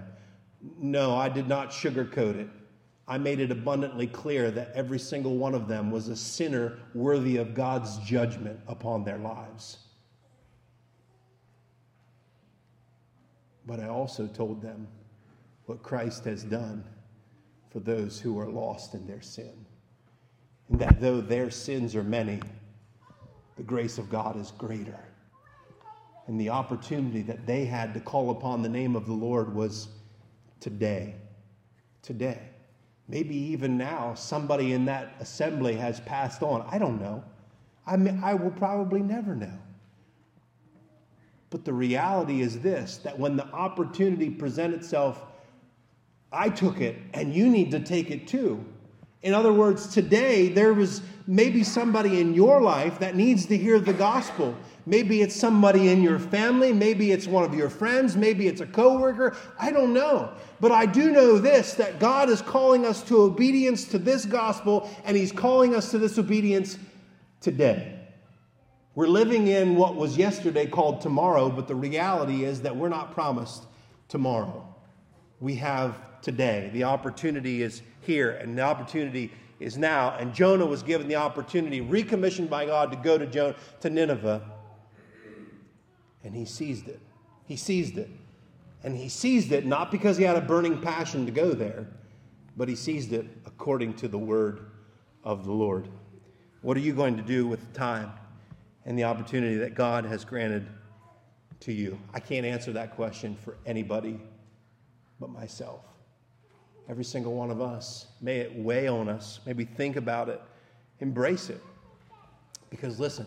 No, 0.80 1.16
I 1.16 1.30
did 1.30 1.48
not 1.48 1.72
sugarcoat 1.72 2.36
it. 2.36 2.50
I 3.08 3.18
made 3.18 3.40
it 3.40 3.52
abundantly 3.52 4.08
clear 4.08 4.50
that 4.52 4.72
every 4.74 4.98
single 4.98 5.38
one 5.38 5.54
of 5.54 5.68
them 5.68 5.92
was 5.92 6.08
a 6.08 6.16
sinner 6.16 6.80
worthy 6.94 7.38
of 7.38 7.54
God's 7.54 7.98
judgment 8.00 8.60
upon 8.68 9.04
their 9.04 9.20
lives. 9.20 9.78
But 13.66 13.80
I 13.80 13.88
also 13.88 14.28
told 14.28 14.62
them 14.62 14.88
what 15.66 15.82
Christ 15.82 16.26
has 16.26 16.44
done 16.44 16.84
for 17.72 17.80
those 17.80 18.20
who 18.20 18.40
are 18.40 18.50
lost 18.50 18.94
in 18.94 19.08
their 19.08 19.22
sin. 19.22 19.66
And 20.70 20.80
that 20.80 21.02
though 21.02 21.22
their 21.22 21.50
sins 21.50 21.96
are 21.96 22.04
many, 22.04 22.40
the 23.56 23.64
grace 23.64 23.98
of 23.98 24.10
God 24.10 24.40
is 24.40 24.52
greater. 24.52 25.00
And 26.28 26.40
the 26.40 26.50
opportunity 26.50 27.22
that 27.24 27.46
they 27.46 27.66
had 27.66 27.94
to 27.94 28.00
call 28.00 28.32
upon 28.32 28.62
the 28.62 28.70
name 28.70 28.96
of 28.96 29.06
the 29.06 29.14
Lord 29.14 29.54
was 29.54 29.90
today. 30.60 31.16
Today. 32.02 32.42
Maybe 33.08 33.36
even 33.36 33.78
now, 33.78 34.16
somebody 34.16 34.74
in 34.74 34.86
that 34.86 35.16
assembly 35.20 35.76
has 35.76 36.00
passed 36.02 36.42
on. 36.42 36.68
I 36.72 36.80
don't 36.80 37.00
know. 37.00 37.24
I, 37.86 37.98
mean, 37.98 38.20
I 38.24 38.34
will 38.34 38.52
probably 38.52 39.02
never 39.02 39.36
know. 39.36 39.60
But 41.56 41.64
the 41.64 41.72
reality 41.72 42.42
is 42.42 42.60
this 42.60 42.98
that 42.98 43.18
when 43.18 43.38
the 43.38 43.48
opportunity 43.48 44.30
present 44.30 44.74
itself, 44.74 45.24
I 46.30 46.50
took 46.50 46.82
it 46.82 46.98
and 47.14 47.34
you 47.34 47.50
need 47.50 47.72
to 47.72 47.80
take 47.80 48.12
it 48.12 48.28
too. 48.28 48.62
In 49.22 49.34
other 49.34 49.54
words, 49.54 49.88
today 49.88 50.50
there 50.50 50.74
was 50.74 51.02
maybe 51.28 51.64
somebody 51.64 52.20
in 52.20 52.34
your 52.34 52.62
life 52.62 53.00
that 53.00 53.16
needs 53.16 53.46
to 53.46 53.58
hear 53.58 53.80
the 53.80 53.94
gospel. 53.94 54.54
Maybe 54.86 55.22
it's 55.22 55.34
somebody 55.34 55.88
in 55.88 56.04
your 56.04 56.20
family, 56.20 56.74
maybe 56.74 57.14
it's 57.14 57.26
one 57.26 57.46
of 57.46 57.54
your 57.54 57.70
friends, 57.70 58.18
maybe 58.18 58.50
it's 58.50 58.60
a 58.60 58.68
coworker. 58.68 59.38
I 59.58 59.72
don't 59.72 59.94
know. 59.94 60.34
But 60.60 60.74
I 60.74 60.86
do 60.86 61.10
know 61.10 61.38
this 61.38 61.76
that 61.76 62.02
God 62.02 62.30
is 62.30 62.42
calling 62.42 62.86
us 62.86 63.02
to 63.04 63.22
obedience 63.22 63.86
to 63.86 63.98
this 63.98 64.26
gospel 64.26 64.90
and 65.06 65.16
he's 65.16 65.32
calling 65.32 65.74
us 65.74 65.90
to 65.92 66.00
this 66.00 66.20
obedience 66.20 66.78
today. 67.40 68.05
We're 68.96 69.08
living 69.08 69.48
in 69.48 69.76
what 69.76 69.98
was 69.98 70.18
yesterday 70.18 70.66
called 70.66 71.02
tomorrow, 71.02 71.50
but 71.50 71.68
the 71.68 71.76
reality 71.76 72.46
is 72.46 72.62
that 72.62 72.76
we're 72.76 72.90
not 72.90 73.14
promised 73.14 73.66
tomorrow. 74.08 74.74
We 75.42 75.56
have 75.56 76.22
today. 76.22 76.70
The 76.72 76.86
opportunity 76.86 77.62
is 77.62 77.82
here, 78.00 78.32
and 78.32 78.58
the 78.58 78.62
opportunity 78.62 79.34
is 79.60 79.78
now. 79.78 80.16
And 80.18 80.34
Jonah 80.34 80.66
was 80.66 80.82
given 80.82 81.10
the 81.10 81.18
opportunity, 81.18 81.82
recommissioned 81.82 82.50
by 82.50 82.68
God, 82.68 82.90
to 82.92 82.98
go 82.98 83.18
to, 83.18 83.26
Jonah, 83.26 83.56
to 83.82 83.90
Nineveh. 83.90 84.42
And 86.24 86.34
he 86.34 86.46
seized 86.46 86.88
it. 86.88 87.02
He 87.46 87.58
seized 87.58 87.98
it. 87.98 88.10
And 88.82 88.96
he 88.96 89.10
seized 89.10 89.52
it 89.52 89.66
not 89.66 89.92
because 89.92 90.16
he 90.16 90.24
had 90.24 90.38
a 90.38 90.42
burning 90.42 90.80
passion 90.80 91.26
to 91.26 91.34
go 91.34 91.52
there, 91.52 91.88
but 92.56 92.70
he 92.70 92.76
seized 92.76 93.12
it 93.12 93.26
according 93.46 93.96
to 93.96 94.08
the 94.08 94.18
word 94.18 94.68
of 95.26 95.44
the 95.44 95.52
Lord? 95.52 95.90
What 96.62 96.78
are 96.78 96.82
you 96.82 96.94
going 96.94 97.18
to 97.18 97.24
do 97.24 97.46
with 97.46 97.60
the 97.60 97.78
time 97.78 98.14
and 98.86 98.98
the 98.98 99.04
opportunity 99.04 99.58
that 99.58 99.76
God 99.76 100.06
has 100.06 100.24
granted 100.24 100.68
to 101.62 101.74
you? 101.74 102.00
I 102.14 102.20
can't 102.20 102.46
answer 102.46 102.72
that 102.74 102.96
question 102.96 103.36
for 103.44 103.58
anybody 103.66 104.20
but 105.20 105.30
myself. 105.30 105.82
Every 106.88 107.04
single 107.04 107.34
one 107.34 107.50
of 107.50 107.62
us. 107.62 108.08
May 108.22 108.38
it 108.38 108.56
weigh 108.56 108.88
on 108.88 109.10
us. 109.10 109.40
Maybe 109.46 109.66
think 109.66 109.96
about 109.96 110.30
it, 110.30 110.42
embrace 111.00 111.50
it. 111.50 111.62
Because 112.70 113.00
listen, 113.00 113.26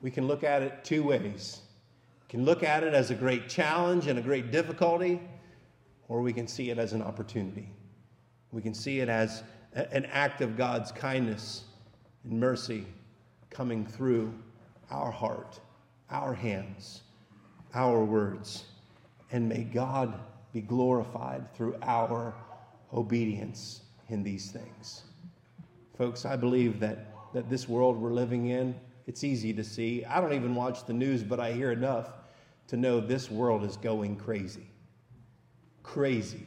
we 0.00 0.10
can 0.10 0.26
look 0.26 0.44
at 0.44 0.62
it 0.62 0.84
two 0.84 1.02
ways. 1.02 1.62
We 2.22 2.30
can 2.30 2.44
look 2.44 2.62
at 2.62 2.84
it 2.84 2.94
as 2.94 3.10
a 3.10 3.14
great 3.14 3.48
challenge 3.48 4.06
and 4.06 4.18
a 4.18 4.22
great 4.22 4.52
difficulty, 4.52 5.20
or 6.08 6.20
we 6.20 6.32
can 6.32 6.46
see 6.46 6.70
it 6.70 6.78
as 6.78 6.92
an 6.92 7.02
opportunity. 7.02 7.68
We 8.52 8.62
can 8.62 8.74
see 8.74 9.00
it 9.00 9.08
as 9.08 9.42
an 9.72 10.06
act 10.06 10.40
of 10.40 10.56
God's 10.56 10.92
kindness 10.92 11.64
and 12.24 12.38
mercy 12.38 12.86
coming 13.50 13.84
through 13.86 14.32
our 14.90 15.10
heart, 15.10 15.60
our 16.10 16.34
hands, 16.34 17.02
our 17.74 18.04
words. 18.04 18.64
And 19.30 19.48
may 19.48 19.62
God 19.62 20.18
be 20.52 20.60
glorified 20.60 21.52
through 21.54 21.76
our 21.82 22.34
obedience 22.92 23.82
in 24.08 24.22
these 24.22 24.50
things. 24.50 25.02
Folks, 25.96 26.24
I 26.24 26.36
believe 26.36 26.80
that, 26.80 27.12
that 27.34 27.50
this 27.50 27.68
world 27.68 27.96
we're 27.96 28.12
living 28.12 28.46
in, 28.46 28.74
it's 29.06 29.24
easy 29.24 29.52
to 29.54 29.64
see. 29.64 30.04
I 30.04 30.20
don't 30.20 30.32
even 30.32 30.54
watch 30.54 30.86
the 30.86 30.92
news, 30.92 31.22
but 31.22 31.40
I 31.40 31.52
hear 31.52 31.72
enough 31.72 32.10
to 32.68 32.76
know 32.76 33.00
this 33.00 33.30
world 33.30 33.64
is 33.64 33.76
going 33.76 34.16
crazy. 34.16 34.66
Crazy. 35.82 36.46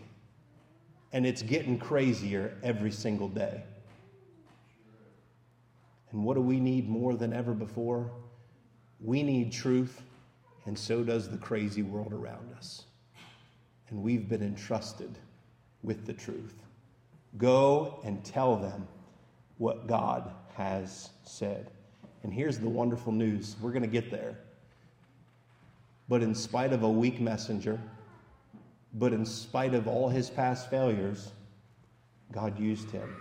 And 1.12 1.26
it's 1.26 1.42
getting 1.42 1.78
crazier 1.78 2.58
every 2.64 2.92
single 2.92 3.28
day. 3.28 3.64
And 6.12 6.24
what 6.24 6.36
do 6.36 6.42
we 6.42 6.60
need 6.60 6.88
more 6.88 7.16
than 7.16 7.34
ever 7.34 7.54
before? 7.54 8.12
We 9.04 9.24
need 9.24 9.52
truth, 9.52 10.02
and 10.66 10.78
so 10.78 11.04
does 11.04 11.30
the 11.30 11.38
crazy 11.38 11.82
world 11.82 12.14
around 12.14 12.54
us. 12.56 12.84
And 13.90 14.02
we've 14.04 14.30
been 14.30 14.44
entrusted 14.44 15.18
with 15.84 16.06
the 16.06 16.14
truth. 16.14 16.56
Go 17.38 18.00
and 18.04 18.24
tell 18.24 18.56
them 18.56 18.88
what 19.58 19.88
God 19.88 20.32
has 20.56 21.10
said. 21.24 21.72
And 22.24 22.32
here's 22.32 22.60
the 22.60 22.70
wonderful 22.70 23.12
news 23.12 23.56
we're 23.62 23.72
going 23.72 23.82
to 23.82 23.88
get 23.88 24.12
there. 24.12 24.38
But 26.08 26.22
in 26.22 26.36
spite 26.36 26.74
of 26.74 26.84
a 26.84 26.90
weak 26.90 27.20
messenger, 27.20 27.80
but 28.94 29.14
in 29.14 29.26
spite 29.26 29.74
of 29.74 29.88
all 29.88 30.10
his 30.10 30.30
past 30.30 30.70
failures, 30.70 31.32
God 32.32 32.60
used 32.60 32.92
him. 32.92 33.16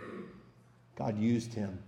God 0.97 1.19
used 1.19 1.55
him 1.55 1.79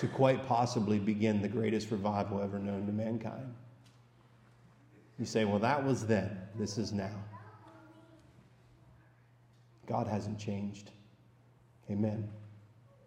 to 0.00 0.08
quite 0.08 0.46
possibly 0.46 0.98
begin 0.98 1.42
the 1.42 1.48
greatest 1.48 1.90
revival 1.90 2.40
ever 2.40 2.58
known 2.58 2.86
to 2.86 2.92
mankind. 2.92 3.54
You 5.18 5.26
say, 5.26 5.44
well, 5.44 5.58
that 5.58 5.84
was 5.84 6.06
then, 6.06 6.38
this 6.58 6.78
is 6.78 6.90
now. 6.90 7.22
God 9.86 10.06
hasn't 10.06 10.38
changed. 10.38 10.90
Amen. 11.90 12.26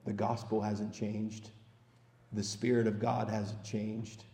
The 0.05 0.13
gospel 0.13 0.61
hasn't 0.61 0.93
changed. 0.93 1.49
The 2.33 2.43
Spirit 2.43 2.85
of 2.85 2.99
God 2.99 3.27
hasn't 3.27 3.63
changed. 3.63 4.25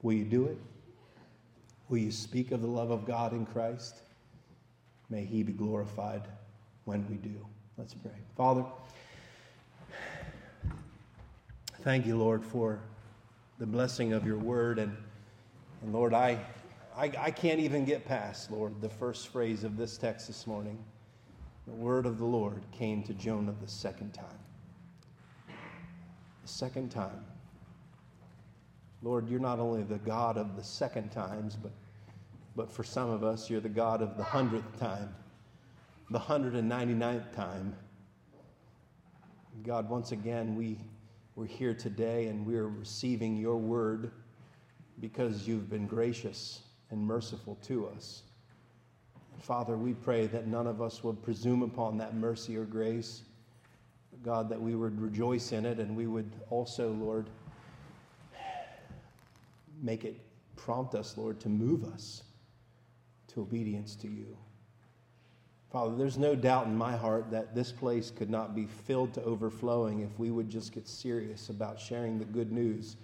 Will 0.00 0.14
you 0.14 0.24
do 0.24 0.46
it? 0.46 0.58
Will 1.90 1.98
you 1.98 2.10
speak 2.10 2.50
of 2.50 2.62
the 2.62 2.66
love 2.66 2.90
of 2.90 3.04
God 3.04 3.32
in 3.32 3.44
Christ? 3.44 4.00
May 5.10 5.24
He 5.26 5.42
be 5.42 5.52
glorified 5.52 6.22
when 6.86 7.06
we 7.10 7.16
do. 7.16 7.46
Let's 7.76 7.92
pray. 7.92 8.12
Father, 8.36 8.64
thank 11.84 12.04
you, 12.04 12.16
Lord, 12.16 12.44
for 12.44 12.80
the 13.60 13.66
blessing 13.66 14.12
of 14.12 14.26
your 14.26 14.38
word. 14.38 14.80
And, 14.80 14.96
and 15.82 15.92
Lord, 15.92 16.12
I 16.12 16.44
I, 16.96 17.10
I 17.18 17.30
can't 17.32 17.58
even 17.58 17.84
get 17.84 18.04
past, 18.04 18.52
Lord, 18.52 18.80
the 18.80 18.88
first 18.88 19.28
phrase 19.28 19.64
of 19.64 19.76
this 19.76 19.98
text 19.98 20.28
this 20.28 20.46
morning. 20.46 20.78
The 21.66 21.72
word 21.72 22.06
of 22.06 22.18
the 22.18 22.24
Lord 22.24 22.62
came 22.70 23.02
to 23.04 23.14
Jonah 23.14 23.54
the 23.60 23.68
second 23.68 24.14
time. 24.14 24.38
The 25.48 26.48
second 26.48 26.90
time. 26.90 27.24
Lord, 29.02 29.28
you're 29.28 29.40
not 29.40 29.58
only 29.58 29.82
the 29.82 29.98
God 29.98 30.36
of 30.36 30.56
the 30.56 30.62
second 30.62 31.10
times, 31.10 31.56
but, 31.60 31.72
but 32.54 32.70
for 32.70 32.84
some 32.84 33.10
of 33.10 33.24
us, 33.24 33.50
you're 33.50 33.60
the 33.60 33.68
God 33.68 34.00
of 34.00 34.16
the 34.16 34.22
hundredth 34.22 34.78
time, 34.78 35.12
the 36.10 36.20
199th 36.20 37.32
time. 37.34 37.74
God, 39.64 39.88
once 39.88 40.12
again, 40.12 40.54
we, 40.54 40.78
we're 41.36 41.46
here 41.46 41.74
today 41.74 42.26
and 42.26 42.46
we're 42.46 42.68
receiving 42.68 43.36
your 43.36 43.56
word 43.56 44.12
because 45.00 45.48
you've 45.48 45.68
been 45.68 45.86
gracious 45.86 46.60
and 46.90 47.00
merciful 47.00 47.58
to 47.62 47.88
us. 47.88 48.22
Father, 49.40 49.76
we 49.76 49.94
pray 49.94 50.26
that 50.28 50.46
none 50.46 50.66
of 50.66 50.80
us 50.80 51.02
would 51.02 51.20
presume 51.22 51.62
upon 51.62 51.98
that 51.98 52.14
mercy 52.14 52.56
or 52.56 52.64
grace. 52.64 53.22
God, 54.22 54.48
that 54.48 54.60
we 54.60 54.74
would 54.76 55.00
rejoice 55.00 55.52
in 55.52 55.66
it 55.66 55.78
and 55.78 55.96
we 55.96 56.06
would 56.06 56.30
also, 56.50 56.92
Lord, 56.92 57.28
make 59.82 60.04
it 60.04 60.20
prompt 60.56 60.94
us, 60.94 61.18
Lord, 61.18 61.40
to 61.40 61.48
move 61.48 61.84
us 61.84 62.22
to 63.28 63.40
obedience 63.40 63.96
to 63.96 64.08
you. 64.08 64.36
Father, 65.74 65.96
there's 65.96 66.16
no 66.16 66.36
doubt 66.36 66.68
in 66.68 66.76
my 66.76 66.94
heart 66.96 67.32
that 67.32 67.52
this 67.52 67.72
place 67.72 68.08
could 68.08 68.30
not 68.30 68.54
be 68.54 68.64
filled 68.64 69.12
to 69.14 69.22
overflowing 69.24 70.02
if 70.02 70.18
we 70.20 70.30
would 70.30 70.48
just 70.48 70.70
get 70.70 70.86
serious 70.86 71.48
about 71.48 71.80
sharing 71.80 72.16
the 72.16 72.24
good 72.24 72.52
news 72.52 72.94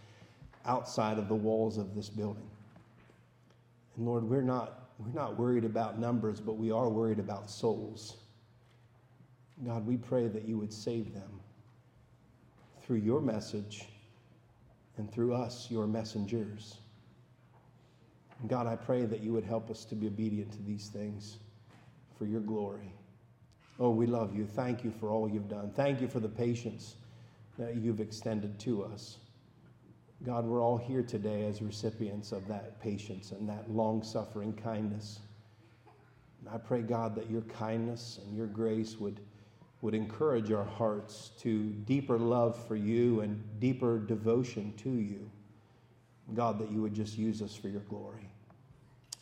outside 0.65 1.19
of 1.19 1.27
the 1.27 1.35
walls 1.35 1.79
of 1.79 1.97
this 1.97 2.09
building. 2.09 2.49
And 3.97 4.07
Lord, 4.07 4.23
we're 4.23 4.41
not, 4.41 4.91
we're 5.01 5.13
not 5.13 5.37
worried 5.37 5.65
about 5.65 5.99
numbers, 5.99 6.39
but 6.39 6.59
we 6.59 6.71
are 6.71 6.89
worried 6.89 7.19
about 7.19 7.51
souls. 7.51 8.19
God, 9.67 9.85
we 9.85 9.97
pray 9.97 10.29
that 10.29 10.45
you 10.45 10.57
would 10.57 10.73
save 10.73 11.13
them 11.13 11.41
through 12.85 12.99
your 12.99 13.21
message 13.21 13.89
and 14.97 15.13
through 15.13 15.35
us, 15.35 15.67
your 15.73 15.89
messengers. 15.89 16.77
And 18.41 18.49
God, 18.49 18.69
I 18.69 18.77
pray 18.77 19.07
that 19.07 19.19
you 19.19 19.33
would 19.33 19.45
help 19.45 19.71
us 19.71 19.85
to 19.87 19.97
be 19.97 20.07
obedient 20.07 20.53
to 20.53 20.63
these 20.63 20.87
things 20.87 21.39
for 22.21 22.27
your 22.27 22.43
glory. 22.43 22.93
Oh, 23.79 23.89
we 23.89 24.07
love 24.07 24.37
you. 24.37 24.45
Thank 24.45 24.85
you 24.85 24.93
for 25.01 25.09
all 25.09 25.27
you've 25.27 25.49
done. 25.49 25.73
Thank 25.75 26.03
you 26.03 26.07
for 26.07 26.21
the 26.21 26.29
patience 26.29 26.97
that 27.59 27.77
you've 27.77 28.01
extended 28.01 28.59
to 28.61 28.85
us. 28.85 29.17
God, 30.23 30.45
we're 30.45 30.63
all 30.63 30.77
here 30.77 31.03
today 31.03 31.47
as 31.47 31.63
recipients 31.63 32.33
of 32.33 32.47
that 32.47 32.79
patience 32.83 33.33
and 33.33 33.49
that 33.49 33.71
long 33.71 34.03
suffering 34.03 34.53
kindness. 34.53 35.21
I 36.53 36.59
pray, 36.59 36.83
God, 36.83 37.15
that 37.15 37.31
your 37.31 37.41
kindness 37.43 38.21
and 38.23 38.37
your 38.37 38.49
grace 38.49 39.01
would, 39.01 39.21
would 39.81 39.95
encourage 39.95 40.53
our 40.53 40.65
hearts 40.65 41.31
to 41.41 41.71
deeper 41.87 42.19
love 42.19 42.63
for 42.69 42.77
you 42.77 43.21
and 43.21 43.43
deeper 43.61 43.99
devotion 43.99 44.75
to 44.77 44.91
you. 44.91 45.31
God, 46.35 46.59
that 46.59 46.71
you 46.71 46.83
would 46.83 46.93
just 46.93 47.17
use 47.17 47.41
us 47.41 47.55
for 47.55 47.69
your 47.69 47.81
glory. 47.89 48.29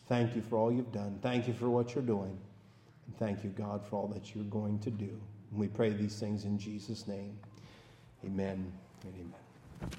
Thank 0.09 0.35
you 0.35 0.43
for 0.43 0.59
all 0.59 0.73
you've 0.73 0.91
done. 0.91 1.21
Thank 1.23 1.47
you 1.47 1.55
for 1.55 1.71
what 1.71 1.95
you're 1.95 2.03
doing. 2.03 2.37
And 3.09 3.19
thank 3.19 3.43
you, 3.43 3.51
God, 3.51 3.85
for 3.85 3.97
all 3.97 4.07
that 4.09 4.35
you're 4.35 4.45
going 4.45 4.79
to 4.81 4.91
do. 4.91 5.11
And 5.51 5.59
we 5.59 5.67
pray 5.67 5.91
these 5.91 6.21
things 6.21 6.45
in 6.45 6.59
Jesus' 6.59 7.09
name. 7.09 7.37
Amen 8.25 8.73
and 9.03 9.15
amen. 9.15 9.91